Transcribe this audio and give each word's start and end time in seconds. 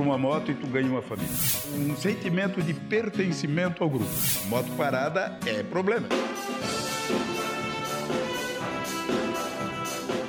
compra 0.00 0.02
uma 0.02 0.18
moto 0.18 0.50
e 0.50 0.54
tu 0.54 0.66
ganha 0.66 0.88
uma 0.88 1.02
família. 1.02 1.30
Um 1.74 1.94
sentimento 1.96 2.62
de 2.62 2.72
pertencimento 2.72 3.84
ao 3.84 3.90
grupo. 3.90 4.10
Moto 4.46 4.70
parada 4.76 5.38
é 5.46 5.62
problema. 5.62 6.08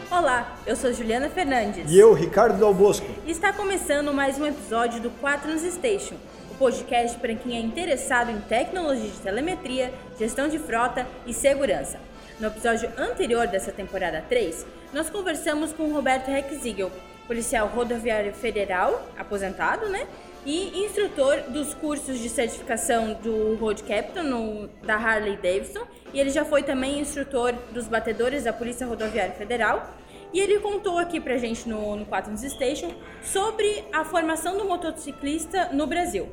Olá, 0.10 0.58
eu 0.68 0.76
sou 0.76 0.94
Juliana 0.94 1.30
Fernandes. 1.30 1.90
E 1.90 1.98
eu, 1.98 2.14
Ricardo 2.14 2.60
Dal 2.60 2.74
Bosco. 2.74 3.08
E 3.26 3.32
está 3.32 3.54
começando 3.54 4.14
mais 4.14 4.38
um 4.38 4.46
episódio 4.46 5.02
do 5.02 5.10
Quaternos 5.10 5.62
Station, 5.62 6.16
o 6.52 6.56
podcast 6.56 7.18
para 7.18 7.34
quem 7.34 7.56
é 7.56 7.60
interessado 7.60 8.30
em 8.30 8.40
tecnologia 8.42 9.10
de 9.10 9.20
telemetria, 9.20 9.94
gestão 10.20 10.48
de 10.48 10.60
frota 10.60 11.08
e 11.26 11.34
segurança. 11.34 12.00
No 12.40 12.48
episódio 12.48 12.90
anterior 12.98 13.48
dessa 13.48 13.72
temporada 13.72 14.24
3, 14.28 14.66
nós 14.94 15.10
conversamos 15.10 15.72
com 15.72 15.92
Roberto 15.94 16.28
Rexigel, 16.28 16.92
policial 17.28 17.68
rodoviário 17.68 18.34
federal, 18.34 19.02
aposentado, 19.18 19.88
né? 19.88 20.08
E 20.46 20.86
instrutor 20.86 21.42
dos 21.50 21.74
cursos 21.76 22.18
de 22.18 22.28
certificação 22.28 23.14
do 23.22 23.56
Road 23.58 23.84
Captain 23.84 24.24
no, 24.24 24.68
da 24.84 24.96
Harley 24.96 25.38
Davidson. 25.38 25.82
E 26.14 26.20
ele 26.20 26.32
já 26.32 26.44
foi 26.44 26.64
também 26.64 27.00
instrutor 27.00 27.54
dos 27.72 27.88
batedores 27.88 28.44
da 28.44 28.52
Polícia 28.52 28.88
Rodoviária 28.88 29.34
Federal. 29.34 29.94
E 30.34 30.40
ele 30.40 30.60
contou 30.60 30.98
aqui 30.98 31.20
pra 31.20 31.38
gente 31.38 31.68
no, 31.68 31.96
no 31.96 32.06
Quaternos 32.06 32.42
Station 32.42 32.92
sobre 33.22 33.84
a 33.94 34.06
formação 34.06 34.58
do 34.58 34.66
motociclista 34.66 35.70
no 35.74 35.86
Brasil. 35.86 36.30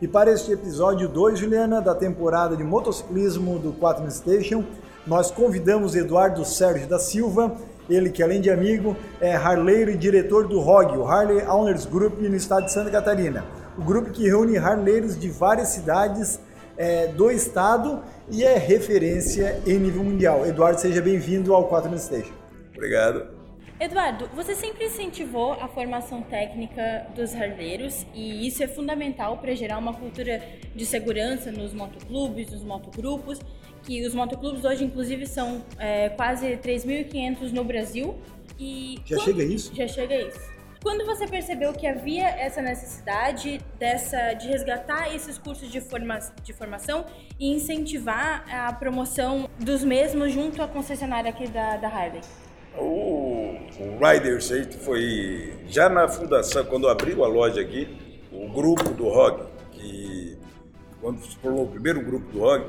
E 0.00 0.08
para 0.08 0.32
este 0.32 0.52
episódio 0.52 1.08
2, 1.08 1.38
Juliana, 1.38 1.80
da 1.80 1.94
temporada 1.94 2.56
de 2.56 2.64
motociclismo 2.64 3.58
do 3.58 3.72
Quaternos 3.74 4.14
Station, 4.14 4.64
nós 5.06 5.30
convidamos 5.30 5.94
Eduardo 5.94 6.44
Sérgio 6.44 6.88
da 6.88 6.98
Silva, 6.98 7.56
ele 7.88 8.10
que 8.10 8.22
além 8.22 8.40
de 8.40 8.50
amigo 8.50 8.96
é 9.20 9.34
harleiro 9.34 9.90
e 9.90 9.96
diretor 9.96 10.46
do 10.46 10.60
ROG, 10.60 10.96
o 10.96 11.06
Harley 11.06 11.44
Owners 11.46 11.86
Group 11.86 12.20
no 12.20 12.36
estado 12.36 12.66
de 12.66 12.72
Santa 12.72 12.90
Catarina. 12.90 13.44
O 13.76 13.82
grupo 13.82 14.10
que 14.10 14.24
reúne 14.24 14.58
harleiros 14.58 15.18
de 15.18 15.28
várias 15.28 15.68
cidades 15.68 16.40
é, 16.76 17.08
do 17.08 17.30
estado 17.30 18.02
e 18.30 18.44
é 18.44 18.56
referência 18.56 19.60
em 19.66 19.78
nível 19.78 20.04
mundial. 20.04 20.46
Eduardo, 20.46 20.80
seja 20.80 21.00
bem-vindo 21.00 21.54
ao 21.54 21.68
4 21.68 21.98
Station. 21.98 22.32
Obrigado. 22.74 23.42
Eduardo, 23.82 24.28
você 24.32 24.54
sempre 24.54 24.86
incentivou 24.86 25.54
a 25.54 25.66
formação 25.66 26.22
técnica 26.22 27.04
dos 27.16 27.34
harleiros 27.34 28.06
e 28.14 28.46
isso 28.46 28.62
é 28.62 28.68
fundamental 28.68 29.38
para 29.38 29.56
gerar 29.56 29.76
uma 29.78 29.92
cultura 29.92 30.40
de 30.72 30.86
segurança 30.86 31.50
nos 31.50 31.74
motoclubes, 31.74 32.52
nos 32.52 32.62
motogrupos, 32.62 33.40
que 33.84 34.06
os 34.06 34.14
motoclubes 34.14 34.64
hoje 34.64 34.84
inclusive 34.84 35.26
são 35.26 35.64
é, 35.78 36.08
quase 36.10 36.56
3.500 36.56 37.52
no 37.52 37.64
Brasil 37.64 38.16
e 38.58 39.00
já 39.04 39.16
quando... 39.16 39.24
chega 39.24 39.42
a 39.42 39.46
isso? 39.46 39.74
Já 39.74 39.88
chega 39.88 40.14
a 40.14 40.22
isso. 40.22 40.52
Quando 40.82 41.06
você 41.06 41.28
percebeu 41.28 41.72
que 41.72 41.86
havia 41.86 42.26
essa 42.26 42.60
necessidade 42.60 43.60
dessa, 43.78 44.34
de 44.34 44.48
resgatar 44.48 45.14
esses 45.14 45.38
cursos 45.38 45.70
de, 45.70 45.80
forma, 45.80 46.18
de 46.42 46.52
formação 46.52 47.06
e 47.38 47.54
incentivar 47.54 48.44
a 48.52 48.72
promoção 48.72 49.48
dos 49.60 49.84
mesmos 49.84 50.32
junto 50.32 50.60
à 50.60 50.66
concessionária 50.66 51.30
aqui 51.30 51.46
da, 51.46 51.76
da 51.76 51.86
Harley? 51.86 52.20
O, 52.76 53.58
o 53.78 53.98
Rider 54.04 54.42
Safety 54.42 54.76
foi 54.78 55.54
já 55.68 55.88
na 55.88 56.08
fundação, 56.08 56.64
quando 56.64 56.88
abriu 56.88 57.22
a 57.24 57.28
loja 57.28 57.60
aqui, 57.60 57.88
o 58.32 58.48
grupo 58.48 58.90
do 58.90 59.08
ROG, 59.08 59.46
que 59.70 60.36
quando 61.00 61.22
se 61.24 61.36
formou 61.36 61.64
o 61.64 61.68
primeiro 61.68 62.02
grupo 62.04 62.32
do 62.32 62.40
ROG, 62.40 62.66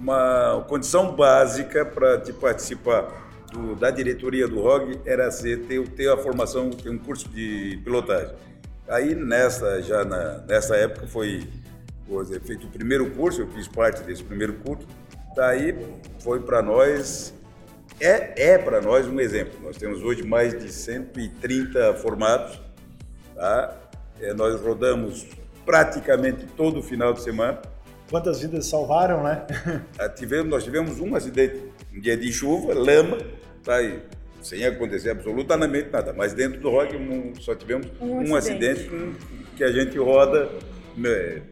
uma 0.00 0.64
condição 0.66 1.14
básica 1.14 1.84
para 1.84 2.18
te 2.18 2.32
participar 2.32 3.12
do, 3.52 3.76
da 3.76 3.90
diretoria 3.90 4.48
do 4.48 4.60
ROG 4.60 4.98
era 5.04 5.30
ser, 5.30 5.66
ter, 5.66 5.86
ter 5.90 6.08
a 6.08 6.16
formação, 6.16 6.70
ter 6.70 6.88
um 6.88 6.98
curso 6.98 7.28
de 7.28 7.78
pilotagem. 7.84 8.34
Aí 8.88 9.14
nessa, 9.14 9.82
já 9.82 10.04
na, 10.04 10.38
nessa 10.48 10.74
época 10.74 11.06
foi 11.06 11.46
feito 12.42 12.66
o 12.66 12.70
primeiro 12.70 13.10
curso, 13.10 13.42
eu 13.42 13.48
fiz 13.48 13.68
parte 13.68 14.02
desse 14.02 14.24
primeiro 14.24 14.54
curso, 14.54 14.86
daí 15.36 15.76
foi 16.18 16.40
para 16.40 16.60
nós 16.60 17.32
é, 18.00 18.52
é 18.52 18.58
para 18.58 18.80
nós 18.80 19.06
um 19.06 19.20
exemplo. 19.20 19.60
Nós 19.62 19.76
temos 19.76 20.02
hoje 20.02 20.22
mais 20.22 20.58
de 20.58 20.72
130 20.72 21.94
formados. 21.94 22.58
Tá? 23.34 23.76
É, 24.18 24.32
nós 24.32 24.58
rodamos 24.60 25.26
praticamente 25.66 26.46
todo 26.56 26.82
final 26.82 27.12
de 27.12 27.20
semana. 27.22 27.60
Quantas 28.10 28.40
vidas 28.40 28.66
salvaram, 28.66 29.22
né? 29.22 29.46
Ah, 29.98 30.08
tivemos, 30.10 30.50
nós 30.50 30.64
tivemos 30.64 30.98
um 30.98 31.14
acidente, 31.14 31.62
um 31.94 32.00
dia 32.00 32.16
de 32.16 32.32
chuva, 32.32 32.74
lama, 32.74 33.18
tá 33.62 33.76
aí, 33.76 34.02
sem 34.42 34.66
acontecer 34.66 35.10
absolutamente 35.10 35.90
nada. 35.90 36.12
Mas 36.12 36.34
dentro 36.34 36.60
do 36.60 36.70
rock 36.70 36.96
um, 36.96 37.32
só 37.40 37.54
tivemos 37.54 37.86
um, 38.00 38.30
um 38.30 38.34
acidente, 38.34 38.80
acidente 38.80 39.16
que 39.56 39.62
a 39.62 39.70
gente 39.70 39.96
roda, 39.96 40.50
né, 40.96 41.42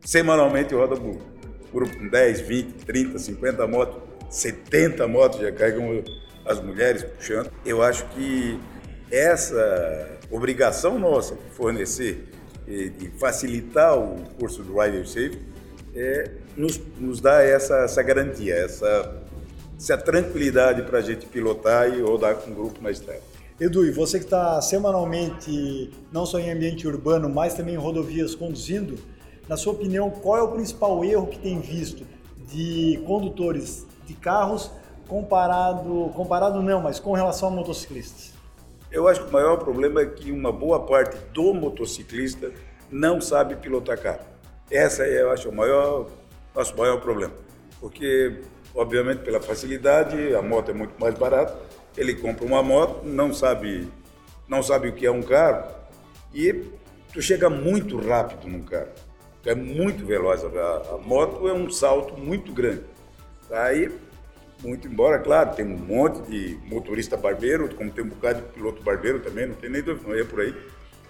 semanalmente 0.00 0.72
roda 0.72 0.94
por 0.96 1.18
grupo 1.72 1.98
com 1.98 2.08
10, 2.08 2.40
20, 2.42 2.72
30, 2.84 3.18
50 3.18 3.66
motos 3.66 4.14
70 4.34 5.06
motos 5.06 5.40
já 5.40 5.52
carregam 5.52 6.02
as 6.44 6.60
mulheres 6.60 7.04
puxando. 7.04 7.50
Eu 7.64 7.82
acho 7.82 8.04
que 8.10 8.58
essa 9.10 10.18
obrigação 10.30 10.98
nossa 10.98 11.36
de 11.36 11.50
fornecer 11.54 12.28
e 12.66 12.88
de 12.88 13.08
facilitar 13.18 13.96
o 13.96 14.16
curso 14.38 14.62
do 14.62 14.78
Rider 14.80 15.06
Safe 15.06 15.38
é, 15.94 16.30
nos, 16.56 16.80
nos 16.98 17.20
dá 17.20 17.42
essa, 17.42 17.78
essa 17.78 18.02
garantia, 18.02 18.54
essa, 18.54 19.22
essa 19.78 19.96
tranquilidade 19.96 20.82
para 20.82 20.98
a 20.98 21.02
gente 21.02 21.26
pilotar 21.26 21.88
e 21.88 22.00
rodar 22.02 22.36
com 22.36 22.50
o 22.50 22.54
grupo 22.54 22.82
na 22.82 22.90
estrada. 22.90 23.22
Edu, 23.60 23.86
e 23.86 23.90
você 23.92 24.18
que 24.18 24.24
está 24.24 24.60
semanalmente, 24.60 25.92
não 26.10 26.26
só 26.26 26.40
em 26.40 26.50
ambiente 26.50 26.88
urbano, 26.88 27.28
mas 27.28 27.54
também 27.54 27.74
em 27.74 27.78
rodovias 27.78 28.34
conduzindo, 28.34 28.98
na 29.48 29.56
sua 29.56 29.72
opinião, 29.74 30.10
qual 30.10 30.36
é 30.36 30.42
o 30.42 30.48
principal 30.48 31.04
erro 31.04 31.28
que 31.28 31.38
tem 31.38 31.60
visto 31.60 32.04
de 32.48 33.00
condutores 33.06 33.86
de 34.06 34.14
carros 34.14 34.70
comparado, 35.06 36.10
comparado 36.14 36.62
não, 36.62 36.80
mas 36.80 36.98
com 36.98 37.12
relação 37.12 37.48
a 37.48 37.50
motociclistas? 37.52 38.32
Eu 38.90 39.06
acho 39.06 39.22
que 39.22 39.28
o 39.28 39.32
maior 39.32 39.58
problema 39.58 40.00
é 40.00 40.06
que 40.06 40.32
uma 40.32 40.50
boa 40.50 40.80
parte 40.80 41.16
do 41.32 41.54
motociclista 41.54 42.50
não 42.90 43.20
sabe 43.20 43.56
pilotar 43.56 44.00
carro. 44.00 44.33
Essa 44.70 45.06
eu 45.06 45.30
acho, 45.30 45.48
o 45.48 45.54
maior, 45.54 46.10
nosso 46.54 46.76
maior 46.76 47.00
problema. 47.00 47.34
Porque, 47.80 48.40
obviamente, 48.74 49.22
pela 49.22 49.40
facilidade, 49.40 50.34
a 50.34 50.42
moto 50.42 50.70
é 50.70 50.74
muito 50.74 50.98
mais 50.98 51.14
barata, 51.14 51.56
ele 51.96 52.14
compra 52.14 52.44
uma 52.44 52.62
moto, 52.62 53.04
não 53.04 53.32
sabe, 53.32 53.88
não 54.48 54.62
sabe 54.62 54.88
o 54.88 54.92
que 54.94 55.06
é 55.06 55.10
um 55.10 55.22
carro 55.22 55.70
e 56.34 56.64
tu 57.12 57.22
chega 57.22 57.48
muito 57.48 57.96
rápido 57.98 58.48
num 58.48 58.62
carro. 58.62 58.88
É 59.46 59.54
muito 59.54 60.06
veloz. 60.06 60.42
A, 60.42 60.94
a 60.94 60.98
moto 60.98 61.46
é 61.48 61.52
um 61.52 61.70
salto 61.70 62.18
muito 62.18 62.52
grande. 62.52 62.82
Aí, 63.50 63.92
muito 64.62 64.88
embora, 64.88 65.18
claro, 65.18 65.54
tem 65.54 65.66
um 65.66 65.76
monte 65.76 66.22
de 66.22 66.58
motorista 66.64 67.16
barbeiro, 67.16 67.72
como 67.74 67.90
tem 67.90 68.04
um 68.04 68.08
bocado 68.08 68.40
de 68.40 68.48
piloto 68.48 68.82
barbeiro 68.82 69.20
também, 69.20 69.46
não 69.46 69.54
tem 69.54 69.68
nem 69.68 69.82
dúvida, 69.82 70.08
não 70.08 70.18
é 70.18 70.24
por 70.24 70.40
aí. 70.40 70.54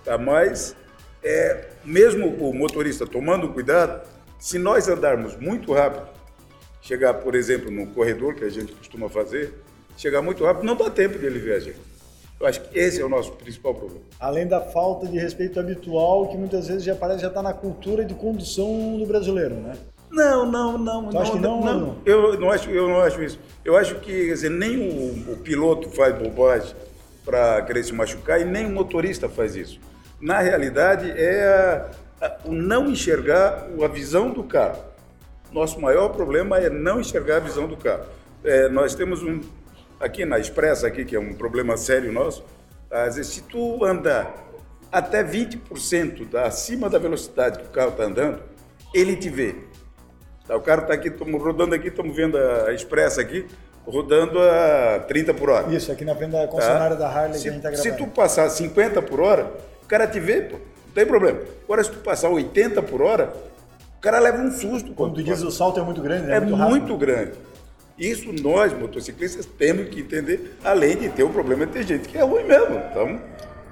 Tá? 0.05 0.19
Mas, 0.19 0.77
é, 1.25 1.65
mesmo 1.85 2.29
o 2.29 2.53
motorista 2.53 3.07
tomando 3.07 3.49
cuidado, 3.49 4.07
se 4.39 4.59
nós 4.59 4.89
andarmos 4.89 5.37
muito 5.37 5.73
rápido, 5.73 6.07
chegar, 6.83 7.15
por 7.15 7.35
exemplo, 7.35 7.71
no 7.71 7.87
corredor 7.89 8.35
que 8.35 8.45
a 8.45 8.51
gente 8.51 8.73
costuma 8.75 9.09
fazer, 9.09 9.55
chegar 9.97 10.21
muito 10.21 10.45
rápido, 10.45 10.65
não 10.65 10.77
dá 10.77 10.91
tempo 10.91 11.19
de 11.19 11.25
ele 11.25 11.39
ver 11.39 11.55
a 11.55 11.61
gente. 11.61 11.79
Eu 12.39 12.47
acho 12.47 12.61
que 12.61 12.79
esse 12.79 13.01
é 13.01 13.05
o 13.05 13.09
nosso 13.09 13.33
principal 13.33 13.75
problema. 13.75 14.03
Além 14.21 14.47
da 14.47 14.61
falta 14.61 15.07
de 15.07 15.19
respeito 15.19 15.59
habitual, 15.59 16.29
que 16.29 16.37
muitas 16.37 16.69
vezes 16.69 16.85
já 16.85 16.95
parece 16.95 17.23
já 17.23 17.29
está 17.29 17.43
na 17.43 17.55
cultura 17.55 18.05
de 18.05 18.13
condução 18.15 18.99
do 18.99 19.07
brasileiro, 19.07 19.55
né? 19.55 19.75
Não, 20.11 20.45
não, 20.45 20.77
não. 20.77 21.09
Que 21.09 21.15
não, 21.39 21.61
não, 21.61 21.81
não? 21.81 21.99
Eu 22.05 22.39
não 22.39 22.51
acho, 22.51 22.71
eu 22.71 22.89
não 22.89 23.01
acho 23.01 23.23
isso. 23.23 23.41
Eu 23.65 23.77
acho 23.77 23.97
que 23.97 24.27
quer 24.27 24.33
dizer, 24.33 24.51
nem 24.51 24.77
o, 24.77 25.33
o 25.33 25.37
piloto 25.39 25.89
faz 25.91 26.15
bobagem 26.17 26.75
para 27.25 27.63
querer 27.63 27.83
se 27.83 27.93
machucar 27.93 28.41
e 28.41 28.45
nem 28.45 28.67
o 28.67 28.71
motorista 28.71 29.29
faz 29.29 29.57
isso. 29.57 29.81
Na 30.25 30.41
realidade, 30.41 31.13
é 31.15 31.91
a, 32.19 32.27
a, 32.27 32.37
o 32.47 32.53
não 32.55 32.89
enxergar 32.89 33.69
a 33.79 33.87
visão 33.87 34.31
do 34.31 34.43
carro. 34.43 34.83
Nosso 35.53 35.79
maior 35.79 36.09
problema 36.09 36.57
é 36.57 36.71
não 36.71 36.99
enxergar 36.99 37.37
a 37.37 37.41
visão 37.41 37.69
do 37.69 37.77
carro. 37.77 38.07
É, 38.43 38.71
nós 38.71 38.95
temos 38.95 39.23
um 39.23 39.43
aqui 40.01 40.25
na 40.25 40.39
Expressa 40.39 40.87
aqui 40.87 41.05
que 41.05 41.15
é 41.15 41.21
um 41.21 41.35
problema 41.35 41.77
sério 41.77 42.11
nosso. 42.11 42.43
Às 42.91 43.17
vezes, 43.17 43.35
se 43.35 43.43
tu 43.43 43.85
andar 43.85 44.35
até 44.91 45.23
20% 45.23 46.27
da, 46.31 46.47
acima 46.47 46.89
da 46.89 46.99
velocidade 46.99 47.59
que 47.59 47.67
o 47.67 47.71
carro 47.71 47.91
está 47.91 48.05
andando, 48.05 48.41
ele 48.95 49.17
te 49.17 49.29
vê. 49.29 49.55
Tá, 50.49 50.57
o 50.57 50.63
cara 50.63 50.81
está 50.81 50.95
aqui, 50.95 51.09
estamos 51.09 51.43
rodando 51.43 51.75
aqui, 51.75 51.89
estamos 51.89 52.17
vendo 52.17 52.39
a 52.39 52.73
Expressa 52.73 53.21
aqui, 53.21 53.47
rodando 53.87 54.41
a 54.41 55.01
30 55.07 55.35
por 55.35 55.51
hora. 55.51 55.71
Isso, 55.71 55.93
aqui 55.93 56.03
na 56.03 56.17
frente 56.17 56.33
da 56.33 56.49
concessionária 56.49 56.97
tá? 56.97 57.09
da 57.09 57.15
Harley 57.15 57.35
se, 57.35 57.43
que 57.43 57.49
a 57.49 57.53
gente 57.53 57.59
está 57.59 57.71
gravando. 57.71 57.99
Se 57.99 57.99
tu 57.99 58.07
passar 58.07 58.49
50 58.49 59.03
por 59.03 59.21
hora, 59.21 59.53
cara 59.95 60.09
te 60.09 60.19
vê, 60.19 60.43
pô, 60.43 60.57
não 60.57 60.93
tem 60.93 61.07
problema. 61.07 61.41
Agora, 61.63 61.85
se 61.85 61.91
tu 61.93 61.99
passar 62.01 62.29
80 62.29 62.83
por 62.83 63.01
hora, 63.01 63.33
o 63.97 64.01
cara 64.01 64.19
leva 64.19 64.39
um 64.39 64.51
susto. 64.51 64.93
Quando 64.93 65.15
tu 65.15 65.23
diz 65.23 65.41
o 65.41 65.53
salto 65.53 65.79
é 65.79 65.85
muito 65.85 66.03
grande, 66.03 66.27
né? 66.27 66.37
É 66.37 66.41
muito, 66.41 66.57
muito 66.57 66.97
grande. 66.97 67.33
Isso 67.97 68.33
nós, 68.43 68.73
motociclistas, 68.73 69.47
temos 69.47 69.89
que 69.89 70.01
entender, 70.01 70.57
além 70.65 70.97
de 70.97 71.09
ter 71.11 71.23
o 71.23 71.31
problema 71.31 71.65
de 71.65 71.73
ter 71.73 71.85
gente 71.85 72.09
que 72.09 72.19
é 72.19 72.23
ruim 72.23 72.43
mesmo. 72.43 72.75
Então, 72.91 73.21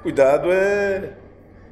cuidado 0.00 0.52
é 0.52 1.14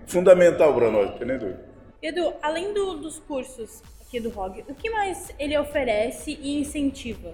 fundamental 0.08 0.74
para 0.74 0.90
nós, 0.90 1.10
dúvida. 1.12 1.64
Edu, 2.02 2.32
além 2.42 2.74
do, 2.74 2.96
dos 2.96 3.20
cursos 3.20 3.80
aqui 4.00 4.18
do 4.18 4.30
ROG, 4.30 4.64
o 4.68 4.74
que 4.74 4.90
mais 4.90 5.28
ele 5.38 5.56
oferece 5.56 6.36
e 6.42 6.60
incentiva? 6.60 7.32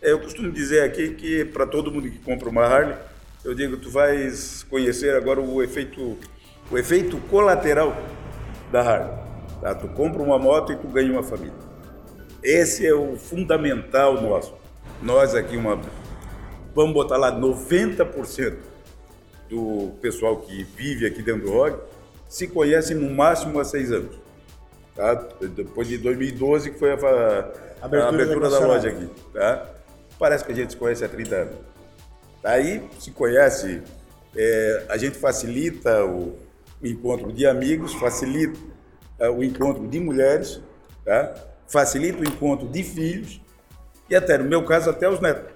É, 0.00 0.12
eu 0.12 0.20
costumo 0.20 0.50
dizer 0.50 0.84
aqui 0.84 1.10
que 1.10 1.44
para 1.44 1.66
todo 1.66 1.92
mundo 1.92 2.10
que 2.10 2.18
compra 2.20 2.48
uma 2.48 2.62
Harley, 2.62 2.96
eu 3.46 3.54
digo, 3.54 3.76
tu 3.76 3.90
vais 3.90 4.64
conhecer 4.64 5.14
agora 5.14 5.40
o 5.40 5.62
efeito, 5.62 6.18
o 6.70 6.78
efeito 6.78 7.16
colateral 7.28 7.96
da 8.70 8.80
Harley. 8.80 9.18
Tá? 9.60 9.74
Tu 9.74 9.88
compra 9.88 10.22
uma 10.22 10.38
moto 10.38 10.72
e 10.72 10.76
tu 10.76 10.88
ganha 10.88 11.12
uma 11.12 11.22
família. 11.22 11.54
Esse 12.42 12.86
é 12.86 12.94
o 12.94 13.16
fundamental 13.16 14.20
nosso. 14.20 14.54
Nós 15.02 15.34
aqui, 15.34 15.56
uma, 15.56 15.80
vamos 16.74 16.92
botar 16.92 17.16
lá 17.16 17.32
90% 17.32 18.56
do 19.48 19.92
pessoal 20.00 20.38
que 20.38 20.64
vive 20.64 21.06
aqui 21.06 21.22
dentro 21.22 21.46
do 21.46 21.52
ROG 21.52 21.78
se 22.28 22.48
conhece 22.48 22.94
no 22.94 23.08
máximo 23.10 23.58
há 23.60 23.64
seis 23.64 23.92
anos. 23.92 24.16
Tá? 24.94 25.14
Depois 25.40 25.86
de 25.86 25.98
2012, 25.98 26.72
que 26.72 26.78
foi 26.78 26.90
a, 26.90 26.94
a 26.94 26.98
abertura, 27.82 28.04
a 28.04 28.08
abertura 28.08 28.50
da, 28.50 28.58
da 28.58 28.66
loja 28.66 28.88
aqui. 28.88 29.08
Tá? 29.32 29.68
Parece 30.18 30.44
que 30.44 30.52
a 30.52 30.54
gente 30.54 30.70
se 30.70 30.76
conhece 30.76 31.04
há 31.04 31.08
30 31.08 31.34
anos. 31.34 31.54
Aí 32.42 32.82
se 32.98 33.10
conhece, 33.10 33.82
é, 34.36 34.86
a 34.88 34.96
gente 34.96 35.18
facilita 35.18 36.04
o, 36.04 36.36
o, 36.82 36.86
encontro 36.86 37.32
de 37.32 37.46
amigos, 37.46 37.94
facilita 37.94 38.58
é, 39.18 39.28
o 39.28 39.42
encontro 39.42 39.86
de 39.86 39.98
mulheres, 40.00 40.60
tá? 41.04 41.34
facilita 41.66 42.20
o 42.20 42.24
encontro 42.24 42.68
de 42.68 42.82
filhos 42.82 43.40
e 44.08 44.14
até, 44.14 44.38
no 44.38 44.44
meu 44.44 44.64
caso, 44.64 44.90
até 44.90 45.08
os 45.08 45.20
netos. 45.20 45.52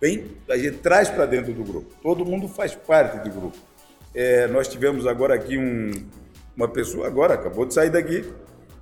Bem, 0.00 0.36
a 0.48 0.56
gente 0.56 0.78
traz 0.78 1.08
para 1.08 1.26
dentro 1.26 1.52
do 1.52 1.62
grupo. 1.62 1.94
Todo 2.02 2.24
mundo 2.24 2.48
faz 2.48 2.74
parte 2.74 3.18
do 3.22 3.30
grupo. 3.30 3.56
É, 4.14 4.46
nós 4.48 4.66
tivemos 4.66 5.06
agora 5.06 5.34
aqui 5.34 5.56
um, 5.56 5.90
uma 6.56 6.68
pessoa, 6.68 7.06
agora 7.06 7.34
acabou 7.34 7.64
de 7.64 7.74
sair 7.74 7.90
daqui, 7.90 8.24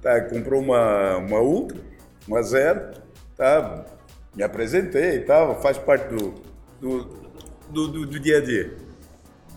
tá, 0.01 0.21
comprou 0.23 0.61
uma, 0.61 1.17
uma 1.17 1.41
Ultra, 1.41 1.79
uma 2.27 2.43
Zero, 2.43 2.93
tá, 3.37 3.85
me 4.35 4.43
apresentei 4.43 5.17
e 5.17 5.21
tal, 5.21 5.61
faz 5.61 5.77
parte 5.77 6.09
do, 6.15 6.35
do, 6.81 7.05
do, 7.69 7.89
do, 7.89 8.07
do 8.07 8.21
dia 8.21 8.39
a 8.39 8.41
dia. 8.41 8.88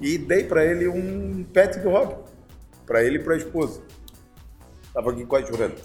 E 0.02 0.18
dei 0.18 0.44
para 0.44 0.66
ele 0.66 0.88
um 0.88 1.46
pet 1.54 1.80
do 1.80 1.92
rock, 1.92 2.16
para 2.86 3.04
ele 3.04 3.18
e 3.18 3.20
para 3.20 3.36
a 3.36 3.38
esposa. 3.38 3.82
Estava 4.88 5.12
aqui 5.12 5.26
quase 5.26 5.48
chorando. 5.48 5.76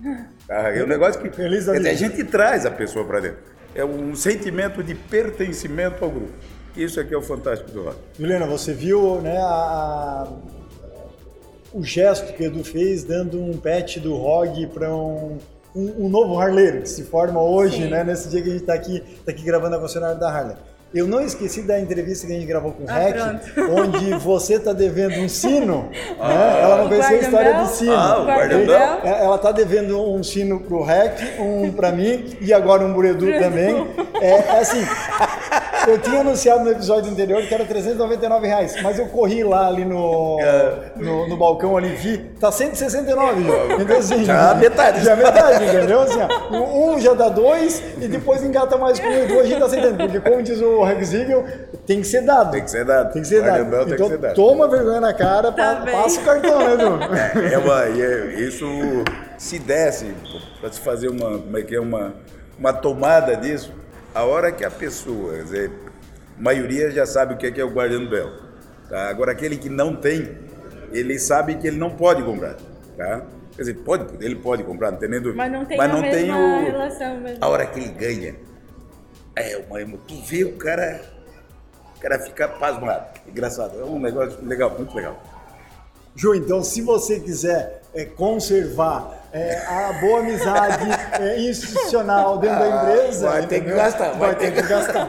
Ah, 0.48 0.70
é 0.70 0.82
um 0.82 0.86
negócio 0.86 1.20
que 1.20 1.30
Feliz 1.30 1.68
a 1.68 1.78
gente 1.92 2.24
traz 2.24 2.66
a 2.66 2.70
pessoa 2.70 3.04
para 3.04 3.20
dentro. 3.20 3.38
É 3.74 3.84
um 3.84 4.16
sentimento 4.16 4.82
de 4.82 4.94
pertencimento 4.94 6.04
ao 6.04 6.10
grupo. 6.10 6.32
Isso 6.74 6.98
aqui 6.98 7.14
é 7.14 7.16
o 7.16 7.22
fantástico 7.22 7.70
do 7.70 7.84
rock. 7.84 7.98
Juliana, 8.18 8.46
você 8.46 8.72
viu 8.72 9.20
né, 9.20 9.36
a, 9.38 10.26
o 11.72 11.84
gesto 11.84 12.32
que 12.32 12.42
o 12.42 12.46
Edu 12.46 12.64
fez 12.64 13.04
dando 13.04 13.40
um 13.40 13.56
pet 13.56 14.00
do 14.00 14.16
ROG 14.16 14.66
para 14.72 14.92
um, 14.92 15.38
um, 15.74 16.06
um, 16.06 16.08
novo 16.08 16.38
harleiro 16.40 16.82
que 16.82 16.88
se 16.88 17.04
forma 17.04 17.40
hoje, 17.40 17.86
né, 17.86 18.02
nesse 18.02 18.28
dia 18.28 18.42
que 18.42 18.48
a 18.48 18.52
gente 18.52 18.62
está 18.62 18.74
aqui, 18.74 19.00
tá 19.24 19.30
aqui 19.30 19.42
gravando 19.42 19.76
a 19.76 19.78
concessionária 19.78 20.16
da 20.16 20.30
Harley. 20.30 20.56
Eu 20.92 21.06
não 21.06 21.20
esqueci 21.20 21.62
da 21.62 21.78
entrevista 21.78 22.26
que 22.26 22.32
a 22.32 22.36
gente 22.36 22.46
gravou 22.46 22.72
com 22.72 22.82
o 22.82 22.86
ah, 22.90 22.94
Rec, 22.94 23.16
onde 23.70 24.12
você 24.14 24.54
está 24.54 24.72
devendo 24.72 25.20
um 25.20 25.28
sino. 25.28 25.88
Ah, 26.18 26.28
né? 26.34 26.60
Ela 26.62 26.76
não 26.78 26.88
conhecia 26.88 27.16
a 27.16 27.20
história 27.20 27.54
do 27.54 27.66
sino. 27.68 27.92
Ah, 27.92 28.26
é, 29.04 29.24
ela 29.24 29.36
está 29.36 29.52
devendo 29.52 30.02
um 30.12 30.20
sino 30.24 30.58
para 30.58 30.74
o 30.76 30.82
Rec, 30.82 31.20
um 31.38 31.70
para 31.70 31.92
mim 31.92 32.36
e 32.40 32.52
agora 32.52 32.84
um 32.84 32.92
Buredu 32.92 33.26
também. 33.38 33.86
É, 34.20 34.30
é 34.30 34.58
assim, 34.58 34.84
eu 35.86 35.98
tinha 35.98 36.20
anunciado 36.20 36.64
no 36.64 36.70
episódio 36.70 37.10
anterior 37.10 37.42
que 37.42 37.54
era 37.54 37.64
399 37.64 38.46
reais, 38.46 38.82
mas 38.82 38.98
eu 38.98 39.06
corri 39.06 39.42
lá 39.42 39.66
ali 39.66 39.84
no, 39.84 40.38
no, 40.96 41.28
no 41.28 41.36
balcão 41.36 41.76
ali, 41.76 41.88
vi, 41.94 42.18
tá 42.38 42.50
169. 42.50 43.42
Então 43.80 43.98
assim, 43.98 44.24
já 44.24 44.54
metade. 44.54 45.04
Já 45.04 45.16
metade, 45.16 45.64
entendeu? 45.64 46.00
Assim, 46.00 46.18
ó, 46.20 46.56
um 46.56 47.00
já 47.00 47.14
dá 47.14 47.28
dois 47.28 47.82
e 48.00 48.08
depois 48.08 48.42
engata 48.42 48.76
mais 48.76 48.98
com 48.98 49.06
o 49.06 49.12
Edu, 49.12 49.40
a 49.40 49.44
gente 49.44 49.58
tá 49.58 49.66
aceitando. 49.66 49.96
Porque 49.96 50.20
como 50.20 50.42
diz 50.42 50.60
o 50.60 50.82
Rex 50.84 51.08
Ziegel, 51.08 51.44
tem 51.86 52.00
que 52.00 52.06
ser 52.06 52.22
dado. 52.22 52.52
Tem 52.52 52.62
que 52.62 52.70
ser 52.70 52.84
dado. 52.84 53.12
Tem 53.12 53.22
que 53.22 53.28
ser 53.28 53.42
dado. 53.42 53.92
Então, 53.92 54.08
ser 54.08 54.18
dado. 54.18 54.34
toma 54.34 54.68
vergonha 54.68 55.00
na 55.00 55.12
cara, 55.12 55.52
tá 55.52 55.84
passa 55.90 56.20
o 56.20 56.24
cartão, 56.24 56.58
né, 56.58 56.74
Edu? 56.74 57.50
É, 57.50 57.54
é 57.54 57.58
uma, 57.58 57.84
é, 57.84 58.40
isso 58.40 58.66
se 59.38 59.58
desse 59.58 60.14
para 60.60 60.70
se 60.70 60.80
fazer 60.80 61.08
uma, 61.08 61.38
como 61.38 61.58
é 61.58 61.62
que 61.62 61.74
é, 61.74 61.80
uma, 61.80 62.14
uma 62.58 62.72
tomada 62.72 63.36
disso, 63.36 63.72
a 64.14 64.24
hora 64.24 64.52
que 64.52 64.64
a 64.64 64.70
pessoa, 64.70 65.34
quer 65.34 65.44
dizer, 65.44 65.70
a 66.38 66.42
maioria 66.42 66.90
já 66.90 67.06
sabe 67.06 67.34
o 67.34 67.36
que 67.36 67.46
é, 67.46 67.50
que 67.50 67.60
é 67.60 67.64
o 67.64 67.70
guardião 67.70 68.08
belo. 68.08 68.32
Tá? 68.88 69.08
Agora, 69.08 69.32
aquele 69.32 69.56
que 69.56 69.68
não 69.68 69.94
tem, 69.94 70.36
ele 70.92 71.18
sabe 71.18 71.56
que 71.56 71.66
ele 71.66 71.76
não 71.76 71.90
pode 71.90 72.22
comprar. 72.22 72.56
Tá? 72.96 73.22
Quer 73.54 73.62
dizer, 73.62 73.74
pode, 73.74 74.24
ele 74.24 74.36
pode 74.36 74.64
comprar, 74.64 74.90
não 74.90 74.98
tem 74.98 75.08
nem 75.08 75.20
dúvida. 75.20 75.36
Mas 75.36 75.52
não 75.52 75.64
tem 75.64 75.76
Mas 75.76 75.92
não 75.92 76.02
tem 76.02 76.30
o, 76.30 76.64
relação 76.64 77.20
mesmo. 77.20 77.38
A 77.40 77.48
hora 77.48 77.66
que 77.66 77.78
ele 77.78 77.90
ganha, 77.90 78.36
é 79.36 79.56
uma 79.56 79.98
Tu 79.98 80.14
vê 80.22 80.44
o 80.44 80.56
cara, 80.56 81.00
o 81.96 82.00
cara 82.00 82.18
fica 82.18 82.48
pasmado. 82.48 83.20
Engraçado, 83.28 83.78
é 83.80 83.84
um 83.84 83.98
negócio 83.98 84.44
legal, 84.44 84.70
muito 84.70 84.94
legal. 84.94 85.22
Ju, 86.16 86.34
então 86.34 86.62
se 86.62 86.82
você 86.82 87.20
quiser 87.20 87.79
é, 87.94 88.04
conservar 88.04 89.20
é, 89.32 89.56
a 89.66 89.92
boa 90.00 90.20
amizade 90.20 90.88
é, 91.20 91.40
institucional 91.40 92.38
dentro 92.38 92.56
ah, 92.56 92.60
da 92.60 92.68
empresa. 92.68 93.30
Vai 93.30 93.46
ter 93.46 93.64
que 93.64 93.70
gastar. 93.70 94.10
Vai, 94.10 94.18
vai 94.18 94.34
ter, 94.34 94.52
ter 94.52 94.62
que 94.62 94.68
gastar. 94.68 95.08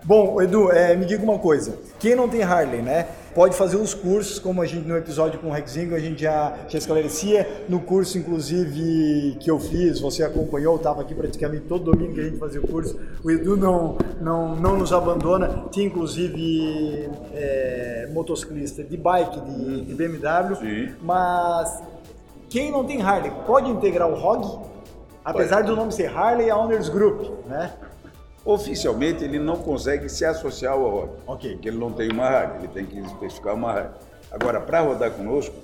Bom, 0.04 0.42
Edu, 0.42 0.72
é, 0.72 0.96
me 0.96 1.04
diga 1.04 1.22
uma 1.22 1.38
coisa. 1.38 1.78
Quem 1.98 2.16
não 2.16 2.28
tem 2.28 2.42
Harley, 2.42 2.82
né? 2.82 3.06
Pode 3.34 3.56
fazer 3.56 3.76
os 3.76 3.94
cursos, 3.94 4.38
como 4.38 4.60
a 4.60 4.66
gente 4.66 4.86
no 4.86 4.94
episódio 4.96 5.40
com 5.40 5.48
o 5.48 5.50
Rexingo, 5.50 5.94
a 5.94 5.98
gente 5.98 6.22
já, 6.22 6.54
já 6.68 6.76
esclarecia. 6.76 7.64
No 7.66 7.80
curso, 7.80 8.18
inclusive, 8.18 9.36
que 9.40 9.50
eu 9.50 9.58
fiz, 9.58 10.00
você 10.00 10.22
acompanhou, 10.22 10.76
estava 10.76 11.00
aqui 11.00 11.14
praticamente 11.14 11.64
todo 11.64 11.90
domingo 11.90 12.12
que 12.12 12.20
a 12.20 12.24
gente 12.24 12.36
fazia 12.36 12.60
o 12.60 12.68
curso. 12.68 13.00
O 13.24 13.30
Edu 13.30 13.56
não, 13.56 13.96
não, 14.20 14.54
não 14.54 14.76
nos 14.76 14.92
abandona. 14.92 15.64
Tinha, 15.70 15.86
inclusive, 15.86 17.08
é, 17.32 18.08
motociclista 18.12 18.84
de 18.84 18.98
bike, 18.98 19.40
de, 19.40 19.80
de 19.86 19.94
BMW. 19.94 20.56
Sim. 20.56 20.94
Mas 21.00 21.82
quem 22.50 22.70
não 22.70 22.84
tem 22.84 23.00
Harley 23.00 23.32
pode 23.46 23.70
integrar 23.70 24.10
o 24.10 24.14
ROG, 24.14 24.60
apesar 25.24 25.56
pode. 25.56 25.68
do 25.68 25.76
nome 25.76 25.90
ser 25.90 26.14
Harley 26.14 26.52
Owners 26.52 26.90
Group, 26.90 27.46
né? 27.46 27.72
Oficialmente 28.44 29.22
ele 29.22 29.38
não 29.38 29.56
consegue 29.56 30.08
se 30.08 30.24
associar 30.24 30.72
ao 30.72 31.16
okay. 31.26 31.52
porque 31.52 31.68
ele 31.68 31.78
não 31.78 31.92
tem 31.92 32.10
uma 32.10 32.24
Harley, 32.24 32.58
ele 32.64 32.68
tem 32.68 32.84
que 32.84 32.98
especificar 32.98 33.54
uma 33.54 33.70
Harley. 33.70 33.90
Agora, 34.30 34.60
para 34.60 34.80
rodar 34.80 35.10
conosco, 35.12 35.54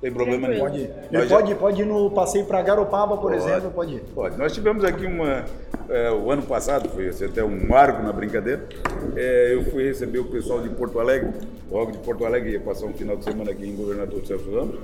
tem 0.00 0.12
problema 0.12 0.48
nenhum. 0.48 0.60
Pode 0.60 0.78
ir. 0.80 0.90
Pode, 1.28 1.50
já... 1.50 1.56
pode 1.56 1.82
ir 1.82 1.84
no 1.84 2.10
passeio 2.10 2.44
para 2.44 2.62
Garopaba, 2.62 3.16
por 3.16 3.32
pode, 3.32 3.36
exemplo, 3.36 3.70
pode 3.70 3.94
ir. 3.94 4.02
Pode. 4.14 4.38
Nós 4.38 4.52
tivemos 4.52 4.84
aqui 4.84 5.06
uma. 5.06 5.44
É, 5.88 6.10
o 6.10 6.30
ano 6.30 6.42
passado, 6.42 6.88
foi 6.88 7.08
até 7.08 7.42
um 7.44 7.66
marco 7.66 8.02
na 8.02 8.12
brincadeira. 8.12 8.66
É, 9.14 9.54
eu 9.54 9.64
fui 9.64 9.84
receber 9.84 10.18
o 10.18 10.24
pessoal 10.24 10.60
de 10.60 10.68
Porto 10.68 10.98
Alegre, 11.00 11.32
logo 11.70 11.92
de 11.92 11.98
Porto 11.98 12.24
Alegre, 12.26 12.50
ia 12.50 12.60
passar 12.60 12.86
um 12.86 12.92
final 12.92 13.16
de 13.16 13.24
semana 13.24 13.52
aqui 13.52 13.66
em 13.66 13.74
Governador 13.74 14.24
Celso 14.26 14.50
Ramos, 14.54 14.76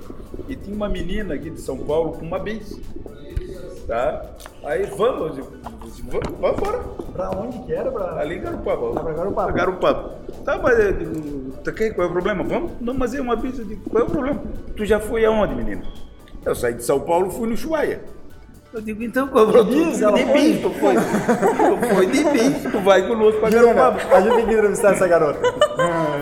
e 0.47 0.55
tinha 0.55 0.75
uma 0.75 0.89
menina 0.89 1.33
aqui 1.35 1.49
de 1.49 1.59
São 1.59 1.77
Paulo 1.77 2.13
com 2.13 2.25
uma 2.25 2.39
bis. 2.39 2.79
Tá? 3.87 4.25
Aí 4.63 4.85
vamos, 4.85 5.37
vamos, 5.37 6.29
vamos 6.39 6.57
embora. 6.57 6.79
Pra 7.11 7.29
onde 7.31 7.59
que 7.59 7.73
era? 7.73 7.91
Pra... 7.91 8.19
Ali 8.19 8.37
em 8.37 8.41
Garopaba. 8.41 8.91
Ah, 8.95 9.03
pra 9.03 9.13
Garopaba. 9.13 9.51
Garopaba. 9.51 10.15
Tá, 10.45 10.57
mas 10.57 10.79
eh, 10.79 10.93
tá, 11.63 11.71
qual 11.71 12.07
é 12.07 12.09
o 12.09 12.13
problema? 12.13 12.43
Vamos? 12.43 12.71
Não, 12.79 12.93
mas 12.93 13.13
é 13.13 13.21
uma 13.21 13.35
pista 13.37 13.63
de. 13.63 13.75
Qual 13.75 14.03
é 14.03 14.07
o 14.07 14.09
problema? 14.09 14.41
Tu 14.75 14.85
já 14.85 14.99
foi 14.99 15.25
aonde, 15.25 15.53
menino? 15.55 15.83
Eu 16.45 16.55
saí 16.55 16.73
de 16.73 16.83
São 16.83 16.99
Paulo 16.99 17.29
fui 17.29 17.49
no 17.49 17.57
Chuaia. 17.57 18.01
Eu 18.73 18.81
digo, 18.81 19.03
então, 19.03 19.27
qual 19.27 19.45
é 19.45 19.47
o 19.49 19.51
problema? 19.51 20.13
De 20.13 20.25
mim, 20.25 20.59
tu 20.61 20.69
foi. 20.71 20.95
Tu 20.95 21.93
foi 21.93 22.05
de 22.07 22.23
mim, 22.23 22.71
tu 22.71 22.79
vai 22.79 23.07
conosco 23.07 23.39
pra 23.39 23.49
Garopaba. 23.49 23.99
A 24.15 24.21
gente 24.21 24.35
tem 24.35 24.45
que 24.45 24.53
entrevistar 24.53 24.93
essa 24.93 25.07
garota. 25.07 25.39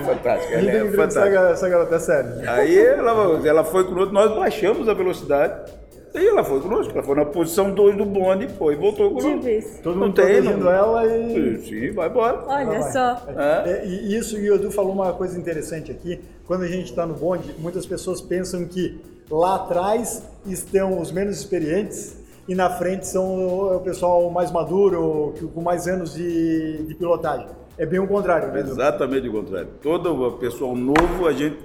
Fantástica, 0.05 0.55
ela 0.55 0.71
é 0.71 0.91
fantástica. 0.91 1.39
Essa 1.51 1.69
garota, 1.69 1.95
é 1.95 1.99
sério. 1.99 2.49
Aí 2.49 2.77
ela, 2.77 3.47
ela 3.47 3.63
foi 3.63 3.85
conosco, 3.85 4.13
nós 4.13 4.35
baixamos 4.35 4.89
a 4.89 4.93
velocidade. 4.93 5.71
E 6.13 6.27
ela 6.27 6.43
foi 6.43 6.59
conosco, 6.59 6.91
ela 6.93 7.03
foi 7.03 7.15
na 7.15 7.25
posição 7.25 7.73
2 7.73 7.95
do 7.95 8.05
bonde, 8.05 8.49
foi 8.49 8.73
e 8.73 8.77
voltou 8.77 9.11
conosco. 9.11 9.81
Todo 9.81 9.97
mundo 9.97 10.13
protegendo 10.13 10.69
ela 10.69 11.05
e... 11.07 11.57
Sim, 11.61 11.91
vai 11.91 12.09
embora. 12.09 12.43
Olha 12.45 12.79
vai. 12.79 12.91
só. 12.91 13.27
É. 13.27 13.71
É, 13.71 13.85
e 13.85 14.15
isso, 14.17 14.37
e 14.37 14.51
o 14.51 14.55
Edu 14.55 14.69
falou 14.71 14.91
uma 14.91 15.13
coisa 15.13 15.39
interessante 15.39 15.89
aqui, 15.89 16.19
quando 16.45 16.63
a 16.63 16.67
gente 16.67 16.89
está 16.89 17.05
no 17.05 17.13
bonde, 17.13 17.55
muitas 17.59 17.85
pessoas 17.85 18.19
pensam 18.19 18.65
que 18.65 18.99
lá 19.29 19.55
atrás 19.55 20.23
estão 20.45 20.99
os 20.99 21.11
menos 21.13 21.37
experientes 21.37 22.17
e 22.45 22.53
na 22.53 22.69
frente 22.69 23.07
são 23.07 23.77
o 23.77 23.79
pessoal 23.79 24.29
mais 24.29 24.51
maduro, 24.51 25.33
com 25.53 25.61
mais 25.61 25.87
anos 25.87 26.13
de, 26.13 26.83
de 26.83 26.93
pilotagem. 26.95 27.47
É 27.77 27.85
bem 27.85 27.99
o 27.99 28.07
contrário, 28.07 28.51
né, 28.51 28.59
Edu? 28.59 28.71
Exatamente 28.71 29.29
o 29.29 29.31
contrário. 29.31 29.69
Todo 29.81 30.27
o 30.27 30.31
pessoal 30.33 30.75
novo, 30.75 31.25
a 31.25 31.31
gente... 31.31 31.57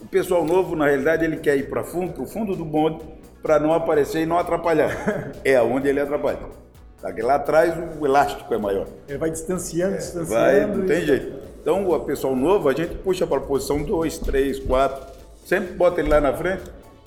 O 0.00 0.06
pessoal 0.06 0.44
novo, 0.44 0.76
na 0.76 0.86
realidade, 0.86 1.24
ele 1.24 1.36
quer 1.36 1.56
ir 1.58 1.68
para 1.68 1.82
fundo, 1.82 2.12
para 2.12 2.22
o 2.22 2.26
fundo 2.26 2.56
do 2.56 2.64
bonde, 2.64 3.00
para 3.42 3.58
não 3.58 3.72
aparecer 3.72 4.22
e 4.22 4.26
não 4.26 4.38
atrapalhar. 4.38 5.32
É 5.44 5.60
onde 5.60 5.88
ele 5.88 6.00
atrapalha. 6.00 6.38
Aqui 7.02 7.22
lá 7.22 7.36
atrás 7.36 7.74
o 7.98 8.04
elástico 8.04 8.52
é 8.52 8.58
maior. 8.58 8.86
Ele 9.08 9.18
vai 9.18 9.30
distanciando, 9.30 9.96
distanciando. 9.96 10.30
Vai, 10.30 10.66
não 10.66 10.86
tem 10.86 11.00
jeito. 11.00 11.40
Então, 11.60 11.88
o 11.88 12.00
pessoal 12.00 12.36
novo, 12.36 12.68
a 12.68 12.72
gente 12.72 12.94
puxa 12.96 13.26
para 13.26 13.38
a 13.38 13.40
posição 13.40 13.82
2, 13.82 14.18
3, 14.18 14.60
4 14.60 15.20
Sempre 15.50 15.74
bota 15.74 16.00
ele 16.00 16.08
lá 16.08 16.20
na 16.20 16.32
frente, 16.32 16.62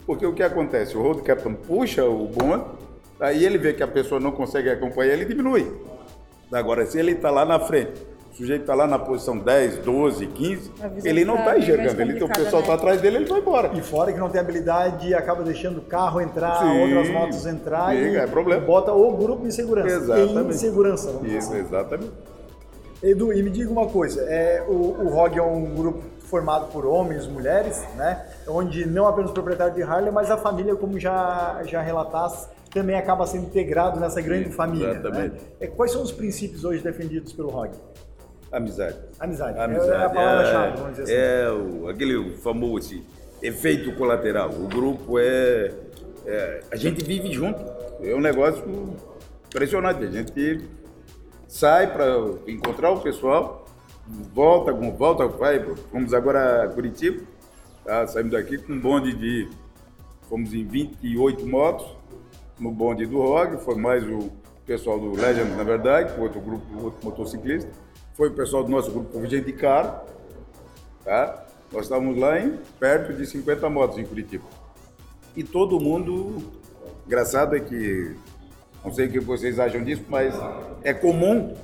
porque 0.05 0.25
o 0.25 0.33
que 0.33 0.43
acontece? 0.43 0.97
O 0.97 1.01
road 1.01 1.21
captain 1.21 1.53
puxa 1.53 2.03
o 2.03 2.27
bonde, 2.27 2.65
aí 3.17 3.45
ele 3.45 3.57
vê 3.57 3.71
que 3.71 3.81
a 3.81 3.87
pessoa 3.87 4.19
não 4.19 4.33
consegue 4.33 4.69
acompanhar, 4.69 5.13
ele 5.13 5.23
diminui. 5.23 5.71
Agora, 6.51 6.85
se 6.85 6.99
ele 6.99 7.13
está 7.13 7.31
lá 7.31 7.45
na 7.45 7.57
frente, 7.57 7.93
o 8.33 8.35
sujeito 8.35 8.61
está 8.61 8.73
lá 8.73 8.87
na 8.87 8.97
posição 8.97 9.37
10, 9.37 9.77
12, 9.79 10.25
15, 10.25 10.71
ele 11.03 11.23
não 11.23 11.35
está 11.35 11.55
enxergando. 11.55 12.01
Ele, 12.01 12.23
o 12.23 12.27
pessoal 12.27 12.61
está 12.61 12.73
né? 12.73 12.79
atrás 12.79 12.99
dele, 12.99 13.17
ele 13.17 13.25
vai 13.25 13.39
embora. 13.39 13.71
E 13.75 13.81
fora 13.81 14.11
que 14.11 14.19
não 14.19 14.27
tem 14.27 14.41
habilidade, 14.41 15.13
acaba 15.13 15.43
deixando 15.43 15.77
o 15.77 15.81
carro 15.83 16.19
entrar, 16.19 16.57
Sim, 16.57 16.81
outras 16.81 17.09
motos 17.11 17.45
entrar 17.45 17.95
e, 17.95 18.17
é 18.17 18.25
problema. 18.25 18.65
bota 18.65 18.91
o 18.91 19.15
grupo 19.15 19.45
em 19.45 19.51
segurança. 19.51 19.95
Exatamente. 19.95 20.55
Em 20.55 20.57
segurança, 20.57 21.11
vamos 21.11 21.31
Isso, 21.31 21.51
dizer. 21.51 21.59
exatamente. 21.59 22.11
Edu, 23.03 23.31
e 23.33 23.43
me 23.43 23.51
diga 23.51 23.69
uma 23.69 23.85
coisa, 23.87 24.23
é, 24.23 24.63
o, 24.67 24.71
o 24.71 25.09
ROG 25.09 25.37
é 25.37 25.41
um 25.41 25.75
grupo 25.75 26.01
formado 26.21 26.71
por 26.71 26.87
homens, 26.87 27.27
mulheres, 27.27 27.83
né? 27.95 28.25
Onde 28.47 28.87
não 28.87 29.07
apenas 29.07 29.29
o 29.29 29.33
proprietário 29.33 29.75
de 29.75 29.83
Harley, 29.83 30.11
mas 30.11 30.31
a 30.31 30.37
família, 30.37 30.75
como 30.75 30.99
já, 30.99 31.61
já 31.65 31.81
relatasse, 31.81 32.47
também 32.71 32.95
acaba 32.95 33.27
sendo 33.27 33.45
integrado 33.45 33.99
nessa 33.99 34.19
grande 34.19 34.45
Sim, 34.45 34.55
família. 34.55 34.93
Né? 34.93 34.99
Exatamente. 34.99 35.35
Né? 35.61 35.67
Quais 35.67 35.91
são 35.91 36.01
os 36.01 36.11
princípios 36.11 36.65
hoje 36.65 36.81
defendidos 36.81 37.31
pelo 37.33 37.49
ROG? 37.49 37.73
Amizade. 38.53 38.98
Amizade. 39.19 39.60
Amizade. 39.60 39.91
É, 39.91 40.05
a 40.05 40.10
palavra-chave, 40.10 40.77
vamos 40.77 40.98
dizer 40.98 41.03
assim. 41.03 41.13
É 41.13 41.51
o, 41.51 41.89
aquele 41.89 42.38
famoso 42.38 43.01
efeito 43.41 43.91
colateral. 43.95 44.50
O 44.51 44.67
grupo 44.67 45.17
é, 45.17 45.74
é, 46.25 46.63
A 46.72 46.75
gente 46.75 47.03
vive 47.03 47.31
junto. 47.31 47.60
É 48.01 48.13
um 48.13 48.22
negócio 48.22 48.63
impressionante. 49.48 50.03
A 50.03 50.12
gente 50.12 50.69
sai 51.48 51.91
para 51.91 52.05
encontrar 52.48 52.91
o 52.91 53.01
pessoal, 53.01 53.65
volta, 54.33 54.72
volta, 54.72 55.27
vai. 55.27 55.60
Fomos 55.91 56.13
agora 56.13 56.63
a 56.63 56.67
Curitiba, 56.67 57.24
tá? 57.83 58.05
saímos 58.05 58.33
daqui 58.33 58.57
com 58.57 58.74
um 58.74 58.79
bonde 58.79 59.13
de. 59.13 59.50
Fomos 60.29 60.53
em 60.53 60.63
28 60.63 61.45
motos, 61.45 61.88
no 62.60 62.72
bonde 62.72 63.05
do 63.05 63.19
ROG, 63.19 63.57
foi 63.57 63.75
mais 63.75 64.03
o 64.07 64.31
pessoal 64.65 65.00
do 65.00 65.12
Legend, 65.12 65.51
na 65.55 65.63
verdade, 65.63 66.19
outro 66.19 66.39
grupo, 66.39 66.65
outro 66.83 67.00
motociclista. 67.03 67.69
Foi 68.13 68.29
o 68.29 68.32
pessoal 68.32 68.63
do 68.63 68.70
nosso 68.70 68.91
grupo 68.91 69.25
Gente 69.25 69.46
de 69.46 69.53
Caro, 69.53 69.91
tá? 71.03 71.46
Nós 71.72 71.84
estávamos 71.84 72.17
lá 72.17 72.39
em 72.39 72.60
perto 72.79 73.12
de 73.13 73.25
50 73.25 73.67
motos 73.70 73.98
em 73.98 74.05
Curitiba. 74.05 74.43
E 75.36 75.43
todo 75.43 75.79
mundo, 75.79 76.38
engraçado 77.08 77.55
é 77.55 77.60
que, 77.60 78.15
não 78.86 78.93
sei 78.93 79.08
o 79.08 79.12
que 79.12 79.20
vocês 79.20 79.58
acham 79.60 79.84
disso, 79.84 80.03
mas 80.08 80.36
é 80.84 80.93
comum 80.93 81.55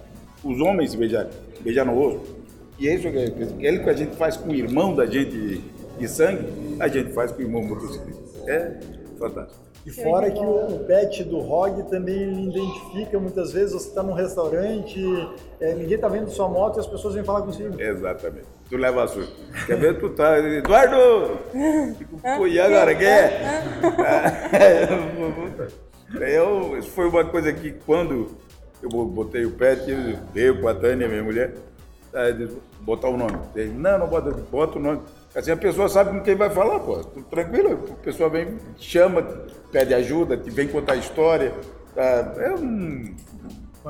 os 0.43 0.59
homens 0.59 0.91
se 0.91 0.97
beijarem, 0.97 1.31
beijar 1.61 1.85
no 1.85 1.93
rosto. 1.93 2.35
E 2.79 2.87
é 2.87 2.95
isso 2.95 3.11
que, 3.11 3.43
aquele 3.43 3.79
que 3.83 3.89
a 3.89 3.93
gente 3.93 4.15
faz 4.15 4.35
com 4.35 4.49
o 4.49 4.55
irmão 4.55 4.95
da 4.95 5.05
gente 5.05 5.61
de 5.99 6.07
sangue, 6.07 6.47
a 6.79 6.87
gente 6.87 7.13
faz 7.13 7.31
com 7.31 7.39
o 7.39 7.41
irmão 7.41 7.61
motociclista. 7.61 8.23
É 8.47 8.79
fantástico. 9.19 9.68
E 9.85 9.91
fora 9.91 10.29
que 10.29 10.39
o, 10.39 10.75
o 10.75 10.79
pet 10.85 11.23
do 11.23 11.39
ROG 11.39 11.83
também 11.89 12.47
identifica, 12.47 13.19
muitas 13.19 13.53
vezes 13.53 13.73
você 13.73 13.89
está 13.89 14.03
num 14.03 14.13
restaurante, 14.13 14.99
é, 15.59 15.73
ninguém 15.73 15.95
está 15.95 16.07
vendo 16.07 16.29
sua 16.29 16.49
moto 16.49 16.77
e 16.77 16.79
as 16.79 16.87
pessoas 16.87 17.15
vêm 17.15 17.23
falar 17.23 17.41
consigo. 17.43 17.79
Exatamente. 17.79 18.47
Tu 18.69 18.77
leva 18.77 19.03
a 19.03 19.07
sua. 19.07 19.25
Quer 19.65 19.77
ver? 19.77 19.99
Tu 19.99 20.09
tá. 20.09 20.37
Eduardo! 20.37 21.39
Pô, 22.37 22.45
e 22.45 22.59
agora? 22.59 22.93
Quer? 22.93 23.63
eu, 26.19 26.77
isso 26.77 26.89
foi 26.89 27.07
uma 27.07 27.25
coisa 27.25 27.53
que 27.53 27.71
quando 27.71 28.29
eu 28.81 28.89
botei 28.89 29.45
o 29.45 29.51
pet, 29.51 29.91
veio 30.33 30.61
com 30.61 30.67
a 30.67 30.73
Tânia, 30.73 31.07
minha 31.07 31.23
mulher, 31.23 31.53
botar 32.81 33.09
o 33.09 33.17
nome. 33.17 33.37
Não, 33.75 33.97
não 33.97 34.07
bota, 34.07 34.31
bota 34.51 34.77
o 34.77 34.81
nome. 34.81 35.01
Assim 35.35 35.51
a 35.51 35.57
pessoa 35.57 35.87
sabe 35.87 36.11
com 36.11 36.21
quem 36.21 36.35
vai 36.35 36.49
falar, 36.49 36.79
pô. 36.79 37.03
Tranquilo, 37.29 37.87
a 37.91 38.03
pessoa 38.03 38.29
vem, 38.29 38.57
chama, 38.77 39.21
pede 39.71 39.93
ajuda, 39.93 40.35
vem 40.37 40.67
contar 40.67 40.95
história. 40.95 41.53
Tá? 41.93 42.33
É, 42.37 42.51
um, 42.53 43.15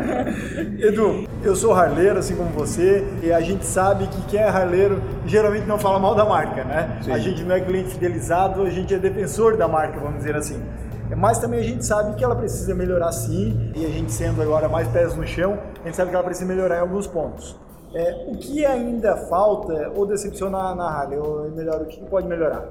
Edu, 0.79 1.25
eu 1.43 1.55
sou 1.55 1.73
harleiro, 1.73 2.19
assim 2.19 2.35
como 2.37 2.51
você, 2.51 3.05
e 3.23 3.33
a 3.33 3.41
gente 3.41 3.65
sabe 3.65 4.07
que 4.07 4.23
quem 4.23 4.41
é 4.41 4.49
harleiro 4.49 5.03
geralmente 5.25 5.67
não 5.67 5.79
fala 5.79 5.99
mal 5.99 6.15
da 6.15 6.25
marca, 6.25 6.65
né? 6.65 6.99
Sim. 7.03 7.13
A 7.13 7.19
gente 7.19 7.43
não 7.43 7.55
é 7.55 7.61
cliente 7.61 7.91
fidelizado, 7.91 8.63
a 8.63 8.71
gente 8.71 8.95
é 8.95 8.99
defensor 8.99 9.57
da 9.57 9.67
marca, 9.67 9.99
vamos 9.99 10.19
dizer 10.19 10.37
assim. 10.37 10.63
Mas 11.17 11.39
também 11.39 11.61
a 11.61 11.65
gente 11.65 11.85
sabe 11.85 12.17
que 12.17 12.25
ela 12.25 12.35
precisa 12.35 12.75
melhorar 12.75 13.13
sim, 13.13 13.73
e 13.75 13.85
a 13.85 13.89
gente 13.89 14.13
sendo 14.13 14.43
agora 14.43 14.69
mais 14.69 14.89
pés 14.89 15.15
no 15.15 15.27
chão, 15.27 15.59
a 15.83 15.87
gente 15.87 15.97
sabe 15.97 16.11
que 16.11 16.17
ela 16.17 16.25
precisa 16.25 16.47
melhorar 16.47 16.77
em 16.77 16.81
alguns 16.81 17.07
pontos. 17.07 17.57
É, 17.95 18.27
o 18.29 18.37
que 18.37 18.65
ainda 18.67 19.17
falta 19.17 19.91
ou 19.95 20.07
decepcionar 20.07 20.75
na 20.75 20.89
Harley, 20.89 21.19
ou 21.19 21.51
melhor, 21.51 21.83
o 21.83 21.87
que 21.87 22.01
pode 22.07 22.27
melhorar? 22.27 22.65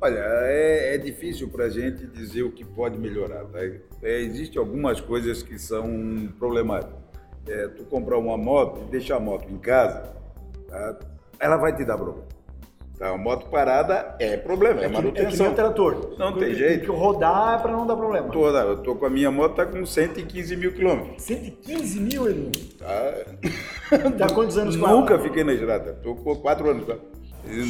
Olha, 0.00 0.18
é, 0.18 0.94
é 0.94 0.98
difícil 0.98 1.48
para 1.48 1.64
a 1.64 1.70
gente 1.70 2.06
dizer 2.06 2.42
o 2.42 2.52
que 2.52 2.64
pode 2.64 2.98
melhorar. 2.98 3.44
Tá? 3.46 3.60
É, 4.02 4.20
Existem 4.20 4.58
algumas 4.58 5.00
coisas 5.00 5.42
que 5.42 5.58
são 5.58 6.28
problemáticas. 6.38 6.96
É, 7.48 7.68
tu 7.68 7.84
comprar 7.84 8.18
uma 8.18 8.36
moto 8.36 8.82
e 8.86 8.90
deixar 8.90 9.16
a 9.16 9.20
moto 9.20 9.48
em 9.48 9.58
casa, 9.58 10.12
tá? 10.68 10.98
ela 11.38 11.56
vai 11.56 11.74
te 11.74 11.84
dar 11.84 11.96
problema. 11.96 12.26
Tá, 12.98 13.10
a 13.10 13.18
moto 13.18 13.50
parada 13.50 14.16
é 14.18 14.38
problema, 14.38 14.80
é, 14.80 14.84
é 14.86 14.88
manutenção. 14.88 15.46
É 15.46 15.48
que 15.50 15.54
trator. 15.54 16.14
Não 16.18 16.32
tem, 16.32 16.44
tem 16.44 16.54
jeito. 16.54 16.78
Tem 16.78 16.80
que 16.80 16.90
rodar 16.90 17.60
para 17.60 17.70
não 17.70 17.86
dar 17.86 17.94
problema. 17.94 18.28
Tô, 18.30 18.48
eu 18.48 18.78
tô 18.78 18.94
com 18.96 19.04
a 19.04 19.10
minha 19.10 19.30
moto 19.30 19.54
tá 19.54 19.66
com 19.66 19.84
115 19.84 20.56
mil 20.56 20.72
quilômetros. 20.72 21.22
115 21.22 22.00
mil, 22.00 22.28
Edu? 22.28 22.50
Tá. 22.78 23.12
tá 24.16 24.34
quantos 24.34 24.56
anos 24.56 24.76
com 24.76 24.86
Nunca 24.86 25.18
fiquei 25.18 25.44
na 25.44 25.52
estrada. 25.52 25.92
Tô 26.02 26.14
com 26.14 26.36
4 26.36 26.70
anos. 26.70 26.86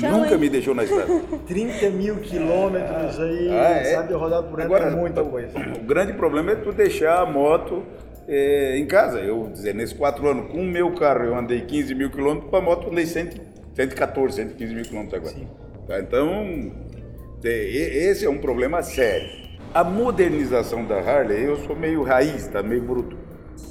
Tá? 0.00 0.10
Nunca 0.10 0.38
me 0.38 0.48
deixou 0.48 0.74
na 0.74 0.84
estrada. 0.84 1.12
30 1.46 1.90
mil 1.90 2.16
quilômetros 2.16 3.20
aí, 3.20 3.50
ah, 3.50 3.70
é? 3.70 3.84
sabe, 3.84 4.14
rodar 4.14 4.42
por 4.44 4.60
ano 4.60 4.74
Agora, 4.74 4.90
é 4.90 4.96
muita 4.96 5.22
coisa. 5.22 5.50
O 5.78 5.84
grande 5.84 6.14
problema 6.14 6.52
é 6.52 6.56
tu 6.56 6.72
deixar 6.72 7.20
a 7.20 7.26
moto 7.26 7.84
é, 8.26 8.78
em 8.78 8.86
casa. 8.86 9.20
Eu, 9.20 9.50
dizer, 9.52 9.74
nesses 9.74 9.96
quatro 9.96 10.26
anos, 10.28 10.50
com 10.50 10.60
o 10.60 10.64
meu 10.64 10.92
carro 10.92 11.24
eu 11.24 11.36
andei 11.36 11.60
15 11.60 11.94
mil 11.94 12.10
quilômetros, 12.10 12.50
com 12.50 12.56
a 12.56 12.60
moto 12.60 12.84
eu 12.86 12.92
andei 12.92 13.06
100, 13.06 13.30
114, 13.74 14.36
115 14.36 14.74
mil 14.74 14.84
quilômetros 14.84 15.14
agora. 15.14 15.46
Tá, 15.86 16.00
então, 16.00 16.72
esse 17.44 18.24
é 18.24 18.30
um 18.30 18.38
problema 18.38 18.82
sério. 18.82 19.46
A 19.74 19.84
modernização 19.84 20.84
da 20.86 20.98
Harley, 20.98 21.44
eu 21.44 21.56
sou 21.58 21.76
meio 21.76 22.02
raiz, 22.02 22.48
tá 22.48 22.62
meio 22.62 22.82
bruto. 22.82 23.16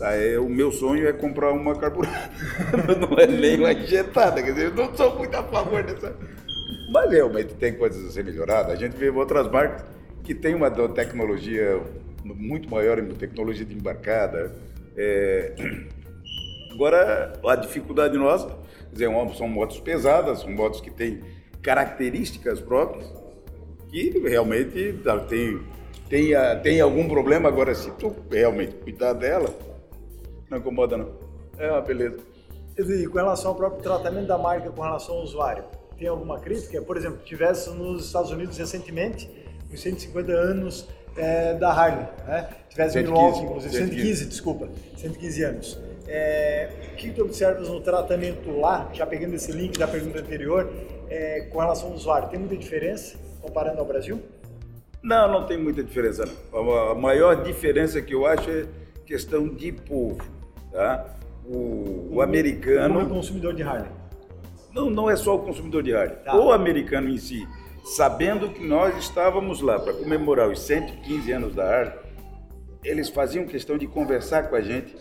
É, 0.02 0.38
o 0.40 0.50
meu 0.50 0.72
sonho 0.72 1.08
é 1.08 1.14
comprar 1.14 1.52
uma 1.52 1.76
carburada, 1.76 2.32
não 3.00 3.18
é 3.18 3.28
nem 3.28 3.60
uma 3.60 3.72
injetada, 3.72 4.42
quer 4.44 4.52
dizer, 4.52 4.66
eu 4.66 4.76
não 4.76 4.96
sou 4.96 5.16
muito 5.18 5.36
a 5.36 5.44
favor 5.44 5.84
dessa. 5.84 6.16
Mas 6.92 7.12
realmente 7.12 7.54
tem 7.56 7.74
coisas 7.74 8.06
a 8.06 8.12
ser 8.12 8.24
melhoradas. 8.24 8.74
A 8.74 8.76
gente 8.76 8.96
vê 8.96 9.10
outras 9.10 9.50
marcas 9.50 9.86
que 10.24 10.34
têm 10.34 10.56
uma 10.56 10.70
tecnologia 10.90 11.82
muito 12.24 12.70
maior 12.70 13.00
em 13.00 13.08
tecnologia 13.10 13.66
de 13.66 13.76
embarcada. 13.76 14.54
É... 14.98 15.54
Agora, 16.72 17.34
a 17.48 17.56
dificuldade 17.56 18.18
nossa, 18.18 18.48
quer 18.48 18.92
dizer, 18.92 19.38
são 19.38 19.48
motos 19.48 19.80
pesadas, 19.80 20.42
são 20.42 20.52
motos 20.52 20.82
que 20.82 20.92
têm 20.92 21.22
características 21.62 22.60
próprias, 22.60 23.10
que 23.90 24.10
realmente 24.20 25.00
tem, 25.30 25.62
tem, 26.10 26.32
tem 26.62 26.82
algum 26.82 27.08
problema. 27.08 27.48
Agora, 27.48 27.74
se 27.74 27.90
tu 27.92 28.14
realmente 28.30 28.76
cuidar 28.76 29.14
dela, 29.14 29.48
não 30.50 30.58
incomoda, 30.58 30.98
não. 30.98 31.10
É 31.58 31.72
uma 31.72 31.82
beleza. 31.82 32.18
E 32.78 33.08
com 33.08 33.18
relação 33.18 33.52
ao 33.52 33.56
próprio 33.56 33.82
tratamento 33.82 34.28
da 34.28 34.38
marca 34.38 34.70
com 34.70 34.82
relação 34.82 35.16
ao 35.16 35.24
usuário, 35.24 35.64
tem 35.98 36.08
alguma 36.08 36.40
crítica? 36.40 36.82
Por 36.82 36.98
exemplo, 36.98 37.20
tivesse 37.24 37.70
nos 37.70 38.06
Estados 38.06 38.32
Unidos 38.32 38.58
recentemente, 38.58 39.30
os 39.74 39.82
150 39.82 40.32
anos 40.32 40.88
é, 41.16 41.54
da 41.54 41.72
Harley, 41.72 42.06
né? 42.28 42.50
Tivesse 42.70 43.02
Milwaukee, 43.02 43.44
inclusive, 43.44 43.74
115, 43.74 43.96
115, 43.96 44.26
desculpa, 44.26 44.70
115 44.98 45.44
anos. 45.44 45.80
É, 46.08 46.70
o 46.92 46.96
que 46.98 47.12
tu 47.12 47.24
observas 47.24 47.70
no 47.70 47.82
tratamento 47.82 48.52
lá, 48.60 48.90
já 48.94 49.06
pegando 49.06 49.34
esse 49.34 49.52
link 49.52 49.78
da 49.80 49.88
pergunta 49.88 50.20
anterior, 50.20 50.72
é, 51.10 51.42
com 51.52 51.60
relação 51.60 51.90
ao 51.90 51.96
usuário, 51.96 52.30
tem 52.30 52.40
muita 52.40 52.58
diferença 52.58 53.18
comparando 53.42 53.80
ao 53.80 53.86
Brasil? 53.86 54.22
Não, 55.02 55.32
não 55.32 55.46
tem 55.46 55.58
muita 55.58 55.84
diferença. 55.84 56.26
Não. 56.26 56.92
A 56.92 56.96
maior 56.96 57.44
diferença 57.44 58.02
que 58.02 58.14
eu 58.14 58.26
acho 58.26 58.50
é 58.50 58.66
questão 59.06 59.48
de 59.48 59.72
povo. 59.72 60.35
Tá? 60.76 61.06
O, 61.46 62.16
o, 62.16 62.22
americano. 62.22 62.96
Como 62.96 63.06
é 63.06 63.10
consumidor 63.10 63.54
de 63.54 63.64
Harley? 63.64 63.90
Não, 64.74 64.90
não 64.90 65.10
é 65.10 65.16
só 65.16 65.36
o 65.36 65.40
consumidor 65.40 65.82
de 65.82 65.96
Harley. 65.96 66.18
Tá. 66.18 66.36
O 66.36 66.52
americano 66.52 67.08
em 67.08 67.18
si, 67.18 67.48
sabendo 67.96 68.50
que 68.50 68.62
nós 68.62 68.98
estávamos 68.98 69.62
lá 69.62 69.80
para 69.80 69.94
comemorar 69.94 70.50
os 70.50 70.60
115 70.60 71.32
anos 71.32 71.56
da 71.56 71.64
Harley, 71.64 71.94
eles 72.84 73.08
faziam 73.08 73.46
questão 73.46 73.78
de 73.78 73.88
conversar 73.88 74.50
com 74.50 74.58
a 74.58 74.62
gente, 74.62 74.94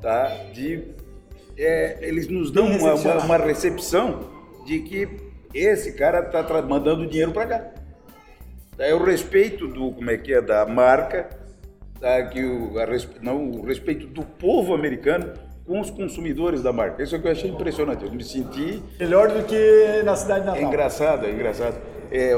tá? 0.00 0.26
De, 0.54 0.82
é, 1.54 1.98
eles 2.00 2.26
nos 2.26 2.50
dão 2.50 2.64
uma, 2.64 2.94
uma, 2.94 3.24
uma, 3.24 3.36
recepção 3.36 4.30
de 4.64 4.78
que 4.80 5.06
esse 5.52 5.92
cara 5.92 6.20
está 6.20 6.62
mandando 6.62 7.06
dinheiro 7.06 7.32
para 7.32 7.46
cá. 7.46 7.70
É 8.78 8.94
o 8.94 9.04
respeito 9.04 9.68
do 9.68 9.92
como 9.92 10.10
é 10.10 10.16
que 10.16 10.32
é 10.32 10.40
da 10.40 10.64
marca, 10.64 11.28
tá? 12.04 12.22
que 12.26 12.44
o, 12.44 12.78
a, 12.78 12.86
não, 13.22 13.50
o 13.50 13.64
respeito 13.64 14.06
do 14.06 14.22
povo 14.22 14.74
americano 14.74 15.32
com 15.66 15.80
os 15.80 15.90
consumidores 15.90 16.62
da 16.62 16.72
marca. 16.72 17.02
Isso 17.02 17.16
é 17.16 17.18
que 17.18 17.26
eu 17.26 17.32
achei 17.32 17.50
impressionante. 17.50 18.04
Eu 18.04 18.12
me 18.12 18.22
senti 18.22 18.82
melhor 19.00 19.28
do 19.28 19.42
que 19.44 20.02
na 20.04 20.14
cidade 20.14 20.40
de 20.40 20.46
Natal. 20.46 20.62
É 20.62 20.66
engraçado, 20.66 21.26
é 21.26 21.30
engraçado. 21.30 21.76
É, 22.12 22.32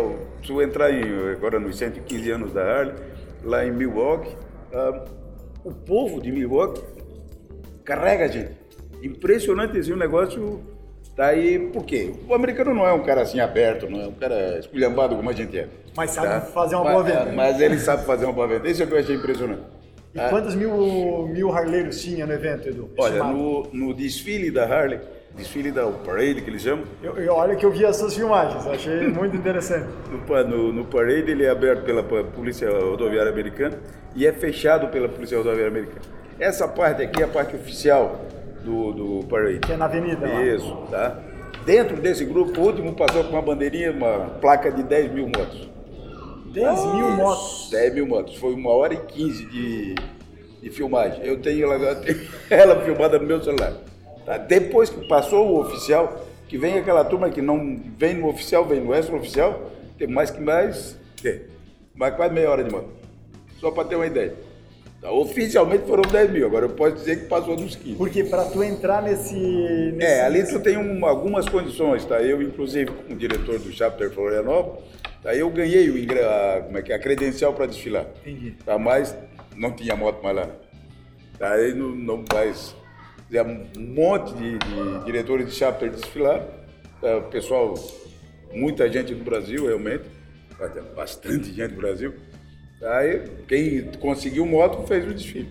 se 0.45 0.51
eu 0.51 0.63
entrar 0.63 0.93
em, 0.93 1.33
agora 1.33 1.59
nos 1.59 1.77
115 1.77 2.31
anos 2.31 2.53
da 2.53 2.63
Harley, 2.63 2.95
lá 3.43 3.67
em 3.67 3.73
Milwaukee, 3.73 4.37
uh, 4.73 5.05
o 5.65 5.73
povo 5.73 6.23
de 6.23 6.31
Milwaukee 6.31 6.83
carrega 7.85 8.27
a 8.27 8.29
gente. 8.29 8.53
Impressionante 9.03 9.77
esse 9.77 9.93
negócio 9.95 10.61
Daí, 11.17 11.59
por 11.59 11.85
quê? 11.85 12.13
O 12.29 12.35
americano 12.35 12.75
não 12.75 12.87
é 12.87 12.93
um 12.93 13.03
cara 13.03 13.23
assim 13.23 13.41
aberto, 13.41 13.89
não 13.89 14.03
é 14.03 14.07
um 14.07 14.13
cara 14.13 14.59
esculhambado 14.59 15.17
como 15.17 15.31
a 15.31 15.33
gente 15.33 15.59
é. 15.59 15.67
Mas 15.97 16.11
sabe 16.11 16.29
tá? 16.29 16.41
fazer 16.43 16.75
uma 16.75 16.91
boa 16.91 17.03
venda. 17.03 17.33
Mas 17.33 17.59
ele 17.59 17.79
sabe 17.79 18.05
fazer 18.05 18.27
uma 18.27 18.35
boa 18.35 18.47
venda. 18.47 18.69
Isso 18.69 18.83
é 18.83 18.85
o 18.85 18.89
que 18.89 18.95
eu 18.95 18.99
achei 18.99 19.17
impressionante. 19.17 19.63
E 20.15 20.21
ah. 20.21 20.29
quantos 20.29 20.55
mil, 20.55 21.27
mil 21.29 21.51
harleiros 21.51 22.03
tinha 22.03 22.27
no 22.27 22.35
evento, 22.35 22.69
Edu? 22.69 22.91
Olha, 22.99 23.25
no, 23.25 23.67
no, 23.73 23.95
desfile 23.95 24.51
da 24.51 24.65
Harley, 24.65 25.01
desfile 25.35 25.71
da 25.71 25.87
Parade, 25.87 26.43
que 26.43 26.51
eles 26.51 26.61
chamam. 26.61 26.85
Eu, 27.03 27.17
eu, 27.17 27.33
olha 27.33 27.57
que 27.57 27.65
eu 27.65 27.71
vi 27.71 27.87
essas 27.87 28.15
filmagens, 28.15 28.67
achei 28.67 29.09
muito 29.09 29.35
interessante. 29.35 29.89
No, 30.11 30.45
no, 30.45 30.73
no, 30.73 30.85
Parade 30.85 31.31
ele 31.31 31.45
é 31.45 31.51
aberto 31.51 31.83
pela 31.85 32.03
Polícia 32.03 32.71
Rodoviária 32.71 33.33
Americana 33.33 33.79
e 34.15 34.27
é 34.27 34.33
fechado 34.33 34.89
pela 34.89 35.09
Polícia 35.09 35.39
Rodoviária 35.39 35.69
Americana. 35.69 36.03
Essa 36.39 36.69
parte 36.69 37.03
aqui 37.03 37.23
é 37.23 37.25
a 37.25 37.29
parte 37.29 37.57
oficial 37.57 38.21
do, 38.67 38.93
do 38.93 39.27
Parade. 39.27 39.61
Que 39.61 39.73
é 39.73 39.77
na 39.77 39.85
avenida 39.85 40.27
lá. 40.27 40.43
Isso, 40.43 40.77
tá? 40.91 41.19
Dentro 41.65 41.97
desse 41.97 42.25
grupo, 42.25 42.61
o 42.61 42.65
último 42.65 42.95
passou 42.95 43.25
com 43.25 43.31
uma 43.31 43.43
bandeirinha, 43.43 43.93
uma 43.93 44.29
placa 44.41 44.71
de 44.71 44.83
10 44.83 45.13
mil 45.13 45.27
motos. 45.27 45.69
10 46.53 46.85
mil 46.95 47.11
motos? 47.13 47.69
10 47.71 47.95
mil 47.95 48.07
motos. 48.07 48.37
Foi 48.37 48.53
uma 48.53 48.71
hora 48.71 48.95
e 48.95 48.99
15 48.99 49.47
de, 49.47 49.95
de 50.63 50.71
filmagem. 50.71 51.25
Eu 51.25 51.41
tenho 51.41 51.73
ela, 51.73 51.75
eu 51.75 52.01
tenho 52.01 52.21
ela 52.51 52.85
filmada 52.85 53.19
no 53.19 53.27
meu 53.27 53.43
celular. 53.43 53.73
Tá? 54.25 54.37
Depois 54.37 54.91
que 54.91 55.07
passou 55.07 55.49
o 55.49 55.61
oficial, 55.61 56.25
que 56.49 56.59
vem 56.59 56.79
aquela 56.79 57.05
turma 57.05 57.31
que 57.31 57.41
não 57.41 57.81
vem 57.97 58.15
no 58.15 58.29
oficial, 58.29 58.65
vem 58.65 58.81
no 58.81 58.93
extra-oficial, 58.93 59.71
tem 59.99 60.09
mais 60.09 60.31
que 60.31 60.41
mais, 60.41 60.99
tem, 61.23 61.43
mais 61.95 62.15
quase 62.15 62.35
meia 62.35 62.51
hora 62.51 62.65
de 62.65 62.71
moto. 62.71 62.89
Só 63.61 63.71
para 63.71 63.85
ter 63.89 63.97
uma 63.97 64.07
ideia. 64.07 64.35
Tá, 65.07 65.13
oficialmente 65.13 65.87
foram 65.87 66.03
10 66.03 66.31
mil, 66.33 66.47
agora 66.47 66.67
eu 66.67 66.71
posso 66.71 66.97
dizer 66.97 67.21
que 67.21 67.27
passou 67.27 67.55
dos 67.55 67.77
15. 67.77 67.97
Porque 67.97 68.25
para 68.25 68.45
tu 68.47 68.63
entrar 68.63 69.01
nesse, 69.03 69.35
nesse, 69.35 70.05
É, 70.05 70.25
ali 70.25 70.45
tu 70.45 70.59
tem 70.59 70.77
um, 70.77 71.07
algumas 71.07 71.49
condições, 71.49 72.05
tá? 72.05 72.21
Eu, 72.21 72.43
inclusive, 72.43 72.91
como 72.91 73.17
diretor 73.17 73.59
do 73.61 73.71
Chapter 73.71 74.11
Florianópolis, 74.11 74.85
tá? 75.23 75.33
eu 75.33 75.49
ganhei 75.51 75.89
o, 75.89 75.95
a, 75.95 76.63
como 76.63 76.79
é 76.79 76.83
que 76.83 76.93
é, 76.93 76.97
a 76.97 76.99
credencial 76.99 77.53
para 77.53 77.67
desfilar. 77.67 78.07
Entendi. 78.25 78.57
Tá? 78.65 78.77
Mas 78.79 79.17
não 79.55 79.71
tinha 79.71 79.95
moto 79.95 80.21
mais 80.25 80.37
lá. 80.37 80.51
Tá? 81.39 81.53
Aí 81.53 81.73
não, 81.73 81.91
não 81.91 82.25
mais. 82.33 82.75
Um 83.77 83.81
monte 83.95 84.35
de, 84.35 84.59
de 84.59 85.05
diretores 85.05 85.47
de 85.47 85.53
Chapter 85.53 85.89
desfilar. 85.89 86.43
Tá? 87.01 87.21
Pessoal, 87.31 87.75
muita 88.53 88.91
gente 88.91 89.15
do 89.15 89.23
Brasil, 89.23 89.67
realmente. 89.67 90.05
Bastante 90.97 91.53
gente 91.53 91.75
do 91.75 91.77
Brasil. 91.77 92.13
Aí, 92.83 93.23
quem 93.49 93.91
conseguiu 93.99 94.45
moto 94.45 94.87
fez 94.87 95.07
o 95.07 95.15
desfile. 95.15 95.49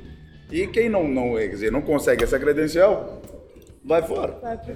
E 0.52 0.68
quem 0.68 0.90
não, 0.90 1.08
não, 1.08 1.36
quer 1.36 1.50
dizer, 1.50 1.72
não 1.72 1.82
consegue 1.82 2.24
essa 2.24 2.40
credencial, 2.40 3.22
vai 3.84 4.02
fora. 4.02 4.34
Vai 4.42 4.58
pro 4.58 4.76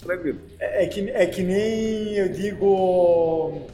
Tranquilo. 0.00 0.40
É, 0.58 0.84
é, 0.84 0.86
que, 0.86 1.10
é 1.10 1.26
que 1.26 1.42
nem 1.42 2.14
eu 2.14 2.28
digo 2.28 3.66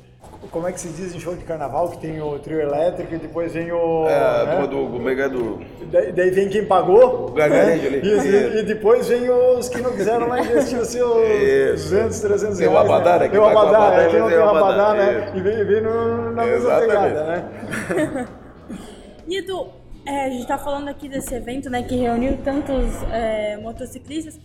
como 0.50 0.68
é 0.68 0.72
que 0.72 0.80
se 0.80 0.88
diz 0.88 1.14
em 1.14 1.20
show 1.20 1.34
de 1.34 1.44
carnaval, 1.44 1.88
que 1.90 1.98
tem 1.98 2.20
o 2.20 2.38
trio 2.38 2.60
elétrico 2.60 3.14
e 3.14 3.18
depois 3.18 3.52
vem 3.52 3.70
o. 3.72 4.06
É, 4.08 4.46
né? 4.46 4.66
do, 4.66 4.78
o 4.78 5.00
mega 5.00 5.28
do. 5.28 5.60
Daí, 5.90 6.12
daí, 6.12 6.30
vem 6.30 6.48
quem 6.48 6.64
pagou. 6.64 7.30
O 7.30 7.34
né? 7.34 7.72
ali. 7.72 8.00
E, 8.02 8.58
e, 8.58 8.62
depois 8.62 9.08
vem 9.08 9.30
os 9.30 9.68
que 9.68 9.80
não 9.80 9.92
quiseram 9.92 10.28
lá 10.28 10.40
investir 10.40 10.78
os 10.78 10.88
seus 10.88 11.82
200, 11.82 12.20
300 12.20 12.58
reais. 12.58 12.58
Tem 12.58 12.68
o 12.68 12.78
Abadá, 12.78 13.18
né? 13.18 13.28
Tem 13.28 13.40
o 13.40 13.44
Abadá, 13.44 13.94
é, 13.94 14.08
quem 14.08 14.20
não 14.20 14.28
tem 14.28 14.38
o 14.38 14.48
Abadá, 14.48 14.94
né? 14.94 15.32
E 15.34 15.40
vem, 15.40 15.64
vem 15.64 15.80
no, 15.82 16.32
na 16.32 16.44
mesma 16.44 16.80
pegada, 16.80 17.24
né? 17.24 18.28
Nito, 19.26 19.68
é, 20.06 20.26
a 20.26 20.30
gente 20.30 20.42
está 20.42 20.58
falando 20.58 20.88
aqui 20.88 21.08
desse 21.08 21.34
evento, 21.34 21.70
né, 21.70 21.82
que 21.82 21.96
reuniu 21.96 22.38
tantos 22.42 23.02
é, 23.10 23.56
motociclistas. 23.56 24.38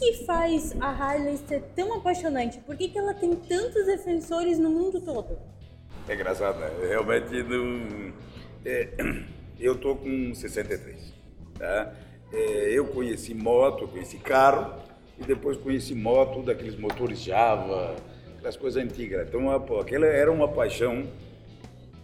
Que, 0.00 0.24
faz 0.24 0.74
a 0.80 0.88
Harley 0.88 1.36
ser 1.36 1.60
tão 1.76 1.92
apaixonante? 1.92 2.58
Por 2.60 2.74
que, 2.74 2.88
que 2.88 2.98
ela 2.98 3.12
tem 3.12 3.36
tantos 3.36 3.84
defensores 3.84 4.58
no 4.58 4.70
mundo 4.70 4.98
todo? 4.98 5.38
É 6.08 6.14
engraçado, 6.14 6.58
né? 6.58 6.70
Realmente 6.88 7.42
não. 7.42 8.10
É, 8.64 8.88
eu 9.60 9.78
tô 9.78 9.94
com 9.96 10.34
63. 10.34 11.12
Tá? 11.58 11.94
É, 12.32 12.70
eu 12.72 12.86
conheci 12.86 13.34
moto, 13.34 13.86
conheci 13.88 14.16
carro 14.16 14.82
e 15.18 15.24
depois 15.24 15.58
conheci 15.58 15.94
moto 15.94 16.42
daqueles 16.42 16.76
motores 16.76 17.20
Java, 17.20 17.94
aquelas 18.38 18.56
coisas 18.56 18.82
antigas. 18.82 19.28
Então, 19.28 19.54
aquela 19.78 20.06
era 20.06 20.32
uma 20.32 20.48
paixão 20.48 21.06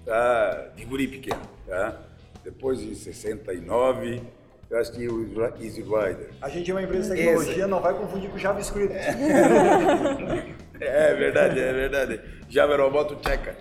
tá? 0.05 0.71
de 0.77 0.85
guri 0.85 1.09
pequeno. 1.09 1.41
Tá? 1.67 1.99
Depois, 2.45 2.83
em 2.83 2.95
69, 2.95 4.21
eu 4.69 4.79
acho 4.79 4.93
que 4.93 5.09
o 5.09 5.45
Easy 5.61 5.83
Rider. 5.83 6.31
A 6.41 6.49
gente 6.49 6.71
é 6.71 6.75
uma 6.75 6.83
empresa 6.83 7.15
de 7.15 7.23
tecnologia, 7.23 7.53
Esse... 7.53 7.67
não 7.67 7.81
vai 7.81 7.95
confundir 7.95 8.31
com 8.31 8.39
JavaScript. 8.39 8.95
É, 10.79 11.15
verdade, 11.15 11.59
é 11.59 11.73
verdade. 11.73 12.21
Java 12.51 12.75
era 12.75 12.85
uma 12.85 12.91
moto 12.91 13.17
tcheca. 13.17 13.57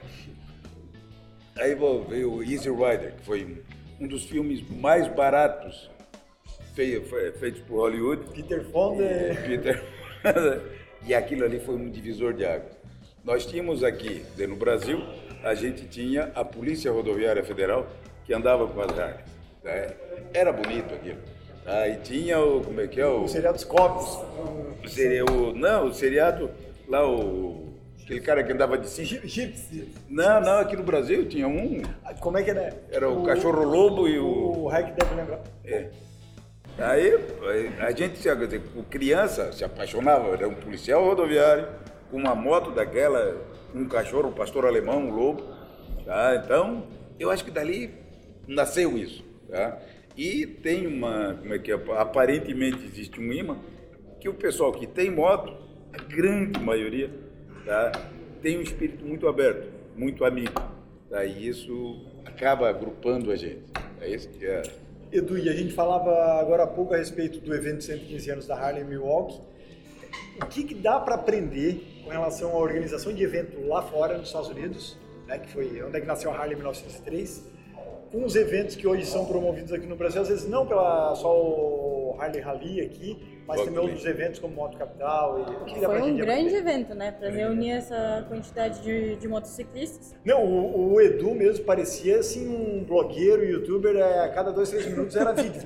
Aí 1.58 1.74
veio 2.10 2.34
o 2.34 2.44
Easy 2.44 2.70
Rider, 2.70 3.14
que 3.16 3.26
foi 3.26 3.64
um 4.02 4.06
dos 4.06 4.26
filmes 4.26 4.62
mais 4.70 5.08
baratos 5.08 5.90
feitos 6.74 7.62
por 7.62 7.78
Hollywood. 7.78 8.26
Peter 8.34 8.66
Fonda. 8.66 9.06
Peter. 9.48 9.82
e 11.08 11.14
aquilo 11.14 11.46
ali 11.46 11.60
foi 11.60 11.76
um 11.76 11.90
divisor 11.90 12.34
de 12.34 12.46
águas. 12.46 12.74
Nós 13.24 13.46
tínhamos 13.46 13.84
aqui, 13.84 14.26
no 14.48 14.58
Brasil, 14.58 15.02
a 15.44 15.56
gente 15.56 15.88
tinha 15.88 16.32
a 16.36 16.44
Polícia 16.44 16.92
Rodoviária 16.92 17.44
Federal 17.44 17.88
que 18.26 18.34
andava 18.34 18.68
com 18.68 18.82
as 18.82 18.92
Harleys. 18.92 19.35
Né? 19.66 19.88
Era 20.34 20.54
bonito 20.54 20.94
aquilo. 20.94 21.18
Ah, 21.66 21.88
e 21.88 21.98
tinha 21.98 22.40
o. 22.40 22.62
Como 22.64 22.80
é 22.80 22.88
que 22.88 23.02
é? 23.02 23.08
O, 23.08 23.24
o 23.24 23.28
seriado 23.28 23.56
dos 23.56 23.66
copos. 23.66 24.20
Seria 24.88 25.26
o. 25.26 25.54
Não, 25.54 25.88
o 25.88 25.94
seriado. 25.94 26.52
Lá 26.88 27.06
o. 27.06 27.66
Aquele 28.04 28.22
cara 28.22 28.44
que 28.44 28.52
andava 28.54 28.78
de 28.78 28.88
cinto. 28.88 29.28
Gypsy. 29.28 29.92
Não, 30.08 30.40
não, 30.40 30.60
aqui 30.60 30.78
no 30.78 30.84
Brasil 30.84 31.28
tinha 31.28 31.48
um. 31.48 31.82
Como 32.20 32.38
é 32.38 32.44
que 32.44 32.52
era? 32.52 32.80
Era 32.92 33.10
o, 33.10 33.24
o 33.24 33.26
cachorro 33.26 33.64
lobo 33.64 34.08
e 34.08 34.20
o. 34.20 34.66
O 34.66 34.68
Rec 34.68 34.94
deve 34.94 35.16
lembrar. 35.16 35.42
É. 35.66 35.90
Aí 36.78 37.18
a 37.80 37.92
gente, 37.92 38.18
dizer, 38.18 38.62
criança 38.90 39.52
se 39.54 39.64
apaixonava, 39.64 40.28
era 40.28 40.48
um 40.48 40.54
policial 40.54 41.06
rodoviário, 41.06 41.68
com 42.12 42.18
uma 42.18 42.36
moto 42.36 42.72
daquela, 42.72 43.42
um 43.74 43.88
cachorro, 43.88 44.28
um 44.28 44.34
pastor 44.34 44.66
alemão, 44.66 45.00
um 45.00 45.10
lobo. 45.10 45.42
Tá? 46.06 46.36
Então, 46.44 46.86
eu 47.18 47.32
acho 47.32 47.46
que 47.46 47.50
dali 47.50 47.92
nasceu 48.46 48.98
isso. 48.98 49.24
Tá? 49.56 49.80
E 50.18 50.46
tem 50.46 50.86
uma, 50.86 51.36
como 51.36 51.54
é 51.54 51.60
que 51.60 51.72
é, 51.72 51.80
aparentemente 51.98 52.86
existe 52.86 53.22
um 53.22 53.32
imã 53.32 53.58
que 54.20 54.28
o 54.28 54.34
pessoal 54.34 54.74
que 54.74 54.86
tem 54.86 55.10
moto, 55.10 55.56
a 55.94 56.04
grande 56.04 56.60
maioria, 56.60 57.10
tá, 57.66 57.92
tem 58.42 58.58
um 58.58 58.62
espírito 58.62 59.06
muito 59.06 59.30
aberto, 59.30 59.72
muito 59.96 60.26
amigo. 60.26 60.52
Tá? 61.10 61.24
E 61.24 61.48
isso 61.48 62.06
acaba 62.26 62.70
agrupando 62.70 63.32
a 63.32 63.38
gente. 63.38 63.64
É 64.02 64.10
isso 64.10 64.28
que 64.28 64.46
é. 64.46 64.62
Edu, 65.10 65.38
e 65.38 65.48
a 65.48 65.54
gente 65.54 65.74
falava 65.74 66.12
agora 66.38 66.64
há 66.64 66.68
pouco 66.68 66.94
a 66.94 66.98
respeito 66.98 67.40
do 67.40 67.56
evento 67.56 67.82
115 67.82 68.30
anos 68.32 68.48
da 68.48 68.58
Harley 68.58 68.84
Milwaukee. 68.84 69.40
O 70.42 70.48
que, 70.48 70.66
que 70.66 70.76
dá 70.76 71.00
para 71.00 71.16
aprender 71.16 71.82
com 72.04 72.10
relação 72.10 72.52
à 72.52 72.58
organização 72.58 73.14
de 73.14 73.24
evento 73.24 73.66
lá 73.66 73.82
fora, 73.84 74.18
nos 74.18 74.28
Estados 74.28 74.50
Unidos, 74.50 74.98
né, 75.28 75.40
que 75.40 75.50
foi 75.50 75.82
onde 75.82 75.96
é 75.96 76.02
que 76.02 76.08
nasceu 76.08 76.30
a 76.30 76.36
Harley 76.36 76.56
em 76.56 76.58
1903, 76.58 77.55
os 78.24 78.36
eventos 78.36 78.76
que 78.76 78.88
hoje 78.88 79.06
são 79.06 79.26
promovidos 79.26 79.74
aqui 79.74 79.86
no 79.86 79.96
Brasil, 79.96 80.22
às 80.22 80.30
vezes 80.30 80.48
não 80.48 80.66
pela 80.66 81.14
só 81.16 81.36
o 81.36 82.16
Harley 82.20 82.42
Rally 82.42 82.82
aqui, 82.82 83.36
mas 83.48 83.62
também 83.62 83.80
outros 83.80 84.06
eventos 84.06 84.40
como 84.40 84.56
Moto 84.56 84.78
Capital. 84.78 85.40
E, 85.40 85.56
o 85.56 85.66
que 85.66 85.86
Foi 85.86 86.02
um 86.02 86.18
grande 86.18 86.56
evento, 86.56 86.96
né? 86.96 87.12
Para 87.12 87.30
reunir 87.30 87.72
essa 87.72 88.26
quantidade 88.28 88.82
de, 88.82 89.16
de 89.18 89.28
motociclistas. 89.28 90.16
Não, 90.24 90.44
o, 90.44 90.94
o, 90.94 91.02
Edu 91.02 91.36
mesmo 91.36 91.66
parecia 91.66 92.20
assim 92.20 92.48
um 92.48 92.84
blogueiro, 92.84 93.44
youtuber, 93.44 93.96
é, 93.96 94.26
a 94.26 94.30
cada 94.30 94.52
dois, 94.52 94.70
três 94.70 94.86
minutos 94.88 95.16
era 95.16 95.34
vídeo. 95.34 95.62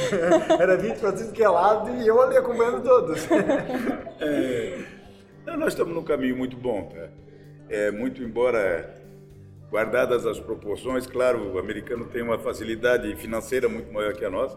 era 0.60 0.76
vídeo 0.76 0.98
para 0.98 1.12
tudo 1.12 1.32
que 1.32 1.42
é 1.42 1.48
lado 1.48 1.94
e 1.94 2.06
eu 2.06 2.20
ali 2.20 2.36
acompanhando 2.36 2.82
todos. 2.82 3.26
é, 4.20 4.78
nós 5.56 5.68
estamos 5.68 5.94
num 5.94 6.04
caminho 6.04 6.36
muito 6.36 6.56
bom, 6.56 6.84
tá? 6.84 7.08
É, 7.70 7.90
muito 7.90 8.22
embora 8.22 9.03
guardadas 9.74 10.24
as 10.24 10.38
proporções, 10.38 11.04
claro, 11.04 11.52
o 11.52 11.58
americano 11.58 12.04
tem 12.04 12.22
uma 12.22 12.38
facilidade 12.38 13.12
financeira 13.16 13.68
muito 13.68 13.92
maior 13.92 14.14
que 14.14 14.24
a 14.24 14.30
nossa, 14.30 14.56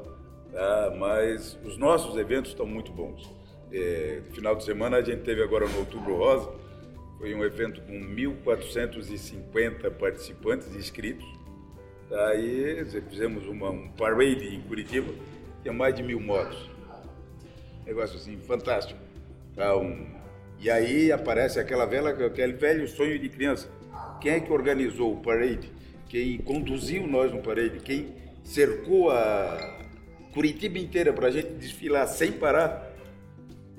tá? 0.52 0.94
mas 0.96 1.58
os 1.66 1.76
nossos 1.76 2.16
eventos 2.18 2.52
estão 2.52 2.68
muito 2.68 2.92
bons. 2.92 3.28
É, 3.74 4.22
final 4.32 4.56
de 4.56 4.64
semana 4.64 4.98
a 4.98 5.02
gente 5.02 5.24
teve 5.24 5.42
agora 5.42 5.68
no 5.68 5.80
Outubro 5.80 6.16
Rosa, 6.18 6.48
foi 7.18 7.34
um 7.34 7.44
evento 7.44 7.82
com 7.82 7.94
1.450 7.94 9.90
participantes 9.90 10.76
inscritos. 10.76 11.26
Aí 12.12 12.86
fizemos 13.10 13.48
uma, 13.48 13.72
um 13.72 13.88
parade 13.88 14.56
em 14.56 14.62
Curitiba, 14.62 15.12
tinha 15.64 15.74
mais 15.74 15.96
de 15.96 16.04
mil 16.04 16.20
motos. 16.20 16.70
Negócio 17.88 18.18
assim, 18.18 18.38
fantástico. 18.38 19.00
Tá, 19.56 19.72
e 20.60 20.70
aí 20.70 21.12
aparece 21.12 21.60
aquela 21.60 21.88
velha, 21.88 22.10
aquele 22.12 22.54
velho 22.54 22.88
sonho 22.88 23.18
de 23.18 23.30
criança. 23.30 23.77
Quem 24.20 24.32
é 24.34 24.40
que 24.40 24.52
organizou 24.52 25.14
o 25.14 25.18
parade? 25.18 25.72
Quem 26.10 26.38
conduziu 26.40 27.06
nós 27.08 27.32
no 27.32 27.42
parade? 27.42 27.80
Quem 27.80 28.14
cercou 28.44 29.12
a 29.12 29.78
Curitiba 30.34 30.80
inteira 30.80 31.14
para 31.14 31.28
a 31.28 31.32
gente 31.32 31.50
desfilar 31.54 32.08
sem 32.08 32.32
parar? 32.32 32.88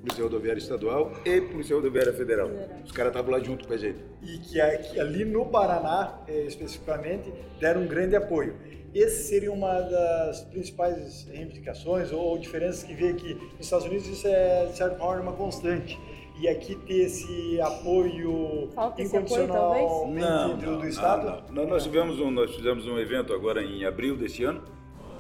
Polícia 0.01 0.23
Rodoviária 0.23 0.59
Estadual 0.59 1.13
e 1.25 1.41
Polícia 1.41 1.75
Rodoviária 1.75 2.13
Federal. 2.13 2.49
Os 2.85 2.93
caras 2.93 3.11
estavam 3.11 3.33
lá 3.33 3.41
junto 3.41 3.67
com 3.67 3.75
a 3.75 3.77
gente. 3.77 3.99
E 4.23 4.39
que, 4.39 4.61
que 4.61 5.01
ali 5.01 5.25
no 5.25 5.47
Paraná, 5.47 6.21
eh, 6.29 6.45
especificamente, 6.47 7.33
deram 7.59 7.83
um 7.83 7.87
grande 7.87 8.15
apoio. 8.15 8.55
Esse 8.95 9.29
seria 9.29 9.53
uma 9.53 9.81
das 9.81 10.43
principais 10.45 11.27
reivindicações 11.31 12.11
ou 12.11 12.39
diferenças 12.39 12.83
que 12.83 12.95
vê 12.95 13.13
que 13.13 13.35
nos 13.35 13.61
Estados 13.61 13.87
Unidos 13.87 14.07
isso 14.07 14.27
é, 14.27 14.67
de 14.67 14.77
certa 14.77 14.97
forma, 14.97 15.23
uma 15.23 15.33
constante 15.33 15.99
e 16.41 16.49
aqui 16.49 16.77
ter 16.77 17.07
esse 17.07 17.61
apoio 17.61 18.69
Falta 18.75 19.03
incondicional 19.03 19.75
esse 19.75 19.85
apoio, 19.85 20.15
não, 20.15 20.57
do, 20.57 20.79
do, 20.79 20.89
Estado? 20.89 21.45
Não, 21.51 21.63
não. 21.63 21.71
Nós, 21.71 21.83
tivemos 21.83 22.21
um, 22.21 22.31
nós 22.31 22.55
fizemos 22.55 22.87
um 22.87 22.99
evento 22.99 23.33
agora 23.33 23.63
em 23.63 23.85
abril 23.85 24.17
desse 24.17 24.45
ano, 24.45 24.63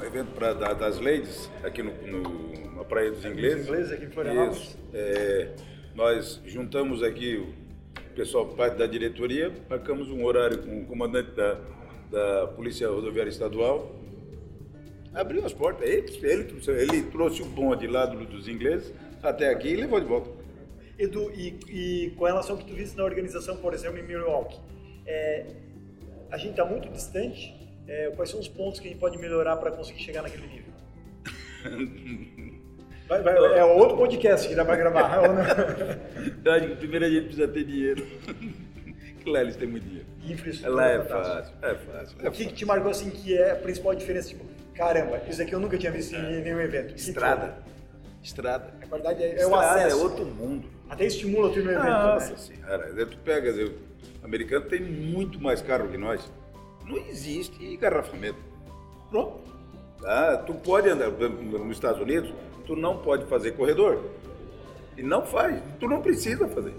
um 0.01 0.05
evento 0.05 0.29
pra, 0.33 0.53
da, 0.53 0.73
das 0.73 1.01
ladies 1.01 1.51
aqui 1.65 1.83
no, 1.83 1.93
no, 2.07 2.77
na 2.77 2.85
Praia 2.85 3.11
dos 3.11 3.25
Ingleses. 3.25 3.63
Os 3.63 3.69
ingleses 3.69 3.93
aqui 3.93 4.05
em 4.05 4.11
Florianópolis. 4.11 4.63
Isso. 4.63 4.79
É, 4.95 5.51
nós 5.95 6.41
juntamos 6.47 7.03
aqui 7.03 7.37
o 7.37 8.15
pessoal, 8.15 8.47
parte 8.47 8.77
da 8.77 8.87
diretoria, 8.87 9.53
marcamos 9.69 10.09
um 10.11 10.25
horário 10.25 10.59
com 10.59 10.83
o 10.83 10.87
comandante 10.87 11.33
da, 11.33 11.59
da 12.11 12.47
Polícia 12.49 12.89
Rodoviária 12.89 13.31
Estadual, 13.31 13.97
abriu 15.13 15.45
as 15.45 15.53
portas, 15.53 15.89
ele, 15.89 16.07
ele, 16.23 16.83
ele 16.83 17.03
trouxe 17.11 17.43
o 17.43 17.47
bonde 17.47 17.89
lá 17.89 18.07
dos 18.07 18.47
ingleses 18.47 18.93
até 19.21 19.51
aqui 19.51 19.69
e 19.69 19.77
levou 19.77 19.99
de 19.99 20.07
volta. 20.07 20.38
Edu, 20.99 21.31
e, 21.33 21.59
e, 21.69 22.11
com 22.17 22.25
relação 22.25 22.57
ao 22.57 22.59
que 22.59 22.67
tu 22.69 22.75
viste 22.75 22.97
na 22.97 23.05
organização, 23.05 23.57
por 23.57 23.73
exemplo, 23.73 23.99
em 23.99 24.03
Milwaukee, 24.03 24.59
é, 25.07 25.47
a 26.31 26.37
gente 26.37 26.51
está 26.51 26.65
muito 26.65 26.89
distante. 26.89 27.57
É, 27.87 28.11
quais 28.11 28.31
são 28.31 28.39
os 28.39 28.49
pontos 28.49 28.81
que 28.81 28.89
a 28.89 28.91
gente 28.91 29.01
pode 29.01 29.17
melhorar 29.17 29.57
para 29.57 29.71
conseguir 29.71 30.03
chegar 30.03 30.23
naquele 30.23 30.47
nível? 30.47 30.73
Vai, 33.09 33.23
vai, 33.23 33.59
é 33.59 33.65
outro 33.65 33.97
podcast 33.97 34.47
que 34.47 34.55
dá 34.55 34.67
para 34.67 34.77
gravar. 34.77 35.23
Eu 36.45 36.53
acho 36.53 36.69
que 36.69 36.77
primeiro 36.77 37.07
a 37.07 37.09
gente 37.09 37.25
precisa 37.25 37.49
ter 37.49 37.65
dinheiro. 37.65 38.07
Lá 39.27 39.41
eles 39.41 39.57
têm 39.57 39.67
muito 39.67 39.85
dinheiro. 39.85 40.07
Infraestrutura. 40.23 40.75
Lá 40.75 40.89
é 40.89 41.03
fácil, 41.03 41.55
é 41.63 41.75
fácil. 41.75 42.19
É 42.23 42.29
o 42.29 42.33
que, 42.33 42.45
que, 42.45 42.53
te 42.53 42.67
marcou 42.67 42.91
assim 42.91 43.09
que 43.09 43.35
é 43.35 43.53
a 43.53 43.57
principal 43.57 43.95
diferença? 43.95 44.29
Tipo, 44.29 44.45
caramba, 44.75 45.23
isso 45.27 45.41
aqui 45.41 45.55
eu 45.55 45.61
nunca 45.61 45.79
tinha 45.79 45.91
visto 45.91 46.15
em 46.15 46.43
nenhum 46.43 46.61
evento. 46.61 46.95
Estrada. 46.95 47.57
Estrada. 48.29 48.75
A 48.83 48.87
verdade 48.87 49.23
é, 49.23 49.41
é 49.41 49.47
o 49.47 49.55
acesso. 49.55 49.97
é 49.97 50.03
outro 50.03 50.27
mundo. 50.27 50.69
Até 50.89 51.07
estimula 51.07 51.51
tu 51.51 51.63
no 51.63 51.71
evento. 51.71 51.85
Nossa 51.85 52.33
né? 52.33 52.37
senhora, 52.37 53.07
tu 53.07 53.17
pega, 53.19 53.51
o 53.65 54.25
americano 54.25 54.67
tem 54.67 54.83
muito 54.83 55.41
mais 55.41 55.63
carro 55.63 55.89
que 55.89 55.97
nós. 55.97 56.31
Não 56.87 56.99
existe 56.99 57.65
engarrafamento. 57.65 58.39
Pronto. 59.11 59.41
Ah, 60.05 60.43
tu 60.47 60.53
pode 60.55 60.89
andar 60.91 61.11
nos 61.11 61.77
Estados 61.77 62.01
Unidos, 62.01 62.33
tu 62.67 62.77
não 62.77 62.99
pode 62.99 63.25
fazer 63.27 63.53
corredor. 63.53 63.99
E 64.97 65.03
não 65.03 65.25
faz. 65.25 65.63
Tu 65.81 65.89
não 65.89 66.03
precisa 66.03 66.47
fazer. 66.49 66.75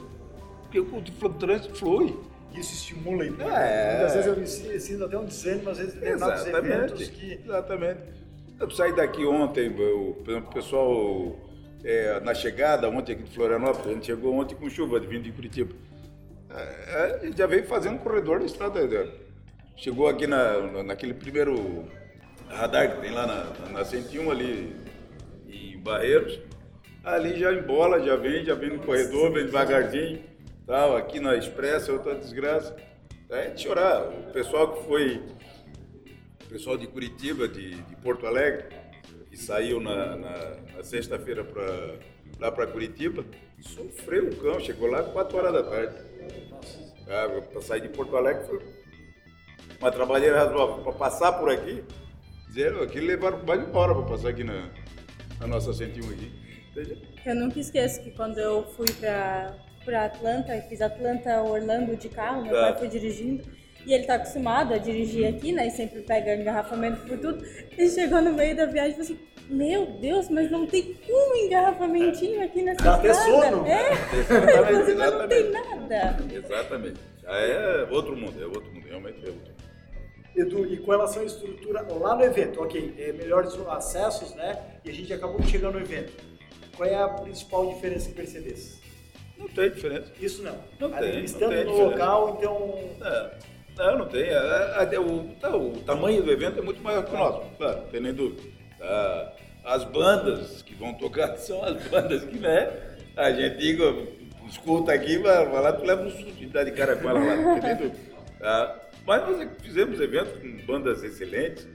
Porque 0.61 0.79
o 0.79 1.29
trânsito 1.33 1.75
flui. 1.75 2.15
Isso 2.53 2.73
estimula 2.73 3.25
e 3.25 3.27
é. 3.27 3.97
Muitas 3.99 4.25
vezes 4.25 4.65
eu 4.65 4.79
sinto 4.79 5.05
até 5.05 5.17
um 5.17 5.25
desânimo, 5.25 5.69
às 5.69 5.77
vezes, 5.77 5.95
em 5.95 5.99
determinados 5.99 6.47
eventos 6.47 7.07
que. 7.07 7.33
Exatamente. 7.43 8.18
Eu 8.59 8.69
saí 8.69 8.93
daqui 8.93 9.25
ontem, 9.25 9.69
o 9.69 10.15
pessoal 10.53 11.35
é, 11.83 12.19
na 12.19 12.33
chegada 12.33 12.89
ontem 12.89 13.13
aqui 13.13 13.23
de 13.23 13.31
Florianópolis, 13.31 13.87
a 13.87 13.93
gente 13.93 14.05
chegou 14.07 14.33
ontem 14.35 14.55
com 14.55 14.69
chuva 14.69 14.99
vindo 14.99 15.23
de 15.23 15.31
Curitiba. 15.31 15.73
É, 16.49 17.19
a 17.21 17.25
gente 17.25 17.37
já 17.37 17.47
veio 17.47 17.65
fazendo 17.65 17.95
um 17.95 17.99
corredor 17.99 18.39
na 18.39 18.45
estrada. 18.45 18.85
Né? 18.85 19.09
Chegou 19.77 20.09
aqui 20.09 20.27
na, 20.27 20.83
naquele 20.83 21.13
primeiro 21.13 21.85
radar 22.49 22.95
que 22.95 23.01
tem 23.01 23.11
lá 23.11 23.25
na, 23.25 23.69
na 23.69 23.85
101 23.85 24.29
ali 24.29 24.75
em 25.47 25.79
Barreiros. 25.79 26.39
Ali 27.03 27.39
já 27.39 27.53
embola, 27.53 28.01
já 28.01 28.17
vem, 28.17 28.43
já 28.43 28.55
vem 28.55 28.71
no 28.71 28.79
corredor, 28.79 29.31
vem 29.31 29.45
devagarzinho. 29.45 30.21
Tal, 30.67 30.97
aqui 30.97 31.19
na 31.19 31.35
Expressa, 31.35 31.93
outra 31.93 32.15
desgraça. 32.15 32.75
É 33.29 33.49
de 33.49 33.61
chorar. 33.61 34.09
O 34.09 34.33
pessoal 34.33 34.73
que 34.73 34.85
foi, 34.85 35.21
pessoal 36.49 36.77
de 36.77 36.87
Curitiba, 36.87 37.47
de, 37.47 37.75
de 37.75 37.95
Porto 37.97 38.25
Alegre, 38.25 38.65
que 39.29 39.37
saiu 39.37 39.79
na, 39.79 40.15
na, 40.15 40.55
na 40.75 40.83
sexta-feira 40.83 41.43
para 41.43 41.95
lá 42.39 42.51
para 42.51 42.65
Curitiba, 42.67 43.23
sofreu 43.59 44.29
o 44.29 44.35
cão, 44.35 44.59
chegou 44.59 44.89
lá 44.89 45.03
4 45.03 45.37
horas 45.37 45.53
da 45.53 45.63
tarde. 45.63 45.95
Ah, 47.07 47.41
para 47.51 47.61
sair 47.61 47.81
de 47.81 47.89
Porto 47.89 48.15
Alegre 48.15 48.45
foi 48.47 48.59
uma 49.79 49.91
trabalheira 49.91 50.39
razoável. 50.39 50.83
Para 50.83 50.93
passar 50.93 51.33
por 51.33 51.49
aqui, 51.49 51.83
dizer, 52.47 52.73
aqui 52.81 52.99
levaram 52.99 53.43
mais 53.45 53.65
de 53.65 53.77
hora 53.77 53.93
para 53.93 54.03
passar 54.03 54.29
aqui 54.29 54.43
na, 54.43 54.69
na 55.39 55.47
nossa 55.47 55.73
101 55.73 56.09
aqui. 56.09 56.31
Eu 57.25 57.35
nunca 57.35 57.59
esqueço 57.59 58.01
que 58.01 58.11
quando 58.11 58.39
eu 58.39 58.63
fui 58.75 58.91
para 58.99 59.55
para 59.85 60.05
Atlanta, 60.05 60.61
fiz 60.67 60.81
Atlanta 60.81 61.41
Orlando 61.41 61.95
de 61.95 62.09
carro, 62.09 62.43
meu 62.43 62.53
tá. 62.53 62.73
pai 62.73 62.79
foi 62.79 62.87
dirigindo 62.89 63.43
e 63.85 63.93
ele 63.93 64.03
tá 64.05 64.15
acostumado 64.15 64.73
a 64.73 64.77
dirigir 64.77 65.27
aqui, 65.27 65.51
né? 65.51 65.67
E 65.67 65.71
sempre 65.71 66.01
pega 66.01 66.35
engarrafamento 66.35 67.01
por 67.07 67.17
tudo. 67.17 67.43
Ele 67.77 67.89
chegou 67.89 68.21
no 68.21 68.33
meio 68.33 68.55
da 68.55 68.65
viagem 68.65 68.91
e 68.91 68.93
falou 68.93 69.05
assim: 69.05 69.19
Meu 69.49 69.85
Deus, 69.99 70.29
mas 70.29 70.51
não 70.51 70.67
tem 70.67 70.95
um 71.09 71.35
engarrafamentinho 71.35 72.43
aqui 72.43 72.61
nessa 72.61 72.83
Dá 72.83 72.95
estrada. 72.97 73.23
sono. 73.23 73.65
É, 73.67 73.91
exatamente, 74.19 74.95
mas 74.95 75.13
não 75.13 75.27
tem 75.27 75.51
nada. 75.51 76.17
Exatamente. 76.33 76.99
Já 77.21 77.31
é 77.31 77.87
outro 77.89 78.15
mundo, 78.15 78.41
é 78.41 78.45
outro 78.45 78.71
mundo, 78.73 78.87
realmente 78.87 79.17
é 79.25 79.29
outro 79.29 79.51
mundo. 79.51 79.69
Edu, 80.35 80.65
e 80.71 80.77
com 80.77 80.91
relação 80.91 81.23
à 81.23 81.25
estrutura 81.25 81.81
lá 81.81 82.15
no 82.15 82.23
evento, 82.23 82.61
ok, 82.61 82.93
é, 82.97 83.11
melhores 83.11 83.53
acessos, 83.67 84.35
né? 84.35 84.57
E 84.85 84.89
a 84.89 84.93
gente 84.93 85.11
acabou 85.11 85.39
de 85.39 85.49
chegar 85.49 85.71
no 85.71 85.79
evento. 85.79 86.13
Qual 86.77 86.87
é 86.87 86.95
a 86.95 87.09
principal 87.09 87.67
diferença 87.73 88.09
que 88.09 88.15
percebesse? 88.15 88.79
Não 89.37 89.47
tem 89.47 89.69
diferença. 89.69 90.11
Isso 90.21 90.41
não. 90.43 90.57
Não 90.79 90.91
tem. 90.91 91.23
Estando 91.23 91.41
não 91.41 91.49
tem 91.49 91.65
no 91.65 91.71
diferença. 91.71 91.91
local, 91.91 92.37
então. 92.37 92.79
É. 93.05 93.31
Não, 93.79 93.99
não 93.99 94.05
tem. 94.07 94.29
o, 94.99 95.35
tá, 95.39 95.55
o, 95.55 95.71
tamanho 95.85 96.21
do 96.21 96.29
evento 96.29 96.59
é 96.59 96.61
muito 96.61 96.83
maior 96.83 97.05
que 97.05 97.15
o 97.15 97.17
nosso, 97.17 97.49
claro, 97.57 97.77
não 97.77 97.87
tem 97.87 98.01
nem 98.01 98.13
dúvida. 98.13 98.41
Tá? 98.77 99.33
As 99.63 99.85
bandas 99.85 100.61
que 100.61 100.75
vão 100.75 100.93
tocar 100.95 101.35
são 101.39 101.63
as 101.63 101.81
bandas 101.87 102.25
que, 102.25 102.37
né? 102.37 102.69
A 103.15 103.31
gente 103.31 103.57
diga, 103.57 103.95
escuta 104.49 104.91
aqui, 104.91 105.17
vai, 105.17 105.45
vai 105.45 105.61
lá, 105.61 105.71
tu 105.71 105.85
leva 105.85 106.01
um 106.01 106.11
susto 106.11 106.33
de 106.33 106.47
dar 106.47 106.65
de 106.65 106.71
cara 106.71 106.97
com 106.97 107.09
ela 107.09 107.19
lá, 107.19 107.35
não 107.37 107.59
tem 107.59 107.63
nem 107.63 107.75
dúvida. 107.77 107.99
Tá? 108.37 108.79
Mas 109.07 109.21
nós 109.21 109.47
fizemos 109.61 109.99
eventos 110.01 110.33
com 110.41 110.65
bandas 110.65 111.01
excelentes, 111.01 111.65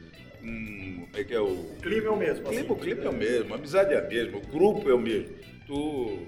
com, 0.41 1.07
como 1.07 1.17
é 1.17 1.25
que 1.25 1.35
é 1.35 1.41
o... 1.41 1.47
O 1.47 1.77
clima 1.81 2.09
é 2.09 2.11
o 2.11 2.17
mesmo. 2.17 2.47
O 2.47 2.51
clima, 2.51 2.63
assim. 2.63 2.73
o 2.73 2.77
clima 2.77 3.05
é 3.05 3.09
o 3.09 3.15
mesmo, 3.15 3.55
a 3.55 3.57
amizade 3.57 3.95
é 3.95 3.99
a 3.99 4.03
mesma, 4.03 4.39
o 4.39 4.41
grupo 4.43 4.91
é 4.91 4.95
o 4.95 4.99
mesmo. 4.99 5.35
Tu 5.67 6.19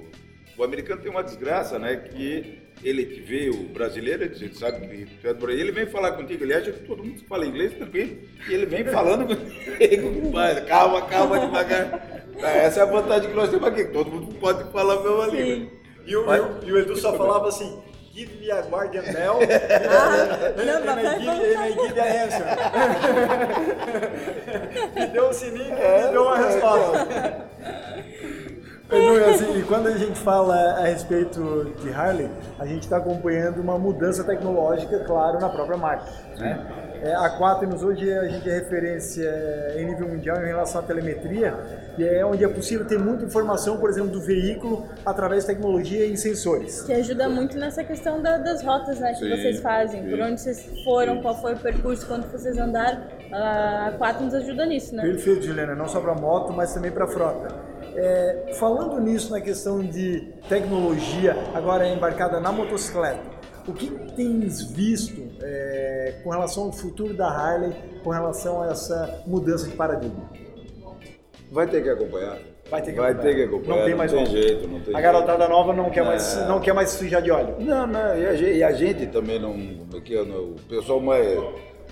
o 0.57 0.65
americano 0.65 1.03
tem 1.03 1.11
uma 1.11 1.23
desgraça, 1.23 1.79
né? 1.79 1.97
Que 1.97 2.63
ele 2.83 3.07
te 3.07 3.21
vê, 3.21 3.49
o 3.49 3.65
brasileiro, 3.69 4.25
ele 4.25 4.55
sabe 4.55 4.87
que 4.87 5.07
tu 5.17 5.27
é 5.27 5.35
do 5.35 5.41
Brasil, 5.41 5.61
ele 5.61 5.73
vem 5.73 5.87
falar 5.87 6.13
contigo, 6.13 6.45
ele 6.45 6.55
acha 6.55 6.73
que 6.73 6.85
todo 6.87 7.03
mundo 7.03 7.23
fala 7.29 7.47
inglês 7.47 7.73
tranquilo, 7.75 8.19
e 8.49 8.55
ele 8.55 8.67
vem 8.67 8.85
falando 8.85 9.27
contigo, 9.35 10.33
calma, 10.67 11.03
calma, 11.03 11.41
devagar. 11.41 11.91
Tá, 12.39 12.51
essa 12.51 12.81
é 12.81 12.83
a 12.83 12.87
vantagem 12.87 13.31
que 13.31 13.37
nós 13.37 13.51
temos 13.51 13.67
aqui, 13.67 13.85
todo 13.87 14.11
mundo 14.11 14.35
pode 14.35 14.71
falar 14.71 14.95
a 14.95 15.01
mesma 15.01 15.27
língua. 15.27 15.73
E 16.05 16.17
o, 16.17 16.27
Mas, 16.27 16.43
e 16.65 16.73
o 16.73 16.79
Edu 16.79 16.97
só 16.97 17.17
falava 17.17 17.49
assim, 17.49 17.83
give 18.15 18.37
me 18.39 18.51
a 18.51 18.61
guardian 18.61 19.03
bell, 19.03 19.41
não, 20.57 20.93
and, 20.93 21.01
I 21.01 21.19
give, 21.19 21.29
and 21.29 21.61
I 21.61 21.73
give 21.73 21.95
the 21.95 22.25
answer. 22.25 22.47
me 25.01 25.07
deu 25.07 25.29
o 25.29 25.33
sininho 25.33 25.75
e 25.75 26.05
me 26.05 26.13
deu 26.13 26.23
uma 26.23 26.37
resposta. 26.37 27.46
Quando 29.69 29.89
a 29.89 29.99
gente 29.99 30.17
fala 30.21 30.55
a 30.55 30.85
respeito 30.87 31.73
de 31.83 31.91
Harley, 31.91 32.31
a 32.57 32.65
gente 32.65 32.83
está 32.83 32.99
acompanhando 32.99 33.61
uma 33.61 33.77
mudança 33.77 34.23
tecnológica, 34.23 35.01
claro, 35.01 35.41
na 35.41 35.49
própria 35.49 35.77
marca. 35.77 36.07
Né? 36.39 36.65
É, 37.03 37.13
a 37.15 37.37
Quaternos 37.37 37.83
hoje 37.83 38.11
a 38.13 38.29
gente 38.29 38.49
é 38.49 38.55
referência 38.55 39.29
em 39.77 39.87
nível 39.87 40.09
mundial 40.09 40.37
em 40.41 40.47
relação 40.47 40.81
à 40.81 40.85
telemetria, 40.85 41.55
e 41.99 42.05
é 42.05 42.25
onde 42.25 42.45
é 42.45 42.49
possível 42.49 42.87
ter 42.87 42.99
muita 42.99 43.25
informação, 43.25 43.79
por 43.79 43.91
exemplo, 43.91 44.11
do 44.11 44.21
veículo 44.21 44.87
através 45.05 45.45
de 45.45 45.49
tecnologia 45.49 46.07
e 46.07 46.17
sensores. 46.17 46.83
Que 46.83 46.93
ajuda 46.93 47.29
muito 47.29 47.59
nessa 47.59 47.83
questão 47.83 48.23
da, 48.23 48.39
das 48.39 48.63
rotas 48.63 49.01
né, 49.01 49.15
que 49.15 49.19
sim, 49.19 49.31
vocês 49.31 49.61
fazem, 49.61 50.05
sim. 50.05 50.11
por 50.11 50.21
onde 50.21 50.41
vocês 50.41 50.65
foram, 50.85 51.21
qual 51.21 51.41
foi 51.41 51.55
o 51.55 51.59
percurso, 51.59 52.07
quando 52.07 52.31
vocês 52.31 52.57
andaram. 52.57 53.03
A 53.33 53.93
Quaternos 53.99 54.33
ajuda 54.33 54.65
nisso, 54.65 54.95
né? 54.95 55.03
Perfeito, 55.03 55.45
Juliana, 55.45 55.75
não 55.75 55.89
só 55.89 56.01
para 56.01 56.15
moto, 56.15 56.53
mas 56.53 56.73
também 56.73 56.93
para 56.93 57.09
frota. 57.09 57.66
É, 57.97 58.53
falando 58.55 59.01
nisso 59.01 59.31
na 59.31 59.41
questão 59.41 59.81
de 59.81 60.21
tecnologia, 60.49 61.35
agora 61.55 61.89
embarcada 61.89 62.39
na 62.39 62.53
motocicleta, 62.53 63.23
o 63.67 63.73
que 63.73 63.91
tens 64.15 64.63
visto 64.71 65.23
é, 65.43 66.21
com 66.23 66.31
relação 66.31 66.65
ao 66.65 66.73
futuro 66.73 67.15
da 67.15 67.27
Harley, 67.27 67.73
com 68.05 68.11
relação 68.11 68.63
a 68.63 68.71
essa 68.71 69.23
mudança 69.27 69.67
de 69.69 69.75
paradigma? 69.75 70.31
Vai 71.51 71.67
ter 71.67 71.83
que 71.83 71.89
acompanhar. 71.89 72.39
Vai 72.71 72.83
ter 72.83 72.93
que 72.93 72.99
Vai 72.99 73.13
acompanhar. 73.13 73.35
Ter 73.35 73.35
que 73.35 73.43
acompanhar. 73.45 73.79
Não 73.79 73.85
tem 73.87 73.95
mais 73.95 74.13
não 74.13 74.25
tem 74.25 74.33
jeito, 74.33 74.69
não 74.69 74.81
tem 74.81 74.95
A 74.95 75.01
garotada 75.01 75.49
nova 75.49 75.73
não 75.73 75.91
quer, 75.91 76.05
mais, 76.05 76.37
não 76.47 76.61
quer 76.61 76.75
mais 76.75 76.91
sujar 76.91 77.23
de 77.23 77.31
óleo. 77.31 77.57
Não, 77.61 77.87
não, 77.87 78.19
e 78.19 78.27
a 78.27 78.35
gente, 78.35 78.59
e 78.59 78.63
a 78.63 78.73
gente 78.73 79.07
também 79.07 79.41
não. 79.41 79.55
Aqui, 79.97 80.15
é 80.15 80.21
o 80.21 80.55
pessoal 80.69 81.01
mais. 81.01 81.39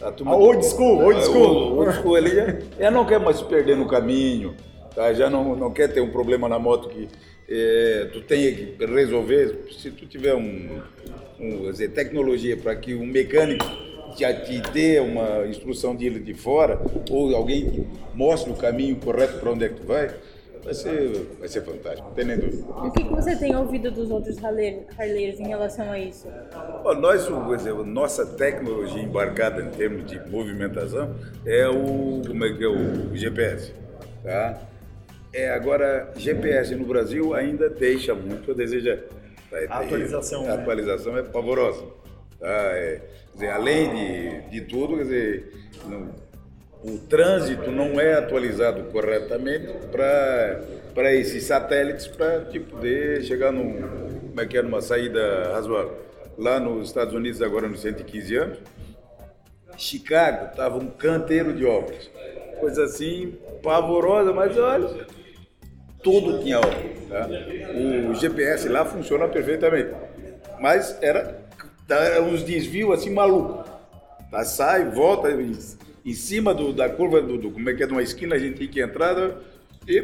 A 0.03 0.11
turma, 0.11 0.37
old 0.37 0.65
school, 0.67 1.03
old 1.03 1.23
school. 1.23 1.79
Old 1.79 1.93
school 1.95 2.17
ali 2.17 2.31
já, 2.31 2.47
já 2.79 2.91
não 2.91 3.07
quer 3.07 3.21
mais 3.21 3.39
se 3.39 3.45
perder 3.45 3.77
no 3.77 3.87
caminho 3.87 4.55
tá? 4.95 5.13
já 5.13 5.29
não, 5.29 5.57
não 5.57 5.71
quer 5.73 5.89
ter 5.93 6.01
um 6.01 6.11
problema 6.11 6.49
na 6.49 6.59
moto 6.59 6.89
que 6.89 7.09
é, 7.49 8.09
tu 8.13 8.21
tenha 8.23 8.53
que 8.53 8.85
resolver. 8.87 9.67
Se 9.71 9.91
tu 9.91 10.07
tiver 10.07 10.35
um, 10.35 10.81
um 11.39 11.71
dizer, 11.71 11.91
tecnologia 11.91 12.57
para 12.57 12.75
que 12.77 12.95
um 12.95 13.07
mecânico 13.07 13.65
te, 14.17 14.25
te 14.45 14.61
dê 14.73 15.01
uma 15.01 15.47
instrução 15.47 15.95
de 15.95 16.09
de 16.21 16.35
fora, 16.35 16.81
ou 17.11 17.35
alguém 17.35 17.71
te 17.71 17.87
mostre 18.15 18.51
o 18.51 18.57
caminho 18.57 18.97
correto 18.97 19.39
para 19.39 19.51
onde 19.51 19.65
é 19.65 19.69
que 19.69 19.81
tu 19.81 19.87
vai, 19.87 20.15
vai 20.63 20.73
ser, 20.73 21.27
vai 21.39 21.49
ser 21.49 21.63
fantástico, 21.63 22.09
não 22.09 22.15
tem 22.15 22.25
nem 22.25 22.39
dúvida. 22.39 22.65
O 22.69 22.91
que, 22.91 23.05
que 23.05 23.11
você 23.11 23.37
tem 23.37 23.55
ouvido 23.55 23.91
dos 23.91 24.11
outros 24.11 24.43
harleiros 24.43 25.39
em 25.41 25.49
relação 25.49 25.91
a 25.91 25.99
isso? 25.99 26.29
Bom, 26.83 26.95
nós, 26.95 27.29
dizer, 27.59 27.75
nossa 27.85 28.25
tecnologia 28.25 29.03
embarcada 29.03 29.63
em 29.63 29.71
termos 29.71 30.07
de 30.07 30.19
movimentação 30.31 31.15
é 31.45 31.69
o, 31.69 32.23
como 32.27 32.45
é 32.45 32.53
que 32.55 32.65
é, 32.65 32.69
o 32.69 33.15
GPS. 33.15 33.75
Tá? 34.23 34.59
É, 35.35 35.51
agora, 35.51 36.13
GPS 36.17 36.77
no 36.77 36.87
Brasil 36.87 37.35
ainda 37.35 37.69
deixa 37.69 38.15
muito 38.15 38.53
a 38.53 38.55
desejar. 38.55 39.01
A 39.69 39.81
atualização. 39.81 40.45
A 40.45 40.47
né? 40.47 40.55
atualização 40.55 41.19
é 41.19 41.23
pavorosa. 41.23 41.85
Tá? 42.39 42.47
É, 42.47 43.01
dizer, 43.33 43.51
além 43.51 43.95
de, 43.95 44.51
de 44.51 44.61
tudo, 44.61 44.97
quer 44.97 45.03
dizer, 45.03 45.53
não, 45.87 46.15
o 46.85 46.99
trânsito 46.99 47.69
não 47.73 48.01
é 48.01 48.15
atualizado 48.15 48.85
corretamente 48.93 49.67
para 49.91 51.13
esses 51.15 51.43
satélites 51.45 52.07
para 52.07 52.45
tipo, 52.45 52.77
poder 52.77 53.25
chegar 53.25 53.51
num, 53.51 53.81
como 54.29 54.41
é 54.41 54.47
que 54.47 54.57
é, 54.57 54.63
numa 54.63 54.81
saída 54.81 55.51
razoável. 55.53 55.99
Lá 56.39 56.61
nos 56.61 56.89
Estados 56.89 57.13
Unidos, 57.13 57.43
agora 57.43 57.69
nos 57.69 57.81
115 57.81 58.37
anos, 58.37 58.59
Chicago 59.77 60.47
estava 60.51 60.77
um 60.79 60.87
canteiro 60.87 61.53
de 61.53 61.65
obras. 61.65 62.09
Coisa 62.61 62.85
assim, 62.85 63.37
pavorosa, 63.63 64.33
mas 64.33 64.57
olha, 64.57 65.07
tudo 66.05 66.41
tinha. 66.41 66.61
Tá? 66.61 67.27
O 68.11 68.15
GPS 68.15 68.69
lá 68.69 68.85
funciona 68.85 69.27
perfeitamente. 69.27 69.91
Mas 70.61 70.97
era, 71.03 71.43
uns 72.31 72.45
desvios 72.45 72.93
assim 72.93 73.11
malucos. 73.11 73.67
Tá? 74.31 74.45
Sai, 74.45 74.85
volta, 74.91 75.31
em, 75.33 75.59
em 76.05 76.13
cima 76.13 76.55
do, 76.55 76.73
da 76.73 76.89
curva, 76.89 77.21
do, 77.21 77.39
do, 77.39 77.51
como 77.51 77.69
é 77.71 77.75
que 77.75 77.83
é, 77.83 77.87
de 77.87 77.93
uma 77.93 78.03
esquina 78.03 78.37
a 78.37 78.39
gente 78.39 78.59
tinha 78.59 78.69
que 78.69 78.81
entrar 78.81 79.17
né? 79.17 79.35
e 79.89 80.03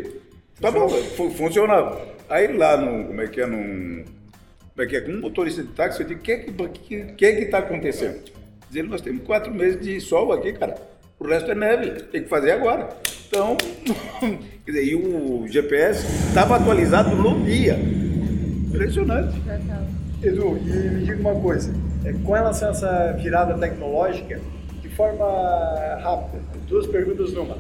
tá 0.61 0.71
bom, 0.71 0.89
funcionava. 1.37 2.09
Aí 2.29 2.57
lá 2.57 2.77
no, 2.77 3.07
como 3.09 3.21
é 3.21 3.29
que 3.29 3.41
é, 3.41 3.47
num, 3.47 4.05
como 4.71 4.83
é 4.83 4.87
que 4.87 4.97
é, 4.97 5.01
com 5.03 5.13
um 5.13 5.21
motorista 5.21 5.63
de 5.63 5.69
táxi, 5.69 6.01
eu 6.01 6.07
digo, 6.07 6.21
o 6.21 6.23
que 6.23 6.33
é 6.33 6.39
que, 6.39 6.53
que, 6.53 7.05
que, 7.13 7.27
é 7.27 7.37
que 7.37 7.47
tá 7.47 7.59
acontecendo? 7.59 8.23
Diz 8.69 8.77
ele, 8.77 8.89
nós 8.89 9.01
temos 9.01 9.25
quatro 9.25 9.53
meses 9.53 9.81
de 9.81 10.01
sol 10.01 10.33
aqui, 10.33 10.53
cara. 10.53 10.90
O 11.21 11.27
resto 11.27 11.51
é 11.51 11.55
neve, 11.55 11.91
tem 12.05 12.23
que 12.23 12.31
fazer 12.31 12.53
agora. 12.53 12.89
Então, 13.29 13.55
quer 14.65 14.73
dizer, 14.73 14.85
e 14.85 14.95
o 14.95 15.47
GPS 15.47 16.07
estava 16.29 16.57
atualizado 16.57 17.15
no 17.15 17.45
dia. 17.45 17.75
Impressionante. 17.75 19.37
Edu, 20.23 20.57
e 20.57 20.71
me 20.71 21.05
diga 21.05 21.21
uma 21.21 21.39
coisa, 21.39 21.75
é, 22.07 22.15
com 22.15 22.33
relação 22.33 22.69
a 22.69 22.71
essa 22.71 23.13
virada 23.21 23.53
tecnológica, 23.59 24.41
de 24.81 24.89
forma 24.89 25.27
rápida, 26.03 26.43
duas 26.67 26.87
perguntas 26.87 27.35
numa. 27.35 27.59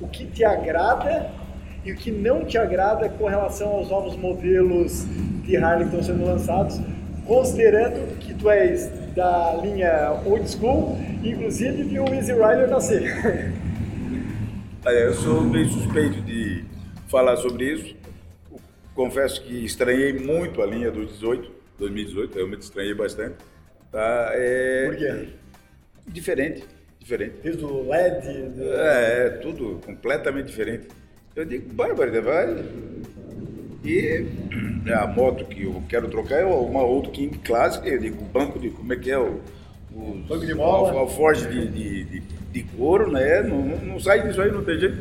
O 0.00 0.08
que 0.08 0.24
te 0.24 0.42
agrada 0.42 1.30
e 1.84 1.92
o 1.92 1.96
que 1.96 2.10
não 2.10 2.46
te 2.46 2.56
agrada 2.56 3.10
com 3.10 3.26
relação 3.26 3.68
aos 3.68 3.90
novos 3.90 4.16
modelos 4.16 5.04
de 5.44 5.54
Harley 5.58 5.86
que 5.88 5.96
estão 5.96 6.02
sendo 6.02 6.24
lançados, 6.24 6.80
considerando 7.26 8.18
que 8.20 8.32
tu 8.32 8.48
és 8.48 8.90
da 9.14 9.54
linha 9.62 10.20
old 10.24 10.48
school, 10.48 10.98
inclusive 11.22 11.82
viu 11.84 12.04
o 12.04 12.14
Easy 12.14 12.32
Rider 12.32 12.68
nascer. 12.68 13.52
Eu 14.84 15.14
sou 15.14 15.42
meio 15.42 15.68
suspeito 15.68 16.20
de 16.22 16.64
falar 17.08 17.36
sobre 17.36 17.72
isso. 17.72 17.96
Confesso 18.94 19.42
que 19.42 19.64
estranhei 19.64 20.12
muito 20.12 20.60
a 20.60 20.66
linha 20.66 20.90
do 20.90 21.06
18, 21.06 21.50
2018, 21.78 22.34
realmente 22.34 22.62
estranhei 22.62 22.94
bastante. 22.94 23.36
Tá? 23.92 24.30
É... 24.32 24.86
Por 24.86 24.96
quê? 24.96 25.28
Diferente, 26.08 26.64
diferente. 26.98 27.34
Desde 27.42 27.64
o 27.64 27.88
LED? 27.88 28.48
Do... 28.48 28.72
É, 28.74 29.26
é, 29.26 29.30
tudo 29.40 29.80
completamente 29.84 30.46
diferente. 30.46 30.88
Eu 31.36 31.44
digo, 31.44 31.72
bárbaro, 31.72 32.22
vai. 32.22 32.64
E 33.84 34.26
a 34.92 35.06
moto 35.06 35.44
que 35.44 35.64
eu 35.64 35.82
quero 35.88 36.08
trocar 36.08 36.40
é 36.40 36.44
uma 36.44 36.82
outra 36.82 37.10
King 37.10 37.36
Classic, 37.38 37.86
eu 37.88 37.98
digo, 37.98 38.22
banco 38.24 38.58
de, 38.58 38.70
como 38.70 38.92
é 38.92 38.96
que 38.96 39.10
é 39.10 39.18
o 39.18 39.40
o 39.94 40.14
banco 40.28 40.46
de 40.46 40.54
mola. 40.54 41.02
O 41.02 41.08
Forge 41.08 41.46
de, 41.48 41.68
de, 41.68 42.04
de, 42.04 42.22
de, 42.52 42.62
couro, 42.76 43.10
né? 43.10 43.42
Não, 43.42 43.58
não 43.62 44.00
sai 44.00 44.26
disso 44.26 44.40
aí, 44.40 44.50
não 44.50 44.64
tem 44.64 44.78
jeito. 44.78 44.98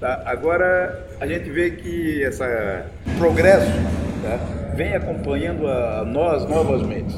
Tá? 0.00 0.22
Agora, 0.26 1.06
a 1.20 1.26
gente 1.26 1.50
vê 1.50 1.70
que 1.70 2.22
esse 2.22 2.42
progresso 3.18 3.70
tá? 4.22 4.36
vem 4.74 4.94
acompanhando 4.94 5.66
a 5.66 6.04
nós 6.04 6.48
novamente. 6.48 7.14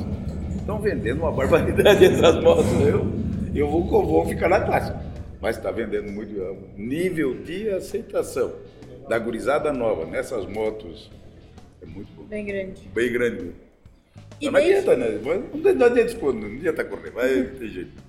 Estão 0.56 0.80
vendendo 0.80 1.20
uma 1.20 1.32
barbaridade 1.32 2.04
essas 2.06 2.42
motos. 2.42 2.66
Eu, 2.80 3.06
eu 3.54 3.68
vou, 3.68 3.84
vou 4.06 4.26
ficar 4.26 4.48
na 4.48 4.60
classe. 4.60 4.92
Mas 5.40 5.56
está 5.56 5.70
vendendo 5.70 6.10
muito. 6.10 6.40
É 6.40 6.54
nível 6.76 7.34
de 7.42 7.68
aceitação 7.70 8.52
da 9.08 9.18
gurizada 9.18 9.72
nova 9.72 10.06
nessas 10.06 10.46
motos 10.46 11.10
é 11.82 11.86
muito 11.86 12.12
bom. 12.14 12.24
Bem 12.24 12.44
grande. 12.46 12.88
Bem 12.88 13.12
grande. 13.12 13.52
E 14.40 14.46
não, 14.46 14.52
desde... 14.54 14.90
adianta, 14.90 14.96
né? 14.96 15.20
Não 15.22 15.32
adianta, 15.32 16.32
não 16.32 16.46
adianta 16.46 16.84
correr, 16.84 17.10
vai 17.10 17.42
ter 17.44 17.68
jeito. 17.68 18.02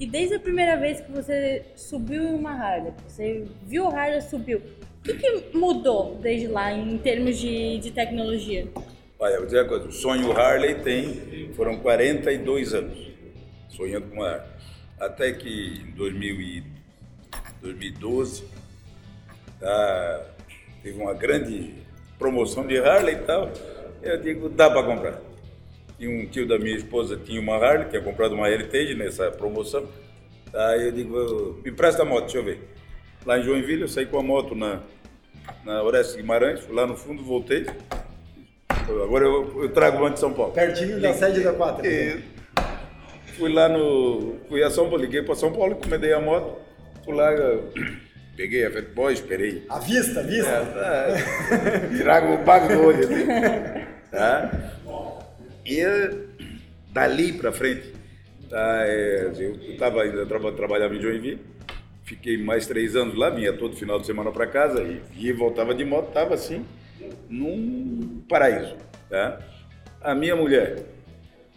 E 0.00 0.06
desde 0.06 0.36
a 0.36 0.40
primeira 0.40 0.76
vez 0.76 1.00
que 1.00 1.10
você 1.10 1.64
subiu 1.74 2.22
em 2.22 2.34
uma 2.34 2.52
Harley, 2.52 2.92
você 3.06 3.44
viu 3.66 3.88
a 3.88 3.90
Harley 3.90 4.22
subiu, 4.22 4.58
o 4.58 5.02
que, 5.02 5.14
que, 5.14 5.56
mudou 5.56 6.16
desde 6.22 6.46
lá 6.46 6.72
em 6.72 6.96
termos 6.98 7.36
de, 7.36 7.78
de 7.78 7.90
tecnologia? 7.90 8.68
Olha, 9.18 9.32
eu 9.32 9.38
vou 9.38 9.46
dizer 9.46 9.62
uma 9.62 9.68
coisa, 9.68 9.88
o 9.88 9.92
sonho 9.92 10.30
Harley 10.30 10.76
tem, 10.76 11.52
foram 11.54 11.78
42 11.80 12.74
anos 12.74 13.08
sonhando 13.70 14.06
com 14.06 14.16
uma 14.16 14.28
Harley. 14.28 14.48
Até 15.00 15.32
que 15.32 15.82
em 15.88 15.90
2000 15.92 16.40
e 16.40 16.64
2012 17.60 18.44
tá, 19.60 20.26
teve 20.82 21.00
uma 21.00 21.14
grande 21.14 21.74
promoção 22.18 22.66
de 22.66 22.78
Harley 22.78 23.14
e 23.14 23.18
tal. 23.18 23.50
Eu 24.02 24.20
digo, 24.20 24.48
dá 24.48 24.70
para 24.70 24.82
comprar. 24.82 25.20
E 25.98 26.06
um 26.06 26.26
tio 26.26 26.46
da 26.46 26.58
minha 26.58 26.76
esposa 26.76 27.16
tinha 27.16 27.40
uma 27.40 27.56
Harley, 27.56 27.88
tinha 27.88 28.02
comprado 28.02 28.34
uma 28.34 28.48
Heritage 28.48 28.94
nessa 28.94 29.30
promoção. 29.30 29.86
Aí 30.54 30.86
eu 30.86 30.92
digo, 30.92 31.60
me 31.64 31.70
empresta 31.70 32.02
a 32.02 32.04
moto, 32.04 32.24
deixa 32.24 32.38
eu 32.38 32.44
ver. 32.44 32.60
Lá 33.26 33.38
em 33.38 33.42
Joinville, 33.42 33.82
eu 33.82 33.88
saí 33.88 34.06
com 34.06 34.18
a 34.18 34.22
moto 34.22 34.54
na, 34.54 34.80
na 35.64 35.82
Orestes 35.82 36.16
Guimarães, 36.16 36.60
fui 36.60 36.74
lá 36.74 36.86
no 36.86 36.96
fundo, 36.96 37.22
voltei. 37.22 37.66
agora 38.70 39.24
eu, 39.24 39.62
eu 39.64 39.68
trago 39.70 39.98
uma 39.98 40.10
de 40.10 40.20
São 40.20 40.32
Paulo. 40.32 40.52
Pertinho 40.52 41.00
da 41.00 41.12
sede 41.12 41.40
da 41.40 41.52
Quatro. 41.52 41.84
E 41.84 42.22
fui 43.36 43.52
lá 43.52 43.68
no. 43.68 44.36
Fui 44.48 44.62
a 44.62 44.70
São 44.70 44.88
Paulo, 44.88 45.02
liguei 45.02 45.22
para 45.22 45.34
São 45.34 45.52
Paulo, 45.52 45.72
encomendei 45.72 46.12
a 46.12 46.20
moto. 46.20 46.58
Fui 47.04 47.14
lá, 47.14 47.30
peguei 48.38 48.64
a 48.64 48.70
Fat 48.70 48.86
Boy, 48.94 49.14
esperei. 49.14 49.64
À 49.68 49.80
vista, 49.80 50.20
à 50.20 50.22
vista. 50.22 50.48
É, 50.48 51.98
trago 51.98 52.34
o 52.34 52.44
bago 52.44 52.68
do 52.68 52.84
olho. 52.84 53.00
Assim. 53.00 53.26
Tá? 54.12 54.72
E 55.66 55.82
dali 56.92 57.32
para 57.32 57.50
frente, 57.50 57.92
tá, 58.48 58.84
é, 58.86 59.32
eu 59.36 59.56
estava 59.72 60.02
ainda 60.02 60.24
trabalhava 60.24 60.94
em 60.94 61.02
Joinville, 61.02 61.40
fiquei 62.04 62.38
mais 62.38 62.66
três 62.66 62.94
anos 62.94 63.16
lá, 63.16 63.28
vinha 63.28 63.52
todo 63.52 63.76
final 63.76 63.98
de 63.98 64.06
semana 64.06 64.30
para 64.30 64.46
casa 64.46 64.82
e, 64.82 65.02
e 65.18 65.32
voltava 65.32 65.74
de 65.74 65.84
moto, 65.84 66.08
estava 66.08 66.34
assim, 66.34 66.64
num 67.28 68.22
paraíso. 68.28 68.76
Tá? 69.10 69.40
A 70.00 70.14
minha 70.14 70.36
mulher 70.36 70.84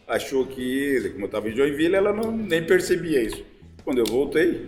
achou 0.07 0.47
que, 0.47 1.11
como 1.11 1.25
eu 1.25 1.27
estava 1.27 1.47
em 1.47 1.55
Joinville, 1.55 1.95
ela 1.95 2.11
não, 2.11 2.35
nem 2.35 2.65
percebia 2.65 3.21
isso. 3.21 3.45
Quando 3.83 3.99
eu 3.99 4.05
voltei, 4.05 4.67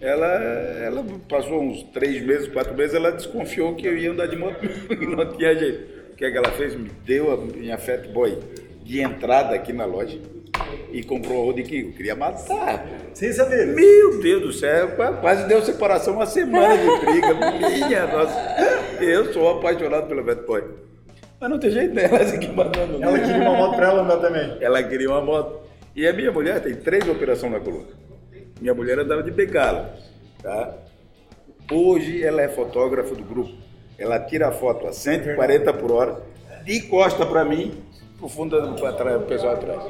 ela, 0.00 0.26
ela 0.26 1.04
passou 1.28 1.62
uns 1.62 1.82
três 1.84 2.22
meses, 2.24 2.48
quatro 2.48 2.74
meses, 2.74 2.94
ela 2.94 3.10
desconfiou 3.10 3.74
que 3.74 3.86
eu 3.86 3.96
ia 3.96 4.10
andar 4.10 4.26
de 4.26 4.36
moto 4.36 4.58
e 4.90 5.06
não 5.06 5.26
tinha 5.36 5.54
jeito. 5.54 5.96
O 6.12 6.16
que, 6.16 6.24
é 6.24 6.30
que 6.30 6.36
ela 6.36 6.50
fez? 6.52 6.74
Me 6.74 6.90
deu 7.04 7.32
a 7.32 7.36
minha 7.36 7.76
Fat 7.76 8.06
Boy 8.08 8.38
de 8.82 9.00
entrada 9.00 9.54
aqui 9.54 9.72
na 9.72 9.84
loja 9.84 10.18
e 10.90 11.02
comprou 11.02 11.42
a 11.42 11.44
Road 11.46 11.62
King. 11.62 11.88
Eu 11.88 11.92
queria 11.92 12.14
matar. 12.14 12.86
Sem 13.12 13.32
saber. 13.32 13.66
Meu 13.66 14.20
Deus 14.20 14.42
do 14.42 14.52
céu, 14.52 14.92
quase 15.20 15.46
deu 15.46 15.60
separação 15.62 16.14
uma 16.14 16.26
semana 16.26 16.76
de 16.76 17.06
briga. 17.06 17.34
Minha 17.86 18.06
nossa. 18.06 18.56
Eu 19.00 19.32
sou 19.32 19.58
apaixonado 19.58 20.08
pela 20.08 20.22
Fat 20.24 20.46
Boy. 20.46 20.64
Mas 21.38 21.50
não 21.50 21.58
tem 21.58 21.70
jeito 21.70 21.98
essa 21.98 22.34
aqui 22.34 22.48
mandando. 22.48 23.02
Ela 23.02 23.18
queria 23.18 23.42
uma 23.42 23.54
moto 23.54 23.76
pra 23.76 23.88
ela 23.88 24.02
andar 24.02 24.16
também. 24.16 24.56
Ela 24.60 24.82
queria 24.82 25.10
uma 25.10 25.20
moto. 25.20 25.66
E 25.94 26.06
a 26.06 26.12
minha 26.12 26.32
mulher 26.32 26.60
tem 26.62 26.74
três 26.74 27.06
operações 27.08 27.52
na 27.52 27.60
coluna. 27.60 28.05
Minha 28.60 28.74
mulher 28.74 28.98
andava 28.98 29.22
de 29.22 29.30
bengala, 29.30 29.94
tá? 30.42 30.74
Hoje 31.70 32.24
ela 32.24 32.40
é 32.40 32.48
fotógrafa 32.48 33.14
do 33.14 33.22
grupo. 33.22 33.52
Ela 33.98 34.18
tira 34.20 34.48
a 34.48 34.52
foto 34.52 34.86
a 34.86 34.92
140 34.92 35.72
por 35.74 35.92
hora, 35.92 36.22
de 36.64 36.82
costa 36.82 37.26
para 37.26 37.44
mim, 37.44 37.82
pro 38.18 38.28
fundo 38.28 38.60
do 38.60 39.26
pessoal 39.26 39.54
atrás. 39.54 39.82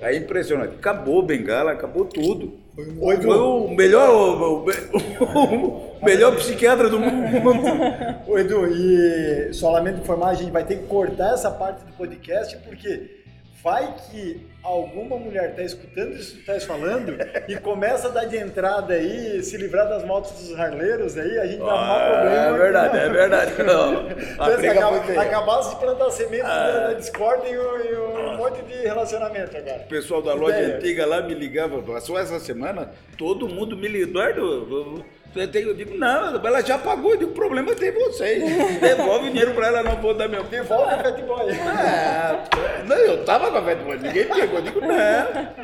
É 0.00 0.16
impressionante. 0.16 0.74
Acabou 0.74 1.22
bengala, 1.22 1.72
acabou 1.72 2.04
tudo. 2.04 2.54
Foi, 2.74 3.16
Foi 3.16 3.36
o 3.38 3.68
melhor, 3.68 4.10
o, 4.10 4.66
o, 4.66 6.00
o, 6.00 6.04
melhor 6.04 6.34
psiquiatra 6.36 6.90
do 6.90 6.98
mundo. 6.98 7.24
Ô 8.26 8.38
Edu, 8.38 8.66
e 8.66 9.52
só 9.52 9.70
lamento 9.70 10.00
informar, 10.00 10.30
a 10.30 10.34
gente 10.34 10.50
vai 10.50 10.64
ter 10.64 10.78
que 10.78 10.86
cortar 10.86 11.34
essa 11.34 11.50
parte 11.50 11.84
do 11.84 11.92
podcast, 11.92 12.56
porque 12.58 13.23
vai 13.64 13.94
que 14.10 14.46
alguma 14.62 15.16
mulher 15.16 15.50
está 15.50 15.62
escutando 15.62 16.12
isso 16.12 16.32
que 16.32 16.36
tu 16.36 16.40
estás 16.40 16.64
falando 16.64 17.16
e 17.48 17.56
começa 17.56 18.08
a 18.08 18.10
dar 18.10 18.26
de 18.26 18.36
entrada 18.36 18.92
aí, 18.92 19.42
se 19.42 19.56
livrar 19.56 19.88
das 19.88 20.04
motos 20.04 20.32
dos 20.32 20.60
harleiros 20.60 21.16
aí, 21.16 21.38
a 21.38 21.46
gente 21.46 21.60
vai 21.60 21.70
arrumar 21.70 21.96
ah, 21.96 22.10
problema. 22.10 22.36
É 22.36 22.58
verdade, 22.58 22.96
é 22.98 23.08
verdade. 23.08 23.52
Não. 23.64 24.08
acaba, 24.44 25.22
acabasse 25.22 25.70
de 25.70 25.80
plantar 25.80 26.10
sementes 26.10 26.46
ah. 26.46 26.88
da 26.88 26.92
discórdia 26.92 27.48
e, 27.48 27.58
um, 27.58 28.32
um 28.32 28.36
monte 28.36 28.60
de 28.62 28.74
relacionamento 28.82 29.56
agora. 29.56 29.80
O 29.80 29.88
pessoal 29.88 30.20
da 30.20 30.34
loja 30.34 30.60
Ideia. 30.60 30.76
antiga 30.76 31.06
lá 31.06 31.22
me 31.22 31.32
ligava, 31.32 32.00
só 32.02 32.18
essa 32.18 32.38
semana, 32.38 32.90
todo 33.16 33.48
mundo 33.48 33.74
me 33.78 33.88
ligou, 33.88 34.04
Eduardo, 34.04 35.04
eu 35.34 35.74
digo, 35.74 35.96
não, 35.96 36.36
ela 36.36 36.60
já 36.60 36.78
pagou, 36.78 37.12
eu 37.12 37.18
digo, 37.18 37.30
o 37.32 37.34
problema 37.34 37.74
tem 37.74 37.90
vocês. 37.90 38.42
Devolve 38.80 39.28
o 39.28 39.30
dinheiro 39.30 39.52
pra 39.52 39.66
ela, 39.66 39.82
não 39.82 40.00
vou 40.00 40.14
dar 40.14 40.28
meu. 40.28 40.44
Devolve 40.44 40.94
a 40.94 41.02
Fat 41.02 41.20
Boy. 41.22 41.52
É, 41.52 42.84
não, 42.84 42.96
eu 42.96 43.24
tava 43.24 43.50
com 43.50 43.58
a 43.58 43.62
Fat 43.62 43.78
Boy, 43.78 43.98
ninguém 43.98 44.26
pegou, 44.28 44.58
eu 44.58 44.62
digo, 44.62 44.80
não. 44.80 45.54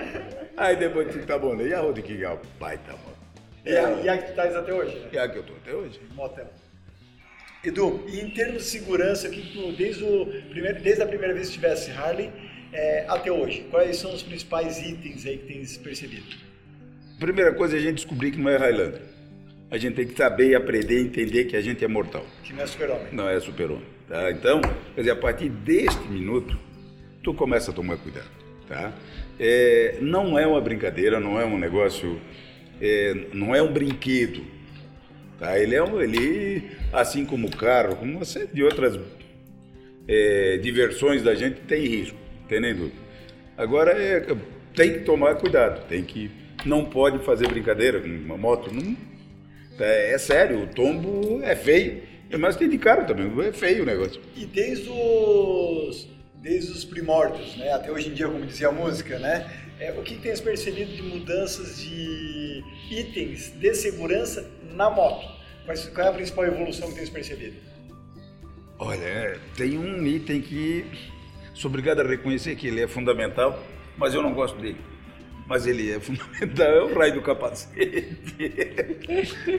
Aí 0.56 0.74
depois 0.74 1.06
eu 1.06 1.12
digo, 1.12 1.26
tá 1.26 1.38
bom, 1.38 1.54
né? 1.54 1.68
E 1.68 1.74
a 1.74 1.80
Road 1.80 2.02
King 2.02 2.24
é 2.24 2.30
o 2.30 2.38
pai, 2.58 2.78
tá 2.78 2.92
bom. 2.92 3.12
E 3.64 3.76
a, 3.76 3.90
e 3.90 4.08
a 4.08 4.18
que 4.18 4.30
estás 4.30 4.56
até 4.56 4.74
hoje, 4.74 4.98
né? 4.98 5.08
E 5.12 5.18
a 5.18 5.28
que 5.28 5.38
eu 5.38 5.42
tô 5.44 5.52
até 5.52 5.72
hoje. 5.72 6.00
Motel. 6.14 6.46
Edu, 7.62 8.04
e 8.08 8.20
em 8.20 8.30
termos 8.30 8.64
de 8.64 8.68
segurança, 8.70 9.28
que 9.28 9.52
tu, 9.52 9.72
desde, 9.72 10.02
o 10.02 10.26
primeiro, 10.48 10.80
desde 10.80 11.02
a 11.02 11.06
primeira 11.06 11.34
vez 11.34 11.48
que 11.48 11.54
tivesse 11.54 11.90
Harley 11.92 12.32
é, 12.72 13.04
até 13.06 13.30
hoje, 13.30 13.66
quais 13.70 13.98
são 13.98 14.12
os 14.14 14.22
principais 14.22 14.80
itens 14.80 15.26
aí 15.26 15.36
que 15.36 15.52
tens 15.52 15.76
percebido? 15.76 16.24
Primeira 17.18 17.52
coisa 17.52 17.76
é 17.76 17.78
a 17.78 17.82
gente 17.82 17.96
descobrir 17.96 18.30
que 18.30 18.38
não 18.38 18.50
é 18.50 18.56
Highlander 18.56 19.09
a 19.70 19.78
gente 19.78 19.94
tem 19.94 20.06
que 20.06 20.16
saber 20.16 20.50
e 20.50 20.54
aprender 20.54 21.00
entender 21.00 21.44
que 21.44 21.56
a 21.56 21.60
gente 21.60 21.84
é 21.84 21.88
mortal. 21.88 22.26
Que 22.42 22.52
não 22.52 22.62
é 22.62 22.66
super-homem. 22.66 23.06
Não 23.12 23.28
é 23.28 23.38
super-homem. 23.38 23.84
Tá? 24.08 24.30
Então, 24.30 24.60
quer 24.60 25.02
dizer, 25.02 25.12
a 25.12 25.16
partir 25.16 25.48
deste 25.48 26.08
minuto, 26.08 26.58
tu 27.22 27.32
começa 27.32 27.70
a 27.70 27.74
tomar 27.74 27.96
cuidado. 27.96 28.28
Tá? 28.68 28.92
É, 29.38 29.98
não 30.00 30.36
é 30.36 30.46
uma 30.46 30.60
brincadeira, 30.60 31.20
não 31.20 31.40
é 31.40 31.44
um 31.44 31.56
negócio, 31.56 32.20
é, 32.80 33.14
não 33.32 33.54
é 33.54 33.62
um 33.62 33.72
brinquedo. 33.72 34.44
Tá? 35.38 35.56
Ele 35.58 35.76
é 35.76 35.82
um, 35.82 36.00
ele, 36.00 36.70
assim 36.92 37.24
como 37.24 37.46
o 37.46 37.56
carro, 37.56 37.94
como 37.94 38.16
uma 38.16 38.24
série 38.24 38.48
de 38.48 38.64
outras 38.64 38.98
é, 40.08 40.58
diversões 40.58 41.22
da 41.22 41.34
gente, 41.36 41.60
tem 41.60 41.86
risco, 41.86 42.18
tem 42.48 42.60
nem 42.60 42.74
dúvida. 42.74 42.96
Agora, 43.56 43.92
é, 43.92 44.26
tem 44.74 44.94
que 44.94 45.00
tomar 45.00 45.36
cuidado, 45.36 45.86
tem 45.86 46.02
que, 46.02 46.28
não 46.64 46.84
pode 46.84 47.24
fazer 47.24 47.46
brincadeira 47.46 48.00
com 48.00 48.08
uma 48.08 48.36
moto, 48.36 48.74
não, 48.74 48.96
é, 49.82 50.12
é 50.12 50.18
sério, 50.18 50.62
o 50.62 50.66
tombo 50.66 51.42
é 51.42 51.56
feio. 51.56 52.02
Mas 52.38 52.56
tem 52.56 52.68
de 52.68 52.78
cara 52.78 53.04
também, 53.04 53.26
é 53.46 53.52
feio 53.52 53.82
o 53.82 53.86
negócio. 53.86 54.20
E 54.36 54.46
desde 54.46 54.88
os, 54.88 56.08
desde 56.36 56.70
os 56.70 56.84
primórdios, 56.84 57.56
né, 57.56 57.72
até 57.72 57.90
hoje 57.90 58.08
em 58.08 58.14
dia, 58.14 58.28
como 58.28 58.46
dizia 58.46 58.68
a 58.68 58.72
música, 58.72 59.18
né, 59.18 59.50
é, 59.80 59.92
o 59.92 60.02
que, 60.02 60.14
que 60.14 60.22
tens 60.22 60.40
percebido 60.40 60.92
de 60.92 61.02
mudanças 61.02 61.80
de 61.80 62.62
itens 62.90 63.50
de 63.50 63.74
segurança 63.74 64.48
na 64.72 64.88
moto? 64.88 65.26
Qual 65.94 66.06
é 66.06 66.10
a 66.10 66.12
principal 66.12 66.44
evolução 66.46 66.88
que 66.90 66.96
tens 66.96 67.10
percebido? 67.10 67.56
Olha, 68.78 69.04
é, 69.04 69.38
tem 69.56 69.76
um 69.76 70.06
item 70.06 70.40
que 70.40 70.86
sou 71.52 71.68
obrigado 71.68 72.00
a 72.00 72.04
reconhecer 72.06 72.54
que 72.54 72.68
ele 72.68 72.80
é 72.80 72.88
fundamental, 72.88 73.60
mas 73.96 74.14
eu 74.14 74.22
não 74.22 74.32
gosto 74.32 74.58
dele 74.60 74.78
mas 75.50 75.66
ele 75.66 75.90
é 75.90 75.98
fundamental, 75.98 76.66
é 76.68 76.80
o 76.80 76.94
raio 76.96 77.14
do 77.14 77.22
capacete. 77.22 78.16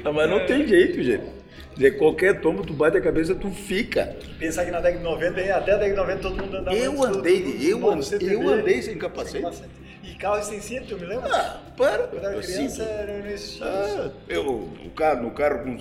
não, 0.02 0.14
mas 0.16 0.30
não 0.30 0.46
tem 0.46 0.66
jeito, 0.66 1.04
gente. 1.04 1.42
Dizer, 1.76 1.98
qualquer 1.98 2.40
tombo, 2.40 2.66
tu 2.66 2.72
bate 2.72 2.96
a 2.96 3.02
cabeça, 3.02 3.36
tu 3.36 3.52
fica. 3.52 4.16
Pensar 4.40 4.64
que 4.64 4.72
na 4.72 4.80
década 4.80 5.00
de 5.00 5.04
90, 5.04 5.42
até 5.42 5.52
a 5.52 5.60
década 5.60 5.90
de 5.90 5.96
90 5.96 6.22
todo 6.22 6.38
mundo 6.38 6.58
andava 6.58 6.78
Eu 6.78 7.04
andei, 7.04 7.42
tudo, 7.42 7.64
eu, 7.64 7.92
andei, 7.92 8.36
eu 8.36 8.50
andei 8.50 8.82
sem 8.82 8.98
capacete. 8.98 9.64
E 10.02 10.16
carro 10.16 10.42
sem 10.42 10.62
cinto, 10.62 10.94
eu 10.94 10.98
me 10.98 11.06
lembro? 11.06 11.30
Ah, 11.30 11.62
para. 11.76 12.08
Quando 12.08 12.26
era 12.26 12.42
criança, 12.42 13.06
não 13.08 13.30
existia 13.30 13.66
ah, 13.66 14.12
eu, 14.30 14.48
o 14.50 14.92
carro, 14.96 15.24
no 15.24 15.32
carro, 15.32 15.78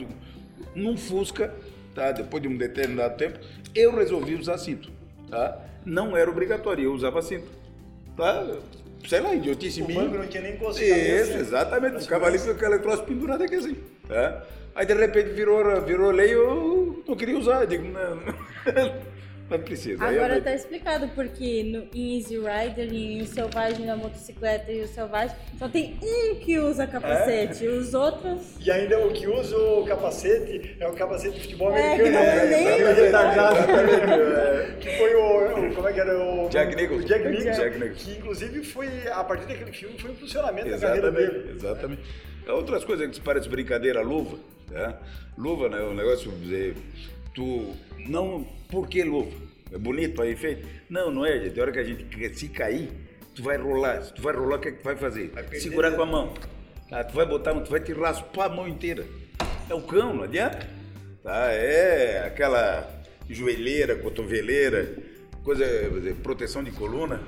num 0.74 0.96
Fusca, 0.96 1.54
tá? 1.94 2.10
depois 2.10 2.42
de 2.42 2.48
um 2.48 2.56
determinado 2.56 3.16
tempo, 3.16 3.38
eu 3.76 3.94
resolvi 3.94 4.34
usar 4.34 4.58
cinto. 4.58 4.90
Tá? 5.30 5.56
Não 5.84 6.16
era 6.16 6.28
obrigatório, 6.28 6.84
eu 6.84 6.92
usava 6.92 7.22
cinto. 7.22 7.48
Tá? 8.16 8.44
Sei 9.08 9.20
lá, 9.20 9.34
idiotice 9.34 9.82
minha. 9.82 10.00
O 10.00 10.04
banco 10.04 10.18
não 10.18 10.26
tinha 10.26 10.42
nem. 10.42 10.54
Isso, 10.54 11.36
exatamente. 11.36 12.02
Ficava 12.02 12.26
ali 12.26 12.38
com 12.38 12.50
aquele 12.50 12.78
troço 12.78 13.02
pendurado 13.04 13.42
aqui 13.42 13.54
assim. 13.56 13.76
Tá? 14.06 14.44
Aí 14.74 14.86
de 14.86 14.94
repente 14.94 15.30
virou, 15.30 15.80
virou 15.82 16.10
lei, 16.10 16.34
eu 16.34 17.02
não 17.06 17.16
queria 17.16 17.38
usar. 17.38 17.62
Eu 17.62 17.66
digo, 17.66 17.88
não. 17.88 18.20
Não 19.50 19.58
precisa. 19.58 20.04
Agora 20.04 20.38
está 20.38 20.54
explicado 20.54 21.08
porque 21.08 21.64
no, 21.64 21.88
em 21.92 22.18
Easy 22.18 22.36
Rider 22.38 22.92
e 22.92 23.18
em 23.18 23.26
Selvagem 23.26 23.84
da 23.84 23.96
motocicleta 23.96 24.70
e 24.70 24.82
o 24.82 24.88
Selvagem 24.88 25.34
só 25.58 25.68
tem 25.68 25.98
um 26.00 26.36
que 26.36 26.58
usa 26.58 26.86
capacete, 26.86 27.66
é? 27.66 27.68
os 27.68 27.92
outros. 27.92 28.54
E 28.60 28.70
ainda 28.70 28.98
o 29.04 29.12
que 29.12 29.26
usa 29.26 29.56
o 29.58 29.84
capacete 29.84 30.76
é 30.78 30.86
o 30.86 30.92
capacete 30.92 31.34
de 31.34 31.42
futebol 31.42 31.72
é, 31.72 31.94
americano. 31.94 32.04
Que, 32.04 32.12
não, 32.12 32.22
é, 32.22 32.46
nem... 34.68 34.78
que 34.78 34.96
foi 34.96 35.14
o, 35.16 35.74
Como 35.74 35.88
é 35.88 35.92
que 35.92 36.00
era 36.00 36.16
o. 36.16 36.48
Jack 36.48 36.76
Nicholson. 36.76 37.06
Jack 37.08 37.28
Nicholson. 37.28 37.60
Jack 37.60 37.78
Nicholson. 37.78 38.04
Que 38.04 38.18
inclusive 38.18 38.64
foi, 38.64 38.88
a 39.12 39.24
partir 39.24 39.46
daquele 39.46 39.72
filme, 39.72 39.98
foi 39.98 40.12
um 40.12 40.14
funcionamento 40.14 40.68
exatamente, 40.68 41.02
da 41.02 41.10
carreira 41.12 41.32
dele. 41.32 41.56
Exatamente. 41.56 42.02
Outras 42.48 42.84
coisas 42.84 43.08
que 43.10 43.20
parece 43.20 43.48
brincadeira, 43.48 44.00
luva. 44.00 44.38
Né? 44.70 44.94
Luva, 45.36 45.68
né? 45.68 45.80
O 45.80 45.92
negócio 45.92 46.30
dizer. 46.32 46.76
Tu 47.34 47.74
não 48.08 48.44
por 48.68 48.88
que 48.88 49.02
luva? 49.02 49.36
É 49.72 49.78
bonito 49.78 50.20
aí 50.20 50.34
feito? 50.34 50.66
Não, 50.88 51.10
não 51.10 51.24
é, 51.24 51.38
gente. 51.40 51.58
A 51.58 51.62
hora 51.62 51.72
que 51.72 51.78
a 51.78 51.84
gente 51.84 52.34
se 52.34 52.48
cair, 52.48 52.90
tu 53.34 53.42
vai 53.42 53.56
rolar. 53.56 54.02
Se 54.02 54.12
tu 54.12 54.22
vai 54.22 54.34
rolar, 54.34 54.56
o 54.56 54.60
que 54.60 54.68
é 54.68 54.72
que 54.72 54.78
tu 54.78 54.84
vai 54.84 54.96
fazer? 54.96 55.28
Vai 55.28 55.44
Segurar 55.60 55.92
com 55.92 56.02
a 56.02 56.06
mão. 56.06 56.34
Tá? 56.88 57.04
Tu 57.04 57.14
vai 57.14 57.26
botar, 57.26 57.54
tu 57.60 57.70
vai 57.70 57.80
te 57.80 57.92
raspar 57.92 58.46
a 58.46 58.48
mão 58.48 58.66
inteira. 58.66 59.06
É 59.68 59.74
o 59.74 59.82
cão, 59.82 60.14
não 60.14 60.24
adianta. 60.24 60.68
Tá? 61.22 61.52
É 61.52 62.26
aquela 62.26 63.00
joelheira, 63.28 63.94
cotoveleira, 63.96 64.96
coisa, 65.44 65.64
proteção 66.22 66.64
de 66.64 66.72
coluna. 66.72 67.22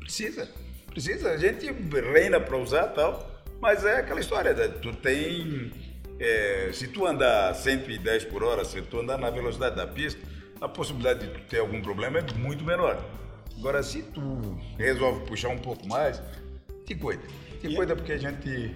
Precisa, 0.00 0.48
precisa. 0.90 1.30
A 1.30 1.38
gente 1.38 1.66
reina 2.12 2.38
para 2.38 2.56
usar 2.58 2.88
tal, 2.88 3.42
mas 3.60 3.84
é 3.84 3.96
aquela 3.96 4.20
história. 4.20 4.52
Né? 4.52 4.68
Tu 4.68 4.92
tem. 4.96 5.72
É, 6.18 6.70
se 6.72 6.88
tu 6.88 7.06
andar 7.06 7.54
110 7.54 8.24
por 8.24 8.42
hora, 8.42 8.64
se 8.64 8.80
tu 8.82 9.00
andar 9.00 9.18
na 9.18 9.30
velocidade 9.30 9.76
da 9.76 9.86
pista, 9.86 10.20
a 10.60 10.68
possibilidade 10.68 11.26
de 11.26 11.40
ter 11.42 11.58
algum 11.58 11.80
problema 11.80 12.18
é 12.18 12.32
muito 12.34 12.64
menor. 12.64 13.02
Agora, 13.58 13.82
se 13.82 14.02
tu 14.02 14.58
resolve 14.78 15.26
puxar 15.26 15.48
um 15.48 15.58
pouco 15.58 15.86
mais, 15.86 16.22
te 16.86 16.94
cuida. 16.94 17.22
Te 17.60 17.74
cuida 17.74 17.96
porque 17.96 18.12
a 18.12 18.18
gente, 18.18 18.74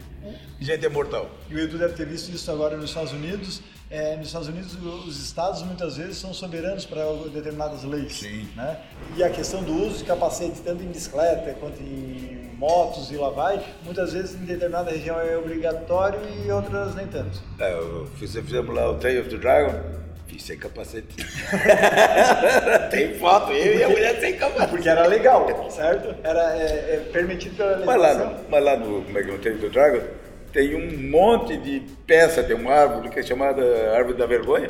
a 0.60 0.64
gente 0.64 0.86
é 0.86 0.88
mortal. 0.88 1.30
E 1.50 1.54
o 1.54 1.58
Edu 1.58 1.78
deve 1.78 1.94
ter 1.94 2.06
visto 2.06 2.30
isso 2.30 2.50
agora 2.50 2.76
nos 2.76 2.90
Estados 2.90 3.12
Unidos. 3.12 3.60
É, 3.90 4.16
nos 4.16 4.26
Estados 4.26 4.48
Unidos, 4.48 4.74
os 5.06 5.22
estados 5.22 5.62
muitas 5.62 5.96
vezes 5.96 6.18
são 6.18 6.32
soberanos 6.32 6.86
para 6.86 7.04
determinadas 7.32 7.84
leis. 7.84 8.14
Sim. 8.14 8.48
Né? 8.54 8.82
E 9.16 9.22
a 9.22 9.30
questão 9.30 9.62
do 9.62 9.74
uso 9.74 9.98
de 9.98 10.04
capacete, 10.04 10.60
tanto 10.60 10.82
em 10.82 10.88
bicicleta 10.88 11.54
quanto 11.54 11.82
em 11.82 12.47
motos 12.58 13.10
e 13.12 13.16
vai, 13.16 13.64
muitas 13.84 14.12
vezes 14.12 14.34
em 14.34 14.44
determinada 14.44 14.90
região 14.90 15.18
é 15.20 15.36
obrigatório 15.36 16.18
e 16.44 16.50
outras 16.50 16.94
nem 16.96 17.06
tanto. 17.06 17.40
É, 17.58 17.72
eu 17.72 18.06
fiz, 18.16 18.34
fizemos 18.34 18.74
lá 18.74 18.90
o 18.90 18.96
Trail 18.96 19.20
of 19.20 19.30
the 19.30 19.36
Dragon, 19.36 19.80
fiz 20.26 20.42
sem 20.42 20.58
capacete. 20.58 21.16
Tem 22.90 23.14
foto, 23.14 23.52
eu 23.52 23.78
e 23.78 23.84
a 23.84 23.88
mulher 23.88 24.20
sem 24.20 24.36
capacete. 24.36 24.70
Porque 24.70 24.88
era 24.88 25.06
legal, 25.06 25.46
certo? 25.70 26.16
Era 26.24 26.56
é, 26.56 26.94
é 26.94 27.10
permitido 27.12 27.56
pela 27.56 27.86
Mas 27.86 27.96
lá, 28.00 28.38
mas 28.48 28.64
lá 28.64 28.76
no, 28.76 29.02
como 29.02 29.18
é 29.18 29.22
que 29.22 29.30
é, 29.30 29.32
no 29.32 29.38
Trail 29.38 29.56
of 29.56 29.66
the 29.66 29.72
Dragon, 29.72 30.06
tem 30.52 30.74
um 30.74 31.08
monte 31.10 31.56
de 31.58 31.80
peça, 32.06 32.42
tem 32.42 32.56
uma 32.56 32.72
árvore 32.72 33.08
que 33.10 33.20
é 33.20 33.22
chamada 33.22 33.62
Árvore 33.94 34.18
da 34.18 34.26
Vergonha, 34.26 34.68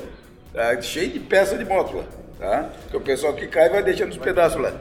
tá? 0.52 0.78
cheio 0.82 1.10
de 1.10 1.20
peça 1.20 1.56
de 1.56 1.64
moto 1.64 1.96
lá, 1.96 2.04
tá? 2.38 2.70
Que 2.90 2.96
o 2.98 3.00
pessoal 3.00 3.32
que 3.32 3.46
cai 3.46 3.70
vai 3.70 3.82
deixando 3.82 4.10
os 4.10 4.18
pedaços 4.18 4.60
lá. 4.60 4.74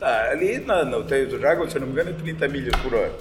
Tá, 0.00 0.30
ali 0.30 0.58
na, 0.60 0.82
no 0.84 1.04
the 1.04 1.26
Dragon, 1.26 1.68
se 1.68 1.78
não 1.78 1.86
me 1.86 1.92
engano, 1.92 2.10
é 2.10 2.12
30 2.14 2.48
milhas 2.48 2.74
por 2.82 2.94
hora. 2.94 3.12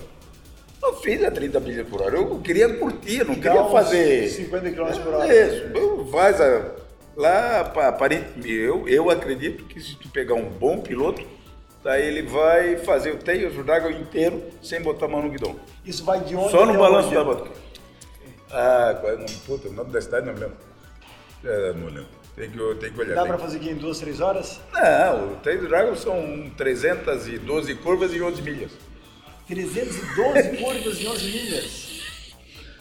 Eu 0.82 0.94
fiz 0.96 1.22
a 1.26 1.30
30 1.30 1.60
milhas 1.60 1.88
por 1.88 2.02
hora, 2.02 2.16
eu 2.16 2.40
queria 2.40 2.74
curtir, 2.78 3.26
não 3.26 3.36
queria 3.36 3.66
fazer... 3.66 4.30
50 4.30 4.72
km 4.72 5.04
por 5.04 5.14
hora. 5.14 5.34
Isso, 5.36 5.64
eu- 5.78 6.08
faz 6.08 6.40
a... 6.40 6.72
Lá, 7.18 7.66
pa- 7.66 7.90
aparentemente, 7.90 8.50
eu, 8.50 8.88
eu 8.88 9.10
acredito 9.10 9.66
que 9.66 9.82
se 9.82 9.98
tu 9.98 10.08
pegar 10.08 10.36
um 10.36 10.46
bom 10.50 10.80
piloto, 10.80 11.22
tá, 11.84 12.00
ele 12.00 12.22
vai 12.22 12.78
fazer 12.78 13.12
o 13.12 13.18
do 13.52 13.64
Dragon 13.66 13.90
inteiro 13.90 14.42
sem 14.64 14.82
botar 14.82 15.08
a 15.08 15.10
mão 15.10 15.22
no 15.22 15.30
guidão. 15.30 15.60
Isso 15.86 16.06
vai 16.06 16.22
de 16.22 16.34
onde 16.34 16.50
Só 16.50 16.66
no 16.66 16.78
balanço 16.80 17.14
da 17.14 17.26
moto. 17.26 17.52
Ah, 18.50 18.98
qual 19.02 19.12
é 19.12 19.16
o 19.16 19.20
nome? 19.20 19.32
Puta, 19.46 19.68
o 19.68 19.74
nome 19.74 19.92
da 19.92 20.00
cidade 20.02 20.26
não 20.28 20.34
lembro. 20.34 20.56
É, 21.44 21.74
não 21.74 21.88
lembro. 21.88 22.19
Tem 22.40 22.50
que, 22.50 22.58
tem 22.76 22.94
que 22.94 23.02
olhar. 23.02 23.16
Dá 23.16 23.22
tem 23.24 23.28
para 23.28 23.38
que- 23.38 23.44
fazer 23.44 23.58
aqui 23.58 23.70
em 23.70 23.76
duas, 23.76 24.00
três 24.00 24.22
horas? 24.22 24.62
Não, 24.72 25.34
o 25.34 25.36
do 25.36 25.68
Dragon 25.68 25.94
são 25.94 26.50
312 26.56 27.76
curvas 27.76 28.14
e 28.14 28.22
11 28.22 28.42
milhas. 28.42 28.72
312 29.46 30.50
curvas 30.64 31.02
em 31.02 31.08
11 31.10 31.26
milhas. 31.26 31.90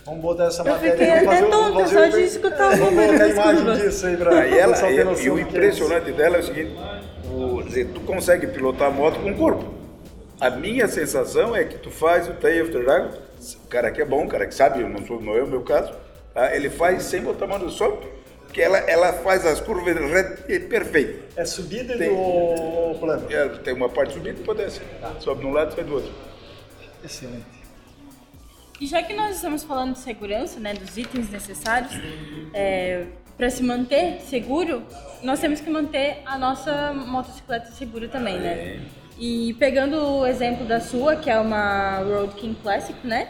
Vamos 0.07 0.23
botar 0.23 0.45
essa 0.45 0.63
Eu 0.63 0.67
matéria 0.73 0.93
fiquei 0.93 1.11
aí, 1.11 1.25
vamos 1.25 1.33
até 1.35 1.41
fazer, 1.41 1.51
tonta 1.51 1.71
vamos 1.73 1.91
fazer 1.93 2.11
só 2.13 2.17
o- 2.17 2.21
de 2.21 2.25
escutar 2.27 2.67
o 2.67 2.71
Vamos 2.77 2.85
número 2.95 3.07
colocar 3.09 3.25
a 3.25 3.27
das 3.27 3.35
imagem 3.37 3.57
curvas. 3.65 3.79
disso 3.83 4.07
aí 4.07 4.17
para 4.17 4.41
Aí 4.41 4.59
ela, 4.59 4.77
e, 4.91 5.25
e 5.27 5.31
o 5.31 5.39
é 5.39 5.43
impressionante 5.43 6.13
dela 6.13 6.37
é 6.37 6.41
o 6.41 6.43
seguinte, 6.45 6.73
o, 7.29 7.63
dizer, 7.65 7.89
tu 7.93 8.01
consegue 8.03 8.47
pilotar 8.47 8.89
a 8.89 8.91
moto 8.93 9.19
com 9.21 9.33
o 9.33 9.37
corpo. 9.37 9.75
A 10.41 10.51
minha 10.51 10.87
sensação 10.87 11.55
é 11.57 11.65
que 11.65 11.77
tu 11.79 11.91
faz 11.91 12.29
o 12.29 12.33
Tail 12.35 12.63
of 12.63 12.73
the 12.73 12.79
Dragon, 12.79 13.11
o 13.65 13.67
cara 13.67 13.91
que 13.91 14.01
é 14.01 14.05
bom, 14.05 14.25
o 14.25 14.29
cara 14.29 14.47
que 14.47 14.55
sabe, 14.55 14.85
não, 14.85 15.05
sou, 15.05 15.21
não 15.21 15.37
é 15.37 15.43
o 15.43 15.49
meu 15.49 15.63
caso, 15.63 15.93
tá? 16.33 16.55
ele 16.55 16.71
faz 16.71 17.03
sem 17.03 17.21
botar 17.21 17.47
a 17.47 17.49
mão 17.49 17.59
no 17.59 17.69
sol, 17.71 18.01
porque 18.59 18.63
ela, 18.63 18.79
ela 18.79 19.13
faz 19.13 19.47
as 19.47 19.61
curvas 19.61 19.95
perfeitas. 20.69 21.15
isso. 21.15 21.25
É 21.37 21.45
subida 21.45 21.97
Tem- 21.97 22.09
do 22.09 22.99
plano. 22.99 23.27
Ela 23.31 23.59
Tem 23.59 23.73
uma 23.73 23.89
parte 23.89 24.15
subida 24.15 24.31
e 24.31 24.41
depois 24.41 24.59
desce. 24.59 24.81
Sobe 25.21 25.43
de 25.43 25.47
um 25.47 25.53
lado 25.53 25.73
e 25.73 25.75
sai 25.77 25.85
do 25.85 25.95
outro. 25.95 26.11
Excelente. 27.05 27.47
E 28.81 28.87
já 28.87 29.03
que 29.03 29.15
nós 29.15 29.37
estamos 29.37 29.63
falando 29.63 29.93
de 29.93 30.01
segurança, 30.01 30.59
né, 30.59 30.75
dos 30.75 30.97
itens 30.97 31.31
necessários 31.31 31.93
para 33.37 33.51
se 33.51 33.63
manter 33.63 34.21
seguro, 34.23 34.83
nós 35.23 35.39
temos 35.39 35.61
que 35.61 35.71
manter 35.71 36.23
a 36.27 36.37
nossa 36.37 36.93
motocicleta 36.93 37.71
segura 37.71 38.09
também, 38.09 38.39
né? 38.39 38.81
E 39.17 39.55
pegando 39.55 39.97
o 40.01 40.27
exemplo 40.27 40.65
da 40.67 40.81
sua, 40.81 41.17
que 41.17 41.31
é 41.31 41.39
uma 41.39 41.99
Road 41.99 42.35
King 42.35 42.57
Classic, 42.61 42.97
né? 43.07 43.29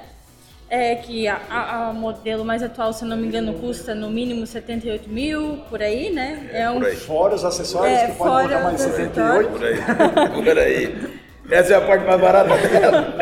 É 0.71 0.95
que 0.97 1.27
a, 1.27 1.41
a- 1.49 1.89
a 1.89 1.93
modelo 1.95 2.45
mais 2.45 2.63
atual, 2.63 2.93
se 2.93 3.03
eu 3.03 3.09
não 3.09 3.17
me 3.17 3.27
engano, 3.27 3.55
custa 3.55 3.95
no 3.95 4.11
mínimo 4.11 4.47
78 4.47 5.09
mil, 5.09 5.59
por 5.71 5.81
aí, 5.83 6.11
né? 6.11 6.51
É, 6.53 6.69
um 6.71 6.75
por 6.81 6.87
aí. 6.89 6.97
Fora 6.97 7.35
os 7.35 7.45
acessórios, 7.45 7.99
É, 7.99 8.07
que 8.09 8.17
pode 8.17 8.31
fora 8.31 8.49
botar 8.49 8.63
mais 8.65 8.75
os 8.85 8.93
78. 8.93 9.49
Por 9.51 9.65
aí. 9.65 9.77
Por 10.45 10.59
aí. 10.59 11.19
Essa 11.51 11.73
é 11.73 11.77
a 11.77 11.81
parte 11.81 12.05
mais 12.05 12.21
barata 12.21 12.55
dela. 12.69 13.15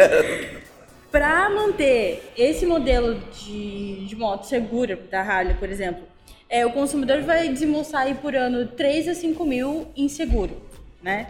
Para 1.12 1.48
manter 1.50 2.32
esse 2.36 2.66
modelo 2.66 3.14
de, 3.32 4.04
de 4.06 4.16
moto 4.16 4.44
segura 4.44 4.98
da 5.10 5.20
Harley, 5.22 5.54
por 5.54 5.68
exemplo, 5.70 6.02
é, 6.48 6.66
o 6.66 6.72
consumidor 6.72 7.22
vai 7.22 7.48
desembolsar 7.48 8.02
aí 8.02 8.14
por 8.14 8.34
ano 8.34 8.66
3 8.66 9.08
a 9.08 9.14
5 9.14 9.44
mil 9.44 9.86
em 9.96 10.08
seguro, 10.08 10.60
né? 11.02 11.28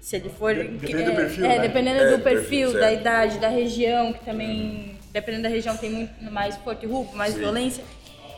Se 0.00 0.14
ele 0.16 0.28
for. 0.30 0.54
Depende 0.54 1.02
do 1.02 1.10
é, 1.10 1.14
perfil, 1.16 1.44
é, 1.44 1.48
né? 1.48 1.58
dependendo 1.58 2.00
É, 2.02 2.10
do 2.16 2.22
perfil, 2.22 2.40
perfil, 2.40 2.70
certo. 2.70 2.80
da 2.80 2.92
idade, 2.92 3.38
da 3.38 3.48
região, 3.48 4.12
que 4.12 4.24
também. 4.24 4.95
Dependendo 5.16 5.44
da 5.44 5.48
região, 5.48 5.74
tem 5.78 5.88
muito 5.90 6.12
mais 6.30 6.56
forte 6.58 6.84
roubo, 6.86 7.16
mais 7.16 7.32
violência. 7.34 7.82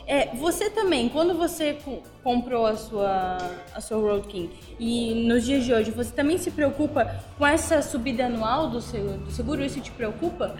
É, 0.07 0.27
você 0.33 0.69
também, 0.69 1.09
quando 1.09 1.33
você 1.33 1.73
co- 1.73 2.01
comprou 2.23 2.65
a 2.65 2.77
sua, 2.77 3.37
a 3.75 3.81
sua 3.81 3.97
Road 3.97 4.25
King 4.29 4.49
e 4.79 5.27
nos 5.27 5.43
dias 5.43 5.65
de 5.65 5.73
hoje, 5.73 5.91
você 5.91 6.09
também 6.13 6.37
se 6.37 6.49
preocupa 6.51 7.17
com 7.37 7.45
essa 7.45 7.81
subida 7.81 8.27
anual 8.27 8.69
do, 8.69 8.79
seu, 8.79 9.17
do 9.17 9.29
seguro? 9.29 9.61
Isso 9.61 9.81
te 9.81 9.91
preocupa? 9.91 10.55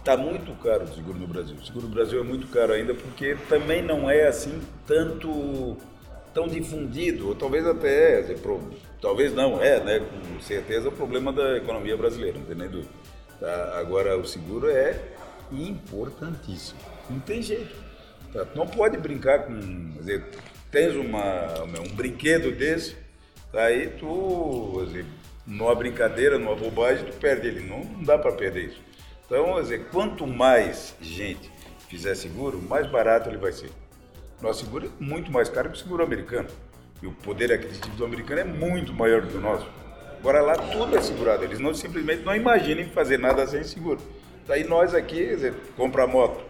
Está 0.00 0.16
muito 0.16 0.50
caro 0.60 0.82
o 0.82 0.88
seguro 0.92 1.16
no 1.20 1.26
Brasil. 1.28 1.54
O 1.54 1.64
seguro 1.64 1.86
no 1.86 1.94
Brasil 1.94 2.18
é 2.20 2.24
muito 2.24 2.48
caro 2.48 2.72
ainda 2.72 2.92
porque 2.94 3.36
também 3.48 3.80
não 3.80 4.10
é 4.10 4.26
assim 4.26 4.60
tanto 4.88 5.76
tão 6.34 6.48
difundido, 6.48 7.28
ou 7.28 7.34
talvez 7.36 7.64
até, 7.64 8.22
pro- 8.42 8.70
talvez 9.00 9.32
não 9.32 9.62
é, 9.62 9.78
né, 9.78 10.00
com 10.00 10.40
certeza 10.40 10.88
o 10.88 10.92
problema 10.92 11.32
da 11.32 11.56
economia 11.58 11.96
brasileira, 11.96 12.40
não 12.40 12.44
tem 12.44 12.56
nem 12.56 12.68
dúvida. 12.68 12.90
Tá? 13.40 13.78
Agora 13.78 14.16
o 14.18 14.24
seguro 14.26 14.68
é 14.68 14.98
importantíssimo, 15.56 16.78
não 17.08 17.20
tem 17.20 17.42
jeito. 17.42 17.74
Não 18.54 18.66
pode 18.66 18.96
brincar 18.98 19.44
com, 19.46 19.54
quer 19.92 19.98
dizer, 20.00 20.24
tens 20.70 20.96
uma, 20.96 21.62
um 21.62 21.94
brinquedo 21.94 22.50
desse, 22.50 22.96
aí 23.52 23.88
tu, 23.90 24.82
dizer, 24.86 25.06
numa 25.46 25.74
brincadeira, 25.74 26.38
numa 26.38 26.56
bobagem, 26.56 27.04
tu 27.04 27.16
perde 27.16 27.46
ele. 27.46 27.60
Não, 27.60 27.84
não 27.84 28.02
dá 28.02 28.18
para 28.18 28.32
perder 28.32 28.70
isso. 28.70 28.80
Então, 29.26 29.54
quer 29.54 29.62
dizer, 29.62 29.84
quanto 29.90 30.26
mais 30.26 30.94
gente 31.00 31.50
fizer 31.88 32.14
seguro, 32.14 32.60
mais 32.60 32.90
barato 32.90 33.28
ele 33.28 33.38
vai 33.38 33.52
ser. 33.52 33.70
Nosso 34.42 34.64
seguro 34.64 34.86
é 34.86 35.04
muito 35.04 35.30
mais 35.30 35.48
caro 35.48 35.70
que 35.70 35.76
o 35.76 35.78
seguro 35.78 36.02
americano. 36.02 36.48
E 37.02 37.06
o 37.06 37.12
poder 37.12 37.52
aquisitivo 37.52 37.94
do 37.96 38.04
americano 38.04 38.40
é 38.40 38.44
muito 38.44 38.92
maior 38.92 39.22
do 39.22 39.28
que 39.28 39.36
o 39.36 39.40
nosso. 39.40 39.66
Agora 40.18 40.40
lá 40.40 40.56
tudo 40.56 40.96
é 40.96 41.00
segurado. 41.02 41.44
Eles 41.44 41.58
não 41.58 41.74
simplesmente 41.74 42.22
não 42.22 42.34
imaginem 42.34 42.86
fazer 42.86 43.18
nada 43.18 43.46
sem 43.46 43.62
seguro. 43.62 44.00
Daí 44.46 44.64
nós 44.64 44.94
aqui, 44.94 45.26
quer 45.26 45.34
dizer, 45.34 45.54
compra 45.76 46.06
moto 46.06 46.44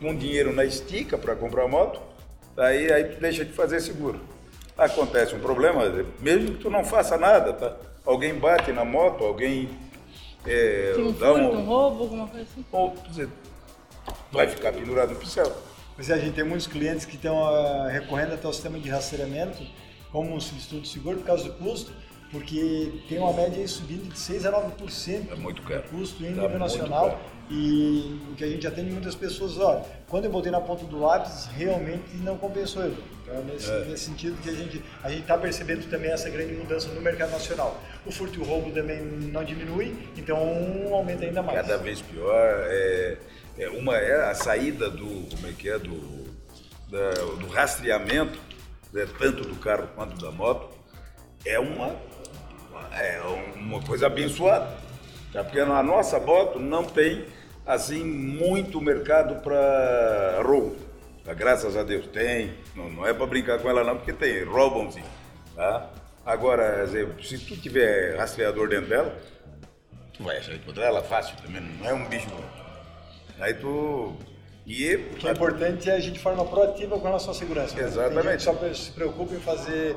com 0.00 0.14
dinheiro 0.14 0.52
na 0.52 0.64
estica 0.64 1.16
para 1.18 1.34
comprar 1.34 1.66
moto, 1.66 2.00
daí 2.54 2.92
aí 2.92 3.04
tu 3.04 3.20
deixa 3.20 3.44
de 3.44 3.52
fazer 3.52 3.80
seguro. 3.80 4.20
Acontece 4.76 5.34
um 5.34 5.40
problema, 5.40 5.82
mesmo 6.20 6.52
que 6.52 6.58
tu 6.62 6.70
não 6.70 6.84
faça 6.84 7.16
nada, 7.16 7.52
tá? 7.52 7.76
Alguém 8.06 8.34
bate 8.34 8.70
na 8.70 8.84
moto, 8.84 9.24
alguém 9.24 9.68
é, 10.46 10.94
um 10.96 11.10
dá 11.12 11.32
furto, 11.32 11.56
um 11.56 11.64
roubo, 11.64 12.02
alguma 12.04 12.28
coisa 12.28 12.46
assim? 12.50 12.64
ou, 12.70 12.92
quer 12.92 13.08
dizer, 13.08 13.28
vai 14.30 14.46
ficar 14.46 14.72
pendurado 14.72 15.10
no 15.14 15.16
pincel. 15.16 15.50
Pois 15.96 16.08
é, 16.10 16.14
a 16.14 16.18
gente 16.18 16.34
tem 16.34 16.44
muitos 16.44 16.68
clientes 16.68 17.04
que 17.04 17.16
estão 17.16 17.44
ah, 17.44 17.88
recorrendo 17.88 18.34
até 18.34 18.46
o 18.46 18.52
sistema 18.52 18.78
de 18.78 18.88
rastreamento 18.88 19.58
como 20.12 20.32
um 20.34 20.40
substituto 20.40 20.82
de 20.82 20.88
seguro 20.88 21.16
por 21.18 21.26
causa 21.26 21.44
do 21.44 21.54
custo, 21.54 21.90
porque 22.30 23.02
tem 23.08 23.18
uma 23.18 23.32
média 23.32 23.58
aí 23.58 23.66
subindo 23.66 24.08
de 24.12 24.18
6 24.18 24.46
a 24.46 24.52
9% 24.52 25.32
É 25.32 25.34
muito 25.34 25.60
caro. 25.62 25.82
do 25.82 25.88
custo 25.88 26.22
em 26.22 26.26
Tá 26.26 26.42
nível 26.42 26.48
muito 26.50 26.58
nacional. 26.60 27.18
E 27.50 28.20
o 28.30 28.34
que 28.34 28.44
a 28.44 28.46
gente 28.48 28.66
atende 28.66 28.90
muitas 28.90 29.14
pessoas, 29.14 29.58
ó, 29.58 29.82
quando 30.08 30.26
eu 30.26 30.30
botei 30.30 30.52
na 30.52 30.60
ponta 30.60 30.84
do 30.84 31.00
lápis, 31.00 31.46
realmente 31.56 32.14
não 32.18 32.36
compensou. 32.36 32.82
eu. 32.82 32.94
Então, 33.22 33.36
é 33.36 33.40
nesse, 33.42 33.70
nesse 33.88 34.04
sentido 34.04 34.40
que 34.42 34.50
a 34.50 34.52
gente 34.54 34.82
a 35.02 35.08
gente 35.10 35.22
está 35.22 35.36
percebendo 35.38 35.88
também 35.88 36.10
essa 36.10 36.28
grande 36.28 36.54
mudança 36.54 36.88
no 36.88 37.00
mercado 37.00 37.30
nacional. 37.30 37.80
O 38.04 38.10
furto 38.12 38.38
e 38.38 38.42
o 38.42 38.44
roubo 38.44 38.70
também 38.70 39.00
não 39.02 39.42
diminui, 39.44 39.96
então 40.16 40.36
aumenta 40.92 41.24
ainda 41.24 41.42
mais. 41.42 41.60
cada 41.62 41.78
vez 41.78 42.00
pior. 42.02 42.64
É, 42.66 43.16
é 43.58 43.68
uma 43.70 43.96
é 43.96 44.30
a 44.30 44.34
saída 44.34 44.88
do 44.90 45.06
como 45.34 45.46
é 45.46 45.52
que 45.52 45.68
é 45.70 45.78
do 45.78 46.28
da- 46.90 47.10
do 47.38 47.46
rastreamento, 47.48 48.38
né, 48.92 49.06
tanto 49.18 49.42
do 49.42 49.56
carro 49.56 49.88
quanto 49.94 50.16
da 50.22 50.30
moto, 50.30 50.70
é 51.46 51.58
uma 51.58 51.96
é 52.92 53.20
uma 53.56 53.80
coisa 53.82 54.06
abençoada. 54.06 54.70
Tá? 55.32 55.44
Porque 55.44 55.62
na 55.64 55.82
nossa 55.82 56.18
moto 56.18 56.58
não 56.58 56.84
tem 56.84 57.26
assim 57.68 58.02
muito 58.02 58.80
mercado 58.80 59.42
para 59.42 60.40
roubo. 60.42 60.76
Tá? 61.22 61.34
Graças 61.34 61.76
a 61.76 61.82
Deus 61.82 62.06
tem. 62.06 62.54
Não, 62.74 62.88
não 62.90 63.06
é 63.06 63.12
para 63.12 63.26
brincar 63.26 63.58
com 63.58 63.68
ela 63.68 63.84
não, 63.84 63.96
porque 63.96 64.14
tem, 64.14 64.42
roubam 64.44 64.90
sim. 64.90 65.04
Tá? 65.54 65.90
Agora, 66.24 66.86
se 67.22 67.38
tu 67.38 67.56
tiver 67.56 68.16
rastreador 68.16 68.68
dentro 68.68 68.88
dela, 68.88 69.16
tu 70.14 70.24
vai 70.24 70.38
achar 70.38 70.54
encontrar 70.54 70.86
ela 70.86 71.02
fácil 71.02 71.36
também, 71.42 71.60
não 71.60 71.88
é 71.88 71.92
um 71.92 72.04
bicho. 72.06 72.26
Aí 73.38 73.54
tu. 73.54 74.14
E 74.66 74.94
O 74.96 75.14
que 75.14 75.26
é 75.26 75.32
importante 75.32 75.88
é 75.88 75.94
agir 75.94 76.10
de 76.10 76.18
forma 76.18 76.44
proativa 76.44 76.98
com 76.98 77.06
relação 77.06 77.30
à 77.30 77.34
segurança. 77.34 77.74
né? 77.74 77.84
Exatamente. 77.84 78.42
Gente 78.42 78.58
que 78.58 78.68
só 78.68 78.74
se 78.74 78.90
preocupa 78.90 79.34
em 79.34 79.40
fazer 79.40 79.96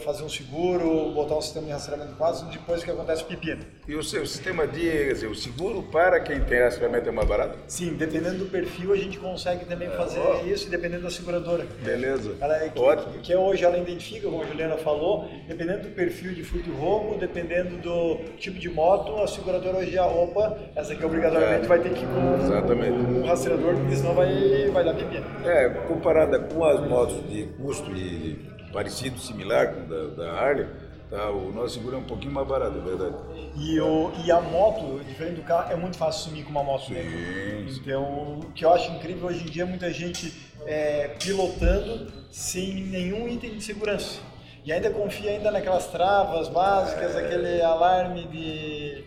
fazer 0.00 0.24
um 0.24 0.28
seguro, 0.28 1.12
botar 1.12 1.36
um 1.36 1.40
sistema 1.40 1.66
de 1.66 1.72
rastreamento 1.72 2.14
quase 2.16 2.44
depois 2.46 2.82
que 2.82 2.90
acontece 2.90 3.22
o 3.22 3.26
pepino. 3.26 3.60
E 3.86 3.94
o 3.94 4.02
seu 4.02 4.26
sistema 4.26 4.66
de, 4.66 4.80
quer 4.80 5.12
dizer, 5.12 5.26
o 5.28 5.34
seguro 5.34 5.82
para 5.84 6.18
quem 6.20 6.40
tem 6.40 6.60
rastreamento 6.60 7.08
é 7.08 7.12
mais 7.12 7.28
barato? 7.28 7.56
Sim, 7.68 7.94
dependendo 7.94 8.38
do 8.38 8.46
perfil 8.46 8.92
a 8.92 8.96
gente 8.96 9.18
consegue 9.18 9.64
também 9.66 9.88
É, 9.88 9.92
fazer 9.92 10.18
ó. 10.20 10.40
isso 10.44 10.68
dependendo 10.68 11.04
da 11.04 11.10
seguradora. 11.10 11.66
Beleza. 11.84 12.34
Ela 12.40 12.64
é 12.64 12.68
que, 12.68 12.78
Ótimo. 12.80 13.12
que 13.22 13.34
hoje 13.34 13.64
ela 13.64 13.78
identifica, 13.78 14.28
como 14.28 14.42
a 14.42 14.46
Juliana 14.46 14.76
falou, 14.76 15.28
dependendo 15.46 15.84
do 15.88 15.94
perfil 15.94 16.34
de 16.34 16.42
furto 16.42 16.68
e 16.68 16.72
roubo, 16.72 17.16
dependendo 17.18 17.76
do 17.78 18.16
tipo 18.38 18.58
de 18.58 18.68
moto, 18.68 19.16
a 19.22 19.28
seguradora 19.28 19.78
hoje 19.78 19.92
já, 19.92 20.04
opa, 20.06 20.58
essa 20.74 20.92
aqui 20.94 21.04
obrigatoriamente 21.04 21.64
É. 21.64 21.68
vai 21.68 21.78
ter 21.78 21.92
que 21.92 22.02
ir 22.02 22.08
com 22.08 22.44
Exatamente. 22.44 22.90
um 22.92 23.24
rastreador, 23.24 23.74
porque 23.76 23.96
senão 23.96 24.14
vai, 24.14 24.68
vai 24.72 24.84
dar 24.84 24.94
pepino. 24.94 25.24
É, 25.44 25.68
comparada 25.86 26.40
com 26.40 26.64
as 26.64 26.80
motos 26.88 27.28
de 27.30 27.44
custo 27.62 27.90
e 27.92 28.38
parecido, 28.72 29.18
similar 29.18 29.74
com 29.74 29.80
o 29.82 29.84
da, 29.84 30.24
da 30.24 30.32
Harley, 30.32 30.66
tá, 31.10 31.30
o 31.30 31.52
nosso 31.52 31.74
seguro 31.74 31.96
é 31.96 31.98
um 31.98 32.04
pouquinho 32.04 32.32
mais 32.32 32.46
barato, 32.46 32.76
é 32.78 32.80
verdade. 32.80 33.14
E, 33.56 33.80
o, 33.80 34.12
e 34.24 34.30
a 34.30 34.40
moto, 34.40 35.02
diferente 35.04 35.36
do 35.36 35.42
carro, 35.42 35.72
é 35.72 35.76
muito 35.76 35.96
fácil 35.96 36.30
sumir 36.30 36.44
com 36.44 36.50
uma 36.50 36.62
moto. 36.62 36.86
Sim, 36.86 36.94
sim. 36.94 37.80
Então, 37.80 38.02
o 38.40 38.52
que 38.54 38.64
eu 38.64 38.72
acho 38.72 38.90
incrível 38.92 39.28
hoje 39.28 39.42
em 39.42 39.50
dia 39.50 39.62
é 39.64 39.66
muita 39.66 39.92
gente 39.92 40.32
é, 40.66 41.08
pilotando 41.22 42.12
sem 42.30 42.74
nenhum 42.84 43.28
item 43.28 43.50
de 43.54 43.62
segurança. 43.62 44.20
E 44.64 44.70
ainda 44.70 44.90
confia 44.90 45.30
ainda 45.30 45.50
naquelas 45.50 45.86
travas 45.86 46.48
básicas, 46.48 47.16
aquele 47.16 47.62
alarme 47.62 48.24
de, 48.26 49.02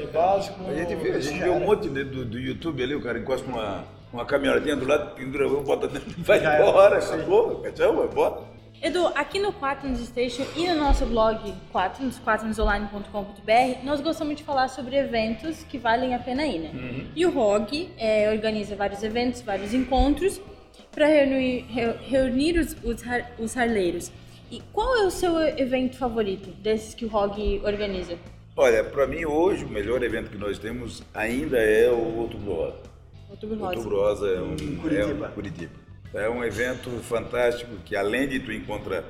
de 0.00 0.06
básico. 0.12 0.60
É. 0.64 0.70
A 0.70 0.74
gente 0.74 0.94
vê, 0.96 1.10
a 1.12 1.20
gente 1.20 1.38
vê 1.38 1.48
um 1.48 1.60
monte 1.60 1.88
de- 1.88 2.04
do, 2.04 2.24
do 2.24 2.38
YouTube 2.38 2.82
ali, 2.82 2.94
o 2.94 3.00
cara 3.00 3.16
encosta 3.16 3.46
uma, 3.48 3.84
uma 4.12 4.24
caminhonete 4.26 4.74
do 4.74 4.84
lado, 4.86 5.14
pendura, 5.14 5.48
bota 5.48 5.86
dentro, 5.86 6.12
vai 6.18 6.40
Já 6.40 6.54
era, 6.54 6.68
embora, 6.68 6.98
acabou, 6.98 7.62
vai 7.62 7.70
embora. 7.70 8.55
Edu, 8.86 9.06
aqui 9.16 9.40
no 9.40 9.52
Quaternos 9.52 9.98
Station 10.06 10.44
e 10.54 10.68
no 10.68 10.76
nosso 10.76 11.04
blog 11.06 11.52
Quaternos, 11.72 12.20
quaternosonline.com.br, 12.20 13.84
nós 13.84 14.00
gostamos 14.00 14.36
de 14.36 14.44
falar 14.44 14.68
sobre 14.68 14.94
eventos 14.96 15.64
que 15.64 15.76
valem 15.76 16.14
a 16.14 16.20
pena 16.20 16.46
ir, 16.46 16.60
né? 16.60 17.06
E 17.16 17.26
o 17.26 17.30
ROG 17.30 17.90
é, 17.98 18.30
organiza 18.30 18.76
vários 18.76 19.02
eventos, 19.02 19.40
vários 19.42 19.74
encontros 19.74 20.40
para 20.92 21.06
reunir, 21.08 21.64
reu- 21.68 21.96
reunir 22.00 22.58
os, 22.60 22.76
os, 22.84 23.02
os 23.40 23.56
harleiros. 23.56 24.12
E 24.52 24.62
qual 24.72 24.96
é 24.98 25.02
o 25.04 25.10
seu 25.10 25.36
evento 25.58 25.96
favorito 25.96 26.50
desses 26.50 26.94
que 26.94 27.04
o 27.04 27.08
ROG 27.08 27.62
organiza? 27.64 28.16
Olha, 28.56 28.84
para 28.84 29.04
mim 29.08 29.24
hoje 29.24 29.64
o 29.64 29.68
melhor 29.68 30.00
evento 30.04 30.30
que 30.30 30.38
nós 30.38 30.60
temos 30.60 31.02
ainda 31.12 31.58
é 31.58 31.90
o 31.90 32.18
Outubro 32.20 32.52
Rosa. 32.54 32.78
Outubro 33.28 33.58
Rosa. 33.58 33.74
Outubro 33.76 33.96
Rosa 34.00 34.28
é 34.28 34.40
um, 34.40 34.56
Curitiba. 34.76 35.26
É 35.26 35.28
um, 35.28 35.32
Curitiba. 35.32 35.85
É 36.14 36.28
um 36.28 36.42
evento 36.44 36.90
fantástico 37.02 37.76
que 37.84 37.94
além 37.96 38.28
de 38.28 38.40
tu 38.40 38.52
encontrar 38.52 39.04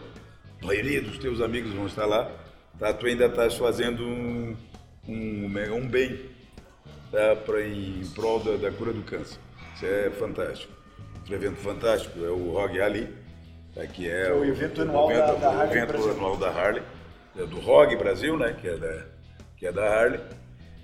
a 0.62 0.66
maioria 0.66 1.00
dos 1.02 1.18
teus 1.18 1.40
amigos 1.40 1.72
vão 1.72 1.86
estar 1.86 2.06
lá, 2.06 2.30
tá? 2.78 2.92
tu 2.92 3.06
ainda 3.06 3.26
estás 3.26 3.54
fazendo 3.54 4.02
um, 4.04 4.56
um, 5.08 5.46
um 5.74 5.86
bem 5.88 6.18
tá? 7.12 7.36
pra, 7.44 7.62
em 7.64 8.02
prol 8.14 8.40
da, 8.40 8.56
da 8.56 8.70
cura 8.72 8.92
do 8.92 9.02
câncer. 9.02 9.38
Isso 9.74 9.86
é 9.86 10.10
fantástico. 10.10 10.72
Outro 11.18 11.34
evento 11.34 11.56
fantástico 11.56 12.24
é 12.24 12.28
o 12.30 12.52
ROG 12.52 12.80
Ali, 12.80 13.08
tá? 13.74 13.86
que 13.86 14.08
é 14.08 14.32
o 14.32 14.44
evento 14.44 14.82
anual 14.82 15.08
da- 15.08 15.32
da 15.34 15.50
o 15.50 15.60
Harley 15.60 15.76
evento 15.78 16.10
anual 16.10 16.36
da 16.36 16.48
Harley, 16.50 16.82
é 17.38 17.44
do 17.46 17.60
ROG 17.60 17.96
Brasil, 17.96 18.36
né? 18.38 18.56
que, 18.60 18.68
é 18.68 18.76
da, 18.76 19.04
que 19.56 19.66
é 19.66 19.72
da 19.72 19.84
Harley. 19.84 20.20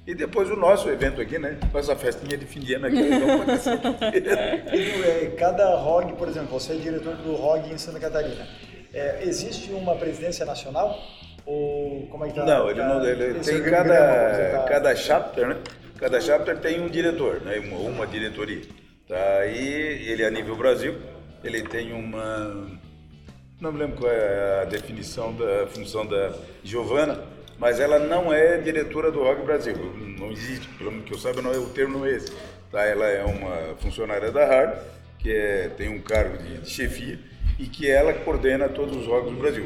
E 0.05 0.15
depois 0.15 0.51
o 0.51 0.57
nosso 0.57 0.89
evento 0.89 1.21
aqui, 1.21 1.39
né? 1.39 1.57
Essa 1.73 1.95
festinha 1.95 2.37
de 2.37 2.45
fim 2.45 2.59
de 2.59 2.75
ano 2.75 2.87
aqui. 2.87 2.99
Então, 2.99 3.59
ser. 3.59 3.79
Edu, 4.17 4.31
é, 5.07 5.27
cada 5.39 5.77
ROG, 5.77 6.13
por 6.15 6.29
exemplo, 6.29 6.49
você 6.59 6.73
é 6.73 6.77
diretor 6.77 7.15
do 7.17 7.35
ROG 7.37 7.73
em 7.73 7.79
Santa 7.79 8.01
Catarina. 8.01 8.47
É, 8.93 9.23
existe 9.23 9.71
uma 9.73 9.95
presidência 9.95 10.45
nacional? 10.45 10.99
Ou 11.47 12.07
como 12.09 12.25
é 12.25 12.29
que 12.29 12.35
tá? 12.35 12.45
Não, 12.45 12.69
ele, 12.69 12.81
não, 12.81 13.05
ele 13.05 13.39
esse 13.39 13.53
tem 13.53 13.71
cada, 13.71 13.95
tá- 13.95 14.65
cada 14.69 14.97
chapter, 14.97 15.49
né? 15.49 15.57
Cada 15.99 16.21
chapter 16.21 16.59
tem 16.59 16.81
um 16.81 16.89
diretor, 16.89 17.41
né? 17.41 17.59
Uma, 17.61 17.79
uma 17.79 18.07
diretoria. 18.07 18.63
Tá? 19.09 19.39
Aí 19.39 20.09
ele 20.09 20.25
a 20.25 20.31
nível 20.31 20.57
Brasil, 20.57 20.97
ele 21.45 21.63
tem 21.63 21.93
uma. 21.93 22.69
Não 23.61 23.71
me 23.71 23.79
lembro 23.79 23.99
qual 23.99 24.11
é 24.11 24.63
a 24.63 24.65
definição 24.65 25.33
da 25.33 25.67
função 25.69 26.05
da 26.05 26.33
Giovana, 26.65 27.21
mas 27.59 27.81
ela 27.81 27.99
não 27.99 28.33
é 28.33 28.59
diretora 28.59 29.11
do 29.11 29.23
Rock 29.23 29.43
Brasil. 29.43 29.77
Não 30.19 30.31
existe, 30.31 30.69
pelo 30.79 30.91
menos 30.91 31.07
que 31.07 31.15
eu 31.15 31.19
saiba, 31.19 31.43
não 31.43 31.53
é, 31.53 31.59
o 31.59 31.67
termo 31.67 31.99
não 31.99 32.07
é 32.07 32.13
esse. 32.13 32.33
Tá? 32.71 32.83
Ela 32.85 33.07
é 33.07 33.25
uma 33.25 33.77
funcionária 33.77 34.31
da 34.31 34.45
Harley, 34.45 34.79
que 35.19 35.33
é, 35.33 35.69
tem 35.77 35.89
um 35.89 36.01
cargo 36.01 36.39
de, 36.39 36.59
de 36.59 36.71
chefia 36.71 37.19
e 37.59 37.67
que 37.67 37.89
ela 37.89 38.13
coordena 38.13 38.69
todos 38.69 38.97
os 38.97 39.07
órgãos 39.07 39.35
do 39.35 39.41
Brasil. 39.41 39.65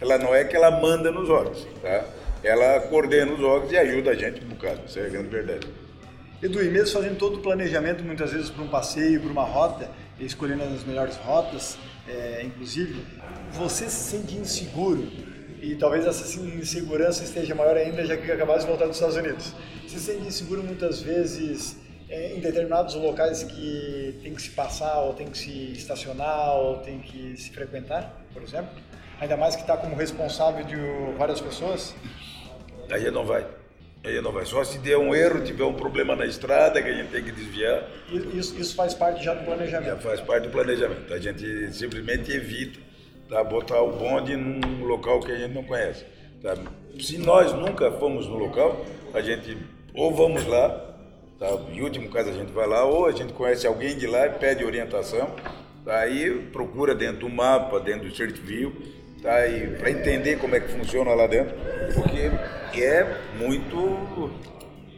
Ela 0.00 0.18
não 0.18 0.34
é 0.34 0.44
que 0.44 0.56
ela 0.56 0.70
manda 0.70 1.10
nos 1.10 1.28
órgãos, 1.28 1.66
tá? 1.82 2.04
Ela 2.42 2.80
coordena 2.80 3.32
os 3.32 3.40
órgãos 3.40 3.72
e 3.72 3.76
ajuda 3.76 4.10
a 4.10 4.14
gente 4.14 4.44
um 4.44 4.48
bocado, 4.48 4.82
isso 4.86 4.98
é 4.98 5.06
a 5.06 5.08
grande 5.08 5.28
verdade. 5.28 5.66
Edu, 6.42 6.62
e 6.62 6.68
mesmo 6.68 6.92
fazendo 6.92 7.16
todo 7.16 7.36
o 7.36 7.40
planejamento, 7.40 8.04
muitas 8.04 8.32
vezes 8.32 8.50
para 8.50 8.62
um 8.62 8.68
passeio, 8.68 9.20
para 9.20 9.30
uma 9.30 9.44
rota, 9.44 9.90
escolhendo 10.18 10.64
as 10.64 10.84
melhores 10.84 11.16
rotas, 11.16 11.78
é, 12.08 12.42
inclusive, 12.44 13.04
você 13.52 13.88
se 13.88 14.10
sente 14.10 14.36
inseguro 14.36 15.08
e 15.62 15.74
talvez 15.76 16.06
essa 16.06 16.38
insegurança 16.40 17.24
esteja 17.24 17.54
maior 17.54 17.76
ainda 17.76 18.04
já 18.04 18.16
que 18.16 18.30
acabasse 18.30 18.60
de 18.60 18.66
voltar 18.66 18.86
dos 18.86 18.96
Estados 18.96 19.16
Unidos. 19.16 19.52
Você 19.86 19.98
se 19.98 20.04
sente 20.04 20.26
inseguro 20.26 20.62
muitas 20.62 21.00
vezes 21.00 21.76
é, 22.08 22.34
em 22.34 22.40
determinados 22.40 22.94
locais 22.94 23.42
que 23.42 24.18
tem 24.22 24.34
que 24.34 24.42
se 24.42 24.50
passar, 24.50 24.98
ou 25.00 25.14
tem 25.14 25.26
que 25.28 25.38
se 25.38 25.72
estacionar, 25.72 26.54
ou 26.56 26.78
tem 26.78 26.98
que 27.00 27.36
se 27.36 27.50
frequentar, 27.50 28.24
por 28.32 28.42
exemplo? 28.42 28.70
Ainda 29.20 29.36
mais 29.36 29.56
que 29.56 29.62
está 29.62 29.76
como 29.76 29.96
responsável 29.96 30.64
de 30.64 30.76
várias 31.16 31.40
pessoas? 31.40 31.94
Aí 32.90 33.10
não 33.10 33.24
vai. 33.24 33.46
Aí 34.04 34.20
não 34.20 34.30
vai. 34.30 34.44
Só 34.44 34.62
se 34.62 34.78
der 34.78 34.96
um 34.98 35.14
erro, 35.14 35.42
tiver 35.42 35.64
um 35.64 35.72
problema 35.74 36.14
na 36.14 36.26
estrada 36.26 36.80
que 36.80 36.88
a 36.88 36.92
gente 36.92 37.10
tem 37.10 37.24
que 37.24 37.32
desviar, 37.32 37.82
Isso, 38.32 38.56
isso 38.60 38.74
faz 38.76 38.94
parte 38.94 39.24
já 39.24 39.32
do 39.34 39.40
já 39.40 39.46
planejamento. 39.46 40.00
faz 40.02 40.20
parte 40.20 40.44
do 40.44 40.50
planejamento. 40.50 41.12
A 41.12 41.18
gente 41.18 41.72
simplesmente 41.72 42.30
evita 42.30 42.78
tá, 43.28 43.42
botar 43.44 43.80
o 43.82 43.92
bonde 43.92 44.36
num 44.36 44.84
local 44.84 45.20
que 45.20 45.32
a 45.32 45.36
gente 45.36 45.54
não 45.54 45.64
conhece. 45.64 46.04
tá? 46.42 46.54
Se 47.00 47.18
nós 47.18 47.52
nunca 47.52 47.90
fomos 47.92 48.26
no 48.26 48.36
local, 48.36 48.84
a 49.12 49.20
gente 49.20 49.56
ou 49.94 50.14
vamos 50.14 50.46
lá, 50.46 50.68
tá? 51.38 51.46
em 51.72 51.80
último 51.80 52.08
caso 52.10 52.28
a 52.28 52.32
gente 52.32 52.52
vai 52.52 52.66
lá, 52.66 52.84
ou 52.84 53.06
a 53.06 53.12
gente 53.12 53.32
conhece 53.32 53.66
alguém 53.66 53.96
de 53.96 54.06
lá 54.06 54.26
e 54.26 54.30
pede 54.30 54.62
orientação, 54.62 55.30
tá? 55.84 56.00
aí 56.00 56.48
procura 56.52 56.94
dentro 56.94 57.20
do 57.20 57.30
mapa, 57.30 57.80
dentro 57.80 58.02
do 58.02 58.08
Street 58.08 58.36
View, 58.36 58.72
tá? 59.22 59.36
para 59.78 59.90
entender 59.90 60.38
como 60.38 60.54
é 60.54 60.60
que 60.60 60.68
funciona 60.68 61.14
lá 61.14 61.26
dentro, 61.26 61.54
porque 61.94 62.82
é 62.82 63.20
muito, 63.38 64.30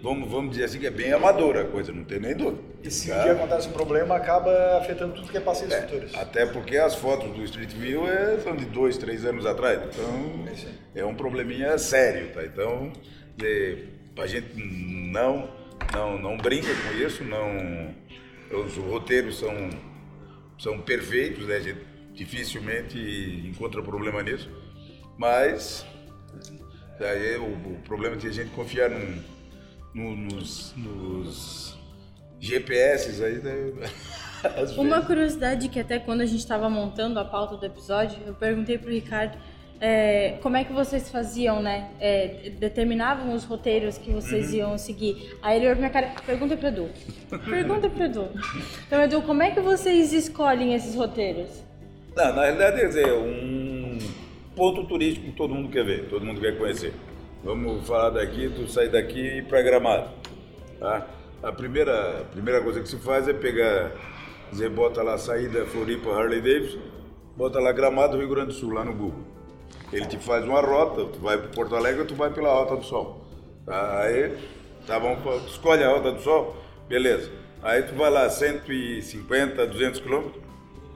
vamos, 0.03 0.31
vamos 0.31 0.51
dizer 0.53 0.65
assim, 0.65 0.79
que 0.79 0.87
é 0.87 0.91
bem 0.91 1.13
amadora 1.13 1.63
a 1.63 1.65
coisa, 1.65 1.93
não 1.93 2.05
tem 2.05 2.21
nem 2.21 2.35
dúvida. 2.35 2.63
E 2.83 2.91
se 2.91 3.09
tá? 3.09 3.19
um 3.19 3.23
dia 3.23 3.33
acontece 3.33 3.69
um 3.69 3.73
problema, 3.73 4.17
acaba 4.17 4.79
afetando 4.79 5.15
tudo 5.15 5.31
que 5.31 5.37
é 5.37 5.41
passeios 5.41 5.75
futuros. 5.75 6.15
Até 6.15 6.47
porque 6.47 6.77
as 6.77 6.95
fotos 6.95 7.31
do 7.31 7.43
Street 7.45 7.73
View 7.73 8.09
é, 8.09 8.39
são 8.39 8.57
de 8.57 8.65
dois, 8.65 8.97
três 8.97 9.25
anos 9.25 9.45
atrás. 9.47 9.81
Então 9.83 10.45
é 10.95 11.05
um 11.05 11.15
probleminha 11.15 11.77
sério, 11.79 12.33
tá? 12.33 12.45
Então 12.45 12.93
é, 13.43 13.77
a 14.19 14.27
gente 14.27 14.49
não, 14.57 15.51
não, 15.93 16.19
não 16.19 16.37
brinca 16.37 16.69
com 16.69 16.99
isso, 16.99 17.25
não. 17.25 17.95
Os 18.51 18.77
roteiros 18.77 19.39
são, 19.39 19.71
são 20.59 20.81
perfeitos, 20.81 21.47
né? 21.47 21.57
A 21.57 21.61
gente 21.61 21.81
dificilmente 22.15 22.99
encontra 23.47 23.83
problema 23.83 24.23
nisso. 24.23 24.51
Mas 25.17 25.85
daí 26.99 27.37
o, 27.37 27.45
o 27.45 27.81
problema 27.85 28.17
é 28.17 28.19
que 28.19 28.27
a 28.27 28.33
gente 28.33 28.51
confiar 28.51 28.91
num, 28.91 29.23
no- 29.95 30.17
nos, 30.17 30.75
nos 30.77 31.79
GPS 32.41 33.23
aí, 33.25 33.39
né? 33.39 33.73
Uma 34.79 35.03
curiosidade 35.03 35.69
que 35.69 35.81
até 35.81 35.99
quando 35.99 36.21
a 36.21 36.27
gente 36.27 36.39
estava 36.39 36.71
montando 36.71 37.19
a 37.19 37.25
pauta 37.25 37.57
do 37.57 37.67
episódio, 37.67 38.19
eu 38.25 38.35
perguntei 38.35 38.79
pro 38.79 38.91
Ricardo 38.91 39.37
é, 39.81 40.39
como 40.43 40.57
é 40.57 40.65
que 40.65 40.73
vocês 40.73 41.11
faziam, 41.11 41.61
né? 41.63 41.91
É, 42.01 42.51
determinavam 42.59 43.33
os 43.35 43.45
roteiros 43.45 43.97
que 43.99 44.11
vocês 44.13 44.53
iam 44.53 44.77
seguir. 44.79 45.37
Aí 45.43 45.57
ele 45.57 45.67
olhou 45.67 45.77
pra 45.77 45.89
minha 45.89 45.91
cara, 45.91 46.21
pergunta 46.25 46.57
pro 46.57 46.69
Edu. 46.69 46.89
Pergunta 47.49 47.89
pro 47.91 48.05
Edu. 48.05 48.29
Então, 48.87 49.03
Edu, 49.03 49.23
como 49.23 49.43
é 49.43 49.51
que 49.53 49.61
vocês 49.61 50.13
escolhem 50.13 50.75
esses 50.75 50.95
roteiros? 50.95 51.49
Não, 52.17 52.35
na 52.35 52.43
realidade, 52.43 52.81
quer 52.81 52.89
dizer, 52.89 53.13
um 53.13 53.99
ponto 54.57 54.85
turístico 54.85 55.27
que 55.27 55.33
todo 55.33 55.55
mundo 55.55 55.69
quer 55.69 55.85
ver, 55.85 56.09
todo 56.09 56.25
mundo 56.25 56.41
quer 56.41 56.59
conhecer. 56.59 56.93
Vamos 57.49 57.89
falar 57.89 58.11
daqui, 58.11 58.53
tu 58.55 58.69
sair 58.69 58.91
daqui 58.91 59.19
e 59.19 59.39
ir 59.39 59.47
para 59.47 59.63
Gramado. 59.63 60.11
Tá? 60.79 61.07
A 61.43 61.51
primeira, 61.51 62.21
a 62.21 62.25
primeira 62.25 62.61
coisa 62.61 62.83
que 62.83 62.87
se 62.87 62.99
faz 62.99 63.27
é 63.27 63.33
pegar, 63.33 63.91
dizer, 64.53 64.69
bota 64.69 65.03
lá 65.03 65.17
saída 65.17 65.65
Floripa 65.65 66.11
Harley 66.11 66.43
Davidson, 66.43 66.79
bota 67.35 67.59
lá 67.59 67.73
Gramado 67.73 68.19
Rio 68.19 68.29
Grande 68.29 68.49
do 68.49 68.53
Sul, 68.53 68.75
lá 68.75 68.85
no 68.85 68.93
Google. 68.93 69.25
Ele 69.91 70.05
te 70.05 70.19
faz 70.19 70.45
uma 70.45 70.61
rota, 70.61 71.07
tu 71.07 71.21
vai 71.21 71.39
para 71.39 71.49
Porto 71.49 71.75
Alegre 71.75 72.05
tu 72.05 72.15
vai 72.15 72.31
pela 72.31 72.53
Rota 72.53 72.77
do 72.77 72.85
Sol. 72.85 73.25
Tá? 73.65 74.03
Aí, 74.03 74.37
tá 74.87 75.01
bom, 75.01 75.17
tu 75.17 75.47
escolhe 75.47 75.83
a 75.83 75.89
Rota 75.89 76.13
do 76.13 76.21
Sol, 76.21 76.55
beleza. 76.87 77.31
Aí 77.63 77.83
tu 77.83 77.95
vai 77.95 78.11
lá 78.11 78.29
150, 78.29 79.67
200 79.67 80.01
quilômetros, 80.01 80.43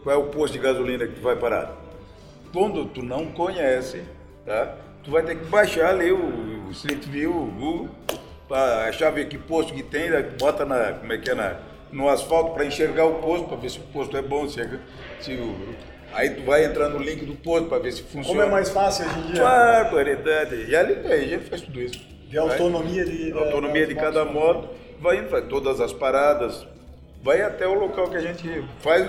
qual 0.02 0.16
é 0.16 0.18
o 0.18 0.26
posto 0.26 0.52
de 0.52 0.58
gasolina 0.58 1.06
que 1.06 1.14
tu 1.14 1.22
vai 1.22 1.34
parar? 1.34 1.80
quando 2.52 2.84
tu 2.86 3.02
não 3.02 3.32
conhece, 3.32 4.02
tá? 4.44 4.76
Tu 5.04 5.10
vai 5.10 5.22
ter 5.22 5.36
que 5.36 5.44
baixar 5.46 5.90
ali 5.90 6.12
o, 6.12 6.68
o 6.68 6.70
Street 6.70 7.04
View, 7.06 7.30
o 7.30 7.46
Google, 7.46 7.88
achar 8.86 9.10
ver 9.10 9.28
que 9.28 9.36
posto 9.36 9.74
que 9.74 9.82
tem, 9.82 10.10
né? 10.10 10.22
bota 10.38 10.64
na, 10.64 10.92
como 10.92 11.12
é 11.12 11.18
que 11.18 11.30
é, 11.30 11.34
na, 11.34 11.56
no 11.90 12.08
asfalto 12.08 12.52
para 12.52 12.64
enxergar 12.64 13.06
o 13.06 13.14
posto, 13.14 13.48
para 13.48 13.56
ver 13.56 13.70
se 13.70 13.78
o 13.78 13.82
posto 13.82 14.16
é 14.16 14.22
bom, 14.22 14.48
se, 14.48 14.60
é, 14.60 14.78
se 15.20 15.32
o, 15.32 15.74
aí 16.12 16.30
tu 16.30 16.42
vai 16.42 16.64
entrar 16.64 16.88
no 16.88 16.98
link 16.98 17.24
do 17.24 17.34
posto 17.34 17.68
para 17.68 17.78
ver 17.78 17.92
se 17.92 18.02
funciona. 18.02 18.26
Como 18.26 18.42
é 18.42 18.46
mais 18.46 18.70
fácil 18.70 19.06
hoje 19.06 19.18
em 19.18 19.32
dia? 19.32 19.42
Barbaridade. 19.42 20.66
E 20.68 20.76
ali 20.76 20.94
a 21.12 21.16
gente 21.16 21.44
faz 21.44 21.62
tudo 21.62 21.80
isso. 21.80 22.00
De 22.28 22.38
autonomia 22.38 23.04
de, 23.04 23.32
A 23.32 23.36
autonomia 23.36 23.86
de 23.86 23.94
cada 23.94 24.24
moto, 24.24 24.68
vai 25.00 25.18
indo, 25.18 25.28
faz 25.28 25.46
todas 25.48 25.80
as 25.80 25.92
paradas, 25.92 26.66
vai 27.22 27.42
até 27.42 27.66
o 27.66 27.74
local 27.74 28.08
que 28.08 28.16
a 28.16 28.20
gente 28.20 28.64
faz. 28.80 29.06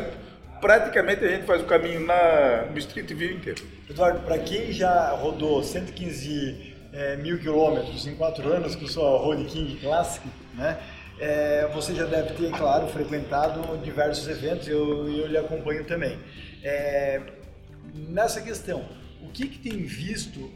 Praticamente 0.64 1.26
a 1.26 1.28
gente 1.28 1.46
faz 1.46 1.62
o 1.62 1.66
caminho 1.66 2.00
na, 2.00 2.68
no 2.72 2.80
Street 2.80 3.12
View 3.12 3.32
inteiro. 3.32 3.62
Eduardo, 3.90 4.22
para 4.22 4.40
quem 4.40 4.72
já 4.72 5.10
rodou 5.10 5.62
115 5.62 6.74
é, 6.94 7.18
mil 7.18 7.38
quilômetros 7.38 8.08
em 8.08 8.16
quatro 8.16 8.48
anos 8.48 8.74
com 8.74 8.88
sua 8.88 9.10
Road 9.18 9.44
King 9.44 9.76
Classic, 9.82 10.26
né? 10.54 10.80
É, 11.20 11.68
você 11.74 11.94
já 11.94 12.06
deve 12.06 12.36
ter, 12.36 12.50
claro, 12.52 12.88
frequentado 12.88 13.78
diversos 13.80 14.26
eventos, 14.26 14.66
eu, 14.70 15.10
eu 15.10 15.28
lhe 15.28 15.38
acompanho 15.38 15.84
também. 15.84 16.18
É, 16.64 17.20
nessa 17.94 18.40
questão, 18.40 18.86
o 19.22 19.28
que, 19.32 19.50
que 19.50 19.60
tem 19.60 19.84
visto 19.84 20.50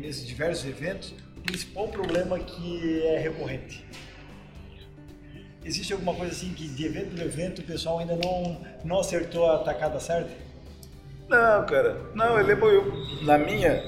nesses 0.00 0.24
diversos 0.24 0.64
eventos, 0.66 1.12
o 1.36 1.40
principal 1.40 1.88
problema 1.88 2.38
que 2.38 3.02
é 3.02 3.18
recorrente? 3.18 3.84
Existe 5.66 5.92
alguma 5.92 6.14
coisa 6.14 6.32
assim 6.32 6.54
que 6.54 6.68
de 6.68 6.86
evento 6.86 7.20
em 7.20 7.24
evento 7.24 7.60
o 7.60 7.64
pessoal 7.64 7.98
ainda 7.98 8.14
não, 8.14 8.56
não 8.84 9.00
acertou 9.00 9.50
a 9.50 9.58
tacada 9.58 9.98
certa? 9.98 10.30
Não, 11.28 11.66
cara, 11.66 12.00
não, 12.14 12.38
ele 12.38 12.52
é 12.52 12.56
na 13.22 13.36
minha, 13.36 13.82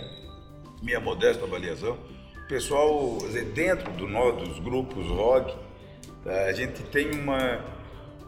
minha 0.83 0.99
modesta 0.99 1.45
avaliação, 1.45 1.97
o 2.37 2.49
pessoal, 2.49 3.19
dentro 3.55 3.93
do, 3.93 4.09
nó- 4.09 4.33
dos 4.33 4.59
grupos 4.59 5.07
rock, 5.07 5.55
tá, 6.25 6.47
a 6.47 6.53
gente 6.53 6.83
tem 6.83 7.13
uma, 7.13 7.61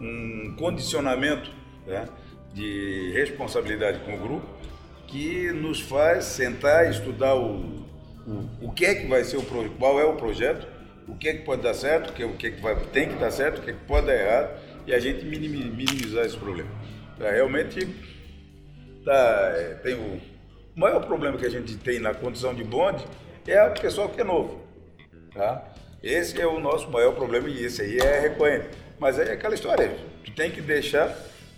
um 0.00 0.54
condicionamento 0.56 1.50
tá, 1.84 2.04
de 2.54 3.10
responsabilidade 3.14 3.98
com 4.04 4.14
o 4.14 4.18
grupo 4.18 4.46
que 5.08 5.50
nos 5.50 5.80
faz 5.80 6.26
sentar 6.26 6.86
e 6.86 6.90
estudar 6.90 7.34
o, 7.34 7.84
o, 8.24 8.48
o 8.68 8.72
que 8.72 8.84
é 8.84 8.94
que 8.94 9.08
vai 9.08 9.24
ser 9.24 9.38
o 9.38 9.70
qual 9.76 9.98
é 9.98 10.04
o 10.04 10.14
projeto, 10.14 10.68
o 11.08 11.16
que 11.16 11.28
é 11.28 11.34
que 11.34 11.44
pode 11.44 11.62
dar 11.62 11.74
certo, 11.74 12.10
o 12.10 12.12
que, 12.12 12.24
o 12.24 12.32
que, 12.34 12.46
é 12.46 12.50
que 12.50 12.60
vai, 12.60 12.76
tem 12.92 13.08
que 13.08 13.14
dar 13.16 13.30
certo, 13.30 13.58
o 13.58 13.62
que, 13.62 13.70
é 13.70 13.72
que 13.72 13.84
pode 13.86 14.06
dar 14.06 14.14
errado, 14.14 14.60
e 14.86 14.94
a 14.94 14.98
gente 14.98 15.24
minimi- 15.24 15.70
minimizar 15.70 16.24
esse 16.24 16.36
problema. 16.36 16.70
Tá, 17.18 17.30
realmente 17.30 17.86
tá, 19.04 19.52
é, 19.56 19.74
tem 19.82 19.94
o, 19.94 20.20
o 20.76 20.80
maior 20.80 21.04
problema 21.04 21.36
que 21.36 21.46
a 21.46 21.50
gente 21.50 21.76
tem 21.76 21.98
na 21.98 22.14
condição 22.14 22.54
de 22.54 22.64
bonde 22.64 23.04
é 23.46 23.62
o 23.62 23.72
pessoal 23.72 24.08
que 24.08 24.20
é 24.20 24.24
novo. 24.24 24.60
Tá? 25.34 25.72
Esse 26.02 26.40
é 26.40 26.46
o 26.46 26.58
nosso 26.60 26.90
maior 26.90 27.14
problema 27.14 27.48
e 27.48 27.64
esse 27.64 27.82
aí 27.82 27.98
é 27.98 28.20
recorrente. 28.20 28.68
Mas 28.98 29.18
é 29.18 29.32
aquela 29.32 29.54
história, 29.54 29.94
tu 30.24 30.32
tem 30.32 30.50
que 30.50 30.60
deixar 30.60 31.14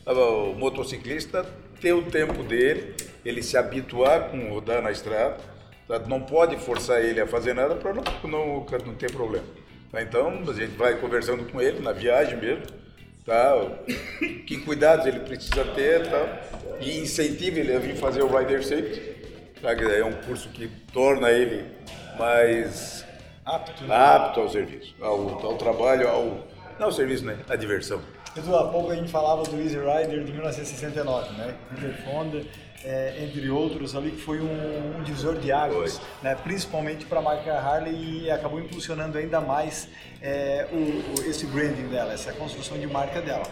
ah, 0.06 0.12
o 0.12 0.54
motociclista 0.54 1.44
ter 1.80 1.92
o 1.92 2.02
tempo 2.02 2.42
dele, 2.42 2.94
ele 3.24 3.42
se 3.42 3.56
habituar 3.56 4.30
com 4.30 4.48
rodar 4.48 4.80
na 4.80 4.90
estrada? 4.90 5.36
Não 6.08 6.20
pode 6.20 6.56
forçar 6.56 7.02
ele 7.02 7.20
a 7.20 7.26
fazer 7.26 7.54
nada 7.54 7.74
para 7.74 7.92
não, 7.92 8.02
não, 8.24 8.66
não 8.86 8.94
ter 8.94 9.10
problema. 9.12 9.44
Tá? 9.90 10.02
Então 10.02 10.42
a 10.48 10.52
gente 10.52 10.76
vai 10.76 10.98
conversando 10.98 11.44
com 11.50 11.60
ele 11.60 11.80
na 11.80 11.92
viagem 11.92 12.36
mesmo, 12.36 12.64
tá? 13.24 13.54
que 14.46 14.58
cuidados 14.58 15.06
ele 15.06 15.20
precisa 15.20 15.64
ter 15.64 16.08
tá? 16.08 16.40
e 16.80 16.98
incentiva 16.98 17.60
ele 17.60 17.74
a 17.74 17.78
vir 17.78 17.96
fazer 17.96 18.22
o 18.22 18.36
Rider 18.36 18.64
Safety. 18.64 19.12
Tá? 19.60 19.72
É 19.72 20.04
um 20.04 20.14
curso 20.22 20.48
que 20.48 20.68
torna 20.92 21.30
ele 21.30 21.64
mais 22.18 23.04
Apto. 23.44 23.92
apto 23.92 24.40
ao 24.40 24.48
serviço, 24.48 24.94
ao, 25.00 25.46
ao 25.46 25.56
trabalho, 25.56 26.08
ao 26.08 26.52
não 26.78 26.86
ao 26.86 26.92
serviço, 26.92 27.24
né? 27.24 27.38
À 27.48 27.54
diversão. 27.54 28.00
Edu, 28.36 28.56
há 28.56 28.68
pouco 28.68 28.90
a 28.90 28.94
gente 28.94 29.10
falava 29.10 29.42
do 29.42 29.60
Easy 29.60 29.76
Rider 29.76 30.24
de 30.24 30.32
1969, 30.32 31.32
né? 31.36 31.54
Peter 31.68 32.04
Fonda, 32.04 32.42
é, 32.84 33.14
entre 33.24 33.48
outros 33.50 33.94
ali, 33.94 34.10
que 34.10 34.20
foi 34.20 34.40
um, 34.40 34.98
um 34.98 35.02
divisor 35.02 35.36
de 35.38 35.52
águas, 35.52 36.00
né? 36.22 36.34
principalmente 36.34 37.04
para 37.06 37.18
a 37.20 37.22
marca 37.22 37.52
Harley 37.58 38.24
e 38.24 38.30
acabou 38.30 38.58
impulsionando 38.60 39.16
ainda 39.18 39.40
mais 39.40 39.88
é, 40.20 40.66
o, 40.72 40.76
o- 41.20 41.24
esse 41.30 41.46
branding 41.46 41.88
dela, 41.88 42.12
essa 42.12 42.32
construção 42.32 42.78
de 42.78 42.86
marca 42.86 43.20
dela. 43.20 43.44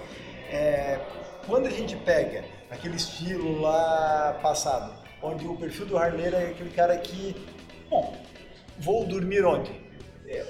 É, 0.51 0.99
quando 1.47 1.67
a 1.67 1.71
gente 1.71 1.95
pega 1.97 2.45
aquele 2.71 2.97
estilo 2.97 3.61
lá 3.61 4.39
passado, 4.43 4.93
onde 5.23 5.47
o 5.47 5.57
perfil 5.57 5.87
do 5.87 5.97
Harleiro 5.99 6.37
é 6.37 6.47
aquele 6.51 6.71
cara 6.71 6.97
que, 6.97 7.37
bom, 7.89 8.17
vou 8.79 9.07
dormir 9.07 9.45
onde? 9.45 9.71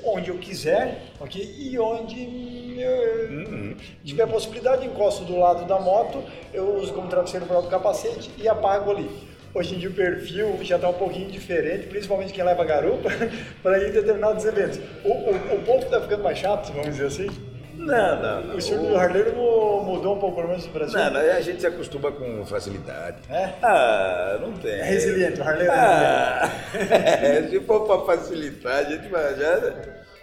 Onde 0.04 0.28
eu 0.28 0.36
quiser, 0.36 1.02
ok? 1.18 1.54
E 1.58 1.78
onde 1.78 2.78
eu 2.78 3.76
tiver 4.04 4.26
possibilidade, 4.26 4.86
encosto 4.86 5.24
do 5.24 5.38
lado 5.38 5.66
da 5.66 5.78
moto, 5.78 6.22
eu 6.52 6.76
uso 6.76 6.92
como 6.92 7.08
travesseiro 7.08 7.46
o 7.46 7.48
próprio 7.48 7.70
capacete 7.70 8.30
e 8.36 8.46
apago 8.48 8.90
ali. 8.90 9.08
Hoje 9.52 9.74
em 9.74 9.78
dia 9.78 9.88
o 9.88 9.92
perfil 9.92 10.58
já 10.62 10.76
está 10.76 10.88
um 10.88 10.94
pouquinho 10.94 11.28
diferente, 11.30 11.88
principalmente 11.88 12.32
quem 12.32 12.44
leva 12.44 12.64
garupa, 12.64 13.08
para 13.62 13.78
ir 13.78 13.88
em 13.88 13.92
determinados 13.92 14.44
eventos. 14.44 14.78
O, 15.04 15.08
o, 15.08 15.56
o 15.56 15.62
povo 15.64 15.84
está 15.84 16.00
ficando 16.00 16.22
mais 16.22 16.38
chato, 16.38 16.72
vamos 16.72 16.90
dizer 16.90 17.06
assim. 17.06 17.49
Não, 17.86 18.22
não, 18.22 18.40
não. 18.44 18.54
O 18.54 18.58
estilo 18.58 18.88
do 18.88 18.96
harleiro 18.96 19.34
mu- 19.36 19.82
mudou 19.84 20.16
um 20.16 20.18
pouco, 20.18 20.36
pelo 20.36 20.48
menos 20.48 20.66
no 20.66 20.72
Brasil. 20.72 20.98
Não, 20.98 21.10
não, 21.10 21.20
a 21.20 21.40
gente 21.40 21.60
se 21.60 21.66
acostuma 21.66 22.12
com 22.12 22.44
facilidade. 22.46 23.18
É? 23.30 23.50
Ah, 23.62 24.38
não 24.40 24.52
tem. 24.52 24.72
É 24.72 24.82
resiliente, 24.84 25.40
o 25.40 25.42
harleiro 25.44 25.72
é 25.72 25.76
Ah, 25.76 26.50
é, 26.74 27.42
se 27.48 27.60
for 27.60 27.86
para 27.86 28.16
facilitar, 28.16 28.78
a 28.78 28.84
gente 28.84 29.08
vai 29.08 29.34
já. 29.36 29.74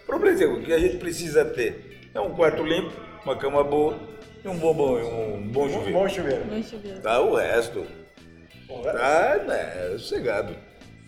Problema 0.05 0.41
é 0.41 0.45
o 0.45 0.61
que 0.61 0.71
a 0.73 0.79
gente 0.79 0.97
precisa 0.97 1.43
ter 1.43 2.09
é 2.13 2.19
um 2.21 2.33
quarto 2.33 2.63
limpo, 2.63 2.93
uma 3.25 3.35
cama 3.35 3.63
boa 3.63 3.97
e 4.43 4.47
um 4.47 4.57
bom, 4.57 4.73
bom, 4.73 4.97
um 4.97 5.41
bom 5.47 5.65
Um 5.65 5.69
chuveiro. 5.69 5.93
bom 5.93 6.07
chuveiro. 6.09 6.41
Eu 6.45 6.79
ver. 6.93 7.01
Tá 7.01 7.19
o 7.19 7.35
resto. 7.35 7.85
Bom, 8.67 8.81
Tá, 8.83 9.37
né, 9.47 9.89
sossegado. 9.97 10.55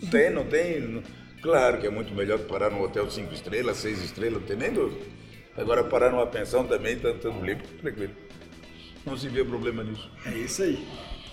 Não 0.01 0.09
tem, 0.09 0.29
não 0.29 0.45
tem. 0.45 1.03
Claro 1.41 1.77
que 1.77 1.87
é 1.87 1.89
muito 1.89 2.13
melhor 2.13 2.39
que 2.39 2.45
parar 2.45 2.69
num 2.69 2.81
hotel 2.81 3.09
cinco 3.09 3.33
estrelas, 3.33 3.77
seis 3.77 4.03
estrelas, 4.03 4.41
não 4.41 4.47
tem 4.47 4.57
nem 4.57 4.73
dúvida. 4.73 5.05
Agora 5.60 5.84
parar 5.84 6.12
numa 6.12 6.26
pensão 6.26 6.66
também, 6.66 6.97
tá 6.97 7.14
tudo 7.14 7.43
limpo, 7.43 7.68
tranquilo. 7.82 8.14
Não 9.05 9.18
se 9.18 9.28
vê 9.28 9.43
problema 9.43 9.84
nisso. 9.84 10.10
É 10.26 10.32
isso 10.38 10.64
aí. 10.64 10.88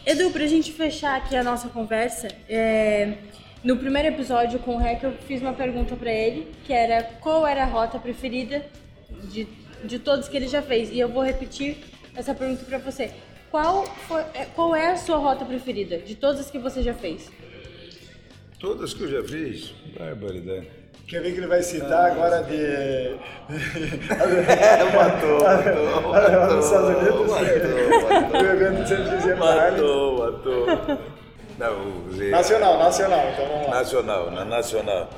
Edu, 0.04 0.30
pra 0.30 0.46
gente 0.48 0.72
fechar 0.72 1.16
aqui 1.16 1.36
a 1.36 1.44
nossa 1.44 1.68
conversa, 1.68 2.28
é, 2.48 3.18
no 3.62 3.76
primeiro 3.76 4.08
episódio 4.08 4.58
com 4.58 4.74
o 4.74 4.78
Rec 4.78 5.02
eu 5.02 5.12
fiz 5.28 5.40
uma 5.40 5.52
pergunta 5.52 5.94
pra 5.94 6.12
ele, 6.12 6.52
que 6.64 6.72
era 6.72 7.04
qual 7.20 7.46
era 7.46 7.62
a 7.62 7.66
rota 7.66 7.98
preferida 8.00 8.66
de, 9.30 9.46
de 9.84 9.98
todos 10.00 10.28
que 10.28 10.36
ele 10.36 10.48
já 10.48 10.60
fez. 10.60 10.90
E 10.90 10.98
eu 10.98 11.08
vou 11.08 11.22
repetir 11.22 11.76
essa 12.14 12.34
pergunta 12.34 12.64
pra 12.64 12.78
você. 12.78 13.12
Qual, 13.48 13.86
foi, 13.86 14.22
é, 14.34 14.46
qual 14.56 14.74
é 14.74 14.90
a 14.90 14.96
sua 14.96 15.18
rota 15.18 15.44
preferida 15.44 15.98
de 15.98 16.16
todas 16.16 16.50
que 16.50 16.58
você 16.58 16.82
já 16.82 16.94
fez? 16.94 17.30
Todas 18.58 18.92
que 18.92 19.02
eu 19.04 19.08
já 19.08 19.22
fiz, 19.22 19.72
barbaridade. 19.96 20.75
Quer 21.06 21.22
ver 21.22 21.32
que 21.32 21.38
ele 21.38 21.46
vai 21.46 21.62
citar 21.62 22.10
agora 22.10 22.42
de. 22.42 23.16
matou, 24.94 25.40
matou, 25.40 26.10
Lá 26.10 26.46
nos 26.52 26.64
Estados 26.64 26.88
Unidos? 26.96 27.30
matou, 27.30 28.40
O 28.42 28.44
evento 28.44 28.82
de 28.82 28.88
115 28.88 29.30
anos 29.30 29.38
da 29.38 29.52
Harley. 29.66 29.82
matou, 29.82 30.18
matou. 30.18 30.98
Não, 31.58 32.30
Nacional, 32.30 32.78
nacional, 32.78 33.20
então 33.32 33.46
vamos 33.48 33.66
lá. 33.68 33.74
Nacional, 33.76 34.30
na 34.32 34.44
Nacional. 34.44 35.08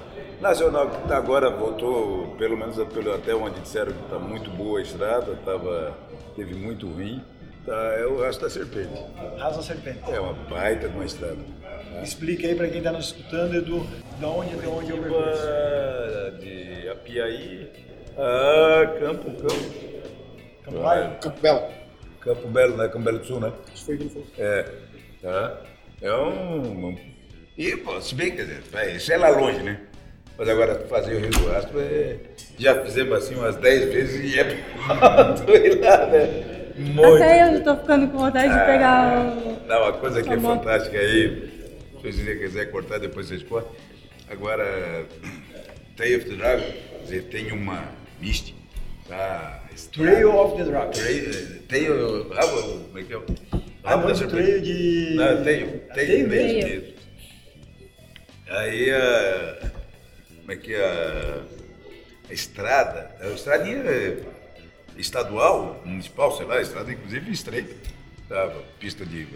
Nacional 0.41 0.89
que 0.89 1.13
agora 1.13 1.51
voltou, 1.51 2.29
pelo 2.39 2.57
menos 2.57 2.77
pelo- 2.93 3.13
até 3.15 3.35
onde 3.35 3.59
disseram 3.61 3.91
que 3.93 4.03
está 4.05 4.19
muito 4.21 4.49
boa 4.51 4.79
a 4.79 4.83
estrada, 4.83 5.37
tava, 5.45 5.95
teve 6.37 6.55
muito 6.55 6.87
ruim. 6.87 7.21
Tá, 7.67 7.75
é 7.99 8.07
o 8.07 8.21
resto 8.23 8.43
da 8.43 8.51
serpente. 8.51 8.89
Raça 9.37 9.61
Serpente. 9.63 9.99
É 10.11 10.21
uma 10.21 10.33
baita 10.49 10.89
de 10.89 10.95
uma 10.95 11.05
estrada. 11.05 11.37
Explica 12.03 12.47
aí 12.47 12.55
pra 12.55 12.69
quem 12.69 12.83
tá 12.83 12.93
nos 12.93 13.07
escutando, 13.07 13.55
Edu, 13.55 13.87
de 14.19 14.25
onde 14.25 14.55
até 14.55 14.69
onde 14.69 14.91
é 14.91 14.95
o 14.95 14.99
percurso. 14.99 15.43
Ah, 15.47 16.31
De 16.39 16.89
Apiaí 16.89 17.71
a 18.19 18.87
Campo, 18.99 19.31
Campo. 19.31 19.55
Campo 20.65 20.79
Largo? 20.79 21.15
Campo 21.21 21.41
Belo. 21.41 21.63
Campo 22.21 22.49
Belo, 22.49 22.77
né? 22.77 22.89
Campo 22.89 23.05
Belo 23.05 23.19
do 23.19 23.25
Sul, 23.25 23.41
né? 23.41 23.53
Isso 23.73 23.85
foi 23.85 23.95
o 23.95 23.99
que 23.99 24.05
ele 24.05 24.11
falou. 24.11 24.27
É. 24.39 24.65
Tá? 25.23 25.61
É 26.03 26.13
um. 26.15 26.97
E, 27.57 27.77
pô, 27.77 28.01
se 28.01 28.15
bem, 28.15 28.33
quer 28.33 28.43
dizer, 28.43 28.63
é, 28.75 28.97
isso 28.97 29.13
é 29.13 29.17
lá 29.17 29.29
longe, 29.29 29.63
né? 29.63 29.81
Mas 30.37 30.49
agora 30.49 30.77
fazer 30.89 31.15
o 31.15 31.19
Rio 31.21 31.31
do 31.31 31.49
Rastro 31.49 31.81
é. 31.81 32.17
Já 32.59 32.83
fizemos 32.85 33.19
assim 33.19 33.35
umas 33.35 33.57
10 33.57 33.85
vezes 33.93 34.35
e 34.35 34.39
é 34.39 34.45
pronto 34.87 35.51
ir 35.57 35.81
lá, 35.81 36.07
né? 36.07 36.73
Muito. 36.77 37.15
Até 37.17 37.43
eu 37.43 37.59
já 37.59 37.65
tô 37.65 37.77
ficando 37.77 38.09
com 38.09 38.19
vontade 38.19 38.53
de 38.53 38.65
pegar 38.65 39.21
o... 39.21 39.67
Não, 39.67 39.83
uma 39.83 39.93
coisa 39.95 40.23
que 40.23 40.31
é 40.31 40.37
Tá 40.37 40.43
fantástica 40.43 40.97
aí, 40.97 41.58
se 42.03 42.13
você 42.13 42.37
quiser 42.37 42.71
cortar, 42.71 42.99
depois 42.99 43.27
vocês 43.29 43.43
cortam. 43.43 43.73
Agora, 44.29 45.07
Tay 45.97 46.17
of 46.17 46.27
the 46.29 46.37
Dragon, 46.37 46.73
dizer, 47.03 47.23
tem 47.25 47.51
uma 47.53 47.89
mist, 48.21 48.55
tá? 49.09 49.65
Trail 49.93 50.31
of 50.35 50.57
the 50.57 50.65
Dragon. 50.65 50.91
Trail, 50.91 51.63
Tail, 51.69 52.33
ah, 52.37 52.47
o- 52.47 52.81
como 52.87 52.99
é 52.99 53.03
que 53.05 53.15
é? 53.15 53.21
Ah, 53.85 53.97
muito 53.97 54.29
treino 54.29 54.61
de. 54.61 55.15
Não, 55.15 55.43
tenho, 55.45 55.67
tenho, 55.95 56.07
tenho 56.07 56.29
mesmo. 56.29 56.69
mesmo? 56.69 56.95
Aí 58.49 58.91
a. 58.91 59.71
Como 60.41 60.53
é 60.53 60.57
que 60.57 60.75
é 60.75 60.85
a, 60.85 61.43
a 62.31 62.33
estrada? 62.33 63.15
A 63.21 63.29
estradinha 63.29 63.77
é 63.85 64.19
estadual, 64.97 65.81
municipal, 65.85 66.37
sei 66.37 66.47
lá, 66.47 66.57
a 66.57 66.63
estrada 66.63 66.91
inclusive 66.93 67.31
estreita. 67.31 67.75
Tá? 68.29 68.51
Pista 68.81 69.07
de 69.07 69.27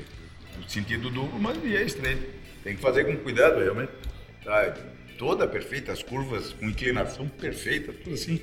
sentido 0.69 1.09
duplo, 1.11 1.39
mas 1.39 1.57
é 1.65 1.83
estreita. 1.83 2.27
Tem 2.63 2.77
que 2.77 2.83
fazer 2.83 3.05
com 3.05 3.17
cuidado 3.17 3.61
realmente. 3.61 3.93
Tá? 4.45 4.75
Toda 5.19 5.47
perfeita, 5.47 5.93
as 5.93 6.03
curvas 6.03 6.53
com 6.53 6.67
inclinação 6.67 7.29
perfeita, 7.29 7.93
tudo 7.93 8.15
assim. 8.15 8.41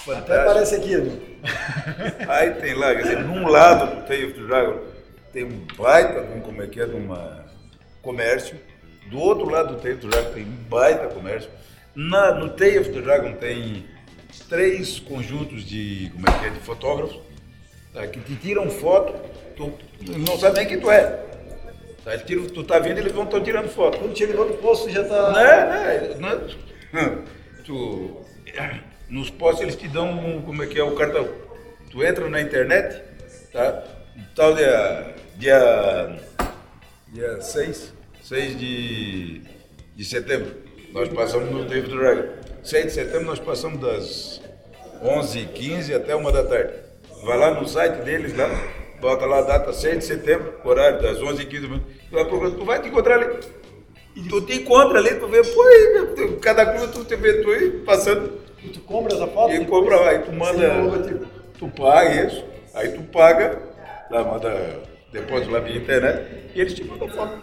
Até 0.00 0.14
Fantástico. 0.14 0.46
parece 0.46 0.74
aqui, 0.76 0.92
Edu. 0.92 1.22
Aí 2.28 2.50
tem 2.54 2.74
lá, 2.74 2.94
quer 2.94 3.02
dizer, 3.02 3.24
num 3.24 3.46
lado 3.48 3.96
do 3.96 4.06
Tale 4.06 4.26
of 4.26 4.34
the 4.34 4.46
Dragon 4.46 4.80
tem 5.32 5.44
um 5.44 5.66
baita, 5.76 6.22
como 6.42 6.62
é 6.62 6.66
que 6.66 6.80
é, 6.80 6.86
de 6.86 6.94
uma 6.94 7.44
comércio. 8.00 8.56
Do 9.10 9.18
outro 9.18 9.48
lado 9.50 9.74
do 9.74 9.80
Tale 9.80 9.94
of 9.94 10.02
the 10.02 10.08
Dragon 10.08 10.32
tem 10.32 10.44
um 10.44 10.56
baita 10.68 11.08
comércio. 11.08 11.50
Na, 11.94 12.32
no 12.32 12.50
Tale 12.50 12.78
of 12.78 12.90
the 12.90 13.00
Dragon 13.00 13.32
tem 13.34 13.84
três 14.48 14.98
conjuntos 15.00 15.64
de, 15.64 16.10
como 16.14 16.28
é 16.28 16.38
que 16.38 16.46
é, 16.46 16.50
de 16.50 16.60
fotógrafos, 16.60 17.20
tá, 17.92 18.06
que 18.06 18.20
te 18.20 18.36
tiram 18.36 18.70
foto, 18.70 19.14
tu 19.56 19.72
não 20.16 20.38
sabe 20.38 20.58
nem 20.58 20.68
quem 20.68 20.80
tu 20.80 20.90
é. 20.90 21.24
Tá, 22.08 22.14
ele 22.14 22.22
tira, 22.22 22.40
tu 22.48 22.64
tá 22.64 22.78
vendo, 22.78 22.96
eles 22.96 23.12
vão 23.12 23.24
estar 23.24 23.38
tirando 23.42 23.68
foto. 23.68 23.98
Quando 23.98 24.16
chega 24.16 24.32
no 24.32 24.40
outro 24.40 24.56
posto 24.56 24.88
já 24.88 25.04
tá. 25.04 25.30
Né, 25.32 26.16
né, 26.16 26.56
né, 26.90 27.18
tu, 27.66 28.22
nos 29.10 29.28
postos 29.28 29.60
eles 29.60 29.76
te 29.76 29.86
dão 29.88 30.10
um, 30.10 30.40
como 30.40 30.62
é 30.62 30.66
que 30.66 30.78
é 30.78 30.82
o 30.82 30.94
cartão. 30.94 31.28
Tu 31.90 32.02
entra 32.02 32.30
na 32.30 32.40
internet, 32.40 33.02
tá? 33.52 33.84
Tal 34.34 34.54
dia 34.54 35.14
dia 35.36 36.18
dia 37.08 37.42
6, 37.42 37.92
6 38.22 38.58
de, 38.58 39.42
de 39.94 40.04
setembro. 40.04 40.56
Nós 40.92 41.10
passamos 41.10 41.50
no 41.50 41.66
David 41.66 41.94
Dragon. 41.94 42.28
6 42.64 42.86
de 42.86 42.90
setembro 42.90 43.26
nós 43.26 43.38
passamos 43.38 43.80
das 43.82 44.40
11h15 45.02 45.94
até 45.94 46.16
1 46.16 46.32
da 46.32 46.44
tarde. 46.44 46.72
Vai 47.22 47.36
lá 47.36 47.60
no 47.60 47.68
site 47.68 48.02
deles 48.02 48.34
lá, 48.34 48.48
bota 49.00 49.26
lá 49.26 49.38
a 49.38 49.42
data 49.42 49.72
6 49.72 49.98
de 49.98 50.04
setembro, 50.04 50.54
horário 50.64 51.00
das 51.00 51.18
11h15. 51.18 51.80
Tu 52.08 52.14
vai, 52.14 52.24
procurar, 52.24 52.50
tu 52.50 52.64
vai 52.64 52.82
te 52.82 52.88
encontrar 52.88 53.14
ali. 53.22 53.38
Tu 54.28 54.40
te 54.42 54.54
encontra 54.54 54.98
ali, 54.98 55.14
tu 55.14 55.28
vê, 55.28 55.42
pô, 55.44 55.62
aí, 55.62 56.36
cada 56.40 56.66
curva 56.66 56.88
tu 56.88 57.04
te 57.04 57.14
vê 57.14 57.34
tu 57.34 57.50
aí 57.50 57.70
passando 57.86 58.32
E 58.64 58.68
tu 58.68 58.80
compra 58.80 59.14
essa 59.14 59.26
foto? 59.28 59.54
e 59.54 59.64
compra, 59.64 60.08
aí 60.08 60.18
tu 60.20 60.32
manda, 60.32 60.68
tu 61.56 61.68
paga 61.68 62.26
isso, 62.26 62.44
aí 62.74 62.88
tu 62.90 63.02
paga, 63.04 63.62
lá 64.10 64.24
manda 64.24 64.80
depósito 65.12 65.52
lá 65.52 65.60
via 65.60 65.76
internet 65.76 66.50
e 66.54 66.60
eles 66.60 66.74
te 66.74 66.82
mandam 66.82 67.08
foto. 67.08 67.38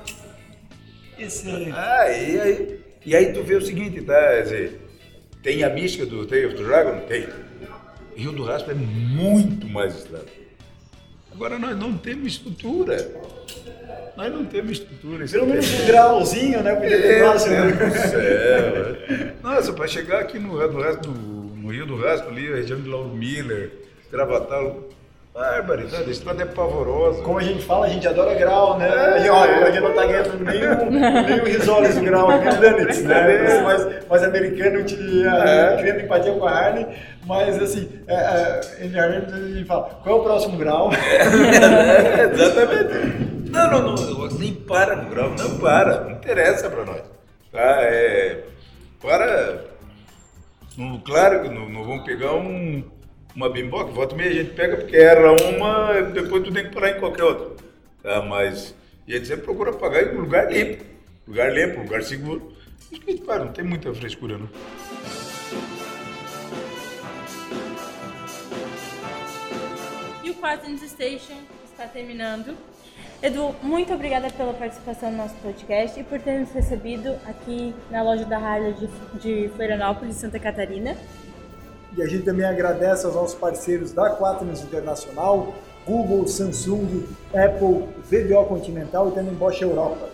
Excelente. 1.18 1.72
Ah, 1.74 2.10
e 2.12 2.42
aí, 2.42 2.80
e 3.06 3.16
aí 3.16 3.32
tu 3.32 3.42
vê 3.42 3.56
o 3.56 3.62
seguinte, 3.62 4.02
tá? 4.02 4.14
Quer 4.14 4.42
dizer, 4.44 4.82
tem 5.42 5.64
a 5.64 5.70
mística 5.70 6.06
do 6.06 6.26
Tale 6.26 6.48
of 6.48 6.56
the 6.56 6.64
Dragon? 6.64 7.00
Tem. 7.08 7.26
Rio 8.18 8.32
do 8.34 8.44
Rastro 8.44 8.72
é 8.72 8.76
muito 8.76 9.66
mais 9.68 9.96
estrada. 9.96 10.26
Agora 11.36 11.60
nós 11.60 11.78
não 11.78 11.98
temos 11.98 12.28
estrutura. 12.28 12.96
Nós 14.16 14.34
não 14.34 14.46
temos 14.46 14.72
estrutura. 14.80 15.28
Pelo 15.28 15.44
é 15.44 15.48
menos 15.48 15.82
um 15.82 15.86
grauzinho, 15.86 16.64
né? 16.64 16.76
Ter 16.78 16.90
Meu 16.90 17.20
próximo. 17.20 17.56
Deus 17.56 17.94
do 17.94 18.00
céu. 18.10 18.20
é. 18.22 19.34
Nossa, 19.44 19.74
para 19.74 19.88
chegar 19.88 20.22
aqui 20.22 20.40
no, 20.40 20.56
no, 20.56 21.44
no 21.58 21.72
Rio 21.74 21.86
do 21.86 21.98
Rastro, 21.98 22.30
ali, 22.30 22.48
a 22.48 22.56
região 22.56 22.80
de 22.80 22.88
Lauro 22.88 23.10
Miller, 23.10 23.74
Gravatal, 24.10 24.88
barbaridade, 25.36 26.08
a 26.08 26.12
estrada 26.12 26.44
é 26.44 26.46
pavorosa. 26.46 27.22
Como 27.22 27.38
a 27.38 27.44
gente 27.44 27.62
fala, 27.66 27.88
a 27.88 27.90
gente 27.90 28.08
adora 28.08 28.34
grau, 28.36 28.78
né? 28.78 28.88
A 28.88 29.18
gente, 29.18 29.30
olha, 29.30 29.66
a 29.66 29.72
gente 29.72 29.84
não 29.84 29.94
tá 29.94 30.06
ganhando 30.06 30.46
nenhum, 30.46 30.92
nenhum 30.92 31.44
risoles 31.44 31.96
do 31.96 32.02
grau, 32.04 32.30
nem 32.40 32.40
donuts, 32.40 33.04
né? 33.04 33.46
Você 33.46 34.02
mais, 34.08 34.24
americano, 34.24 34.84
te, 34.86 34.96
É. 34.96 35.76
criando 35.78 36.00
empatia 36.02 36.32
com 36.34 36.46
a 36.46 36.52
Harley, 36.52 36.88
mas 37.26 37.62
assim, 37.62 37.90
é, 38.08 38.14
é, 38.14 38.60
a 38.80 39.48
gente 39.54 39.66
fala, 39.66 40.00
qual 40.02 40.18
é 40.18 40.20
o 40.22 40.24
próximo 40.24 40.58
grau? 40.58 40.90
É, 40.96 42.24
exatamente. 42.24 43.50
Não, 43.52 43.72
não, 43.72 43.96
não, 43.96 44.28
nem 44.38 44.54
para 44.54 44.96
no 44.96 45.10
grau, 45.10 45.30
não 45.38 45.58
para, 45.58 46.02
não 46.02 46.12
interessa 46.12 46.70
para 46.70 46.86
nós. 46.86 47.02
Tá? 47.52 47.60
É, 47.82 48.40
para. 49.02 49.62
Claro 51.06 51.42
que 51.42 51.50
não, 51.50 51.70
não 51.70 51.84
vamos 51.86 52.04
pegar 52.04 52.34
um, 52.34 52.84
uma 53.36 53.50
bimboca, 53.50 53.92
volta 53.92 54.16
e 54.16 54.18
meia 54.18 54.32
a 54.32 54.34
gente 54.34 54.54
pega 54.54 54.78
porque 54.78 54.96
erra 54.96 55.34
uma, 55.34 56.02
depois 56.02 56.44
tu 56.44 56.54
tem 56.54 56.64
que 56.64 56.74
parar 56.74 56.92
em 56.92 57.00
qualquer 57.00 57.24
outra. 57.24 57.66
Tá? 58.02 58.22
Mas 58.22 58.74
a 59.08 59.12
gente 59.12 59.38
procura 59.38 59.74
pagar 59.74 60.04
em 60.04 60.16
lugar 60.16 60.52
limpo, 60.52 60.86
lugar 61.28 61.54
limpo, 61.54 61.82
lugar 61.82 62.02
seguro. 62.02 62.54
Gente 62.92 63.22
para, 63.22 63.44
não 63.44 63.52
tem 63.52 63.66
muita 63.66 63.94
frescura 63.94 64.38
não. 64.38 64.50
E 70.24 70.30
o 70.30 70.36
Quaternos 70.36 70.82
Station 70.82 71.38
está 71.66 71.86
terminando. 71.88 72.56
Edu, 73.22 73.56
muito 73.62 73.94
obrigada 73.94 74.30
pela 74.30 74.54
participação 74.54 75.12
no 75.12 75.18
nosso 75.18 75.36
podcast 75.36 76.00
e 76.00 76.04
por 76.04 76.20
ter 76.20 76.40
nos 76.40 76.52
recebido 76.52 77.18
aqui 77.26 77.74
na 77.90 78.02
loja 78.02 78.24
da 78.26 78.38
Harley 78.38 78.74
de, 78.74 78.88
de 79.20 79.50
Florianópolis, 79.50 80.16
Santa 80.16 80.40
Catarina. 80.40 80.96
E 81.98 82.02
a 82.02 82.08
gente 82.08 82.24
também 82.24 82.46
agradece 82.46 83.06
aos 83.06 83.16
nossos 83.16 83.36
parceiros 83.36 83.94
da 83.94 84.10
Quaternos 84.18 84.62
Internacional, 84.62 85.56
Google, 85.86 86.28
Samsung, 86.28 87.06
Apple, 87.34 87.88
VBO 88.10 88.46
Continental 88.46 89.10
e 89.10 89.12
também 89.12 89.34
Bosch 89.34 89.62
Europa. 89.62 90.10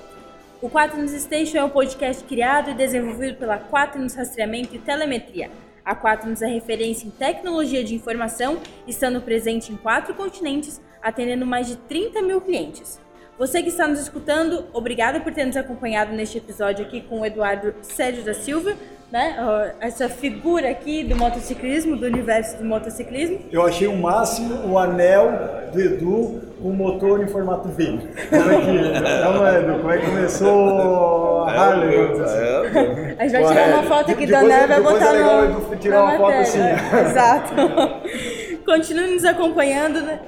O 0.61 0.69
Quaternos 0.69 1.11
Station 1.11 1.57
é 1.57 1.63
um 1.63 1.69
podcast 1.69 2.23
criado 2.25 2.69
e 2.69 2.73
desenvolvido 2.75 3.35
pela 3.37 3.57
Quaternos 3.57 4.13
Rastreamento 4.13 4.75
e 4.75 4.79
Telemetria. 4.79 5.49
A 5.83 5.95
Quaternos 5.95 6.43
é 6.43 6.47
referência 6.47 7.07
em 7.07 7.09
tecnologia 7.09 7.83
de 7.83 7.95
informação, 7.95 8.59
estando 8.87 9.19
presente 9.19 9.73
em 9.73 9.75
quatro 9.75 10.13
continentes, 10.13 10.79
atendendo 11.01 11.47
mais 11.47 11.65
de 11.65 11.77
30 11.77 12.21
mil 12.21 12.39
clientes. 12.41 12.99
Você 13.39 13.63
que 13.63 13.69
está 13.69 13.87
nos 13.87 13.99
escutando, 13.99 14.65
obrigada 14.71 15.19
por 15.19 15.33
ter 15.33 15.45
nos 15.45 15.57
acompanhado 15.57 16.13
neste 16.13 16.37
episódio 16.37 16.85
aqui 16.85 17.01
com 17.01 17.21
o 17.21 17.25
Eduardo 17.25 17.73
Sérgio 17.81 18.23
da 18.23 18.35
Silva, 18.35 18.75
né? 19.11 19.73
Essa 19.79 20.07
figura 20.07 20.69
aqui 20.69 21.03
do 21.03 21.15
motociclismo, 21.15 21.95
do 21.97 22.05
universo 22.05 22.57
do 22.57 22.65
motociclismo. 22.65 23.39
Eu 23.51 23.65
achei 23.65 23.87
o 23.87 23.97
máximo 23.97 24.67
o 24.71 24.77
anel 24.77 25.31
do 25.73 25.79
Edu, 25.81 26.41
o 26.61 26.71
motor 26.71 27.21
em 27.23 27.27
formato 27.27 27.67
V. 27.69 27.99
Como 28.29 28.51
é 28.51 28.61
que, 28.61 28.71
não, 28.71 29.47
Edu, 29.47 29.79
como 29.79 29.91
é 29.91 29.97
que 29.97 30.05
começou 30.05 31.43
a 31.43 31.51
Harley? 31.51 31.97
vamos 31.97 32.23
dizer 32.23 32.47
assim? 32.47 33.15
A 33.17 33.23
gente 33.23 33.31
vai 33.31 33.45
tirar 33.45 33.67
uma 33.69 33.83
foto 33.83 34.11
aqui 34.11 34.25
do 34.25 34.31
Depois- 34.31 34.51
anel 34.51 34.63
e 34.63 34.67
vai 34.67 34.77
depois 34.77 34.93
botar 34.99 35.09
é 35.09 35.11
legal 35.17 35.41
no, 35.47 35.73
eu 35.73 35.79
tirar 35.79 35.97
na 35.97 36.03
uma 36.05 36.17
foto 36.17 36.33
assim. 36.37 36.59
Exato. 37.09 37.53
Continue 38.65 39.13
nos 39.13 39.25
acompanhando 39.25 40.01
né, 40.01 40.19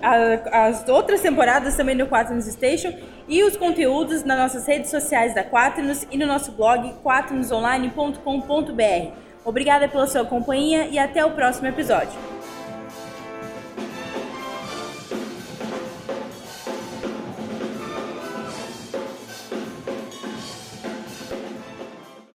as 0.52 0.88
outras 0.90 1.22
temporadas 1.22 1.76
também 1.76 1.96
no 1.96 2.08
Quaternos 2.08 2.46
Station 2.46 2.92
e 3.28 3.44
os 3.44 3.56
conteúdos 3.56 4.24
nas 4.24 4.38
nossas 4.38 4.66
redes 4.66 4.90
sociais 4.90 5.36
da 5.36 5.44
Quaternos 5.44 6.08
e 6.12 6.18
no 6.18 6.26
nosso 6.26 6.52
blog 6.52 6.94
quaternosonline.com.br. 7.04 9.12
Obrigada 9.46 9.88
pela 9.88 10.08
sua 10.08 10.26
companhia 10.26 10.88
e 10.88 10.98
até 10.98 11.24
o 11.26 11.32
próximo 11.32 11.68
episódio. 11.68 12.33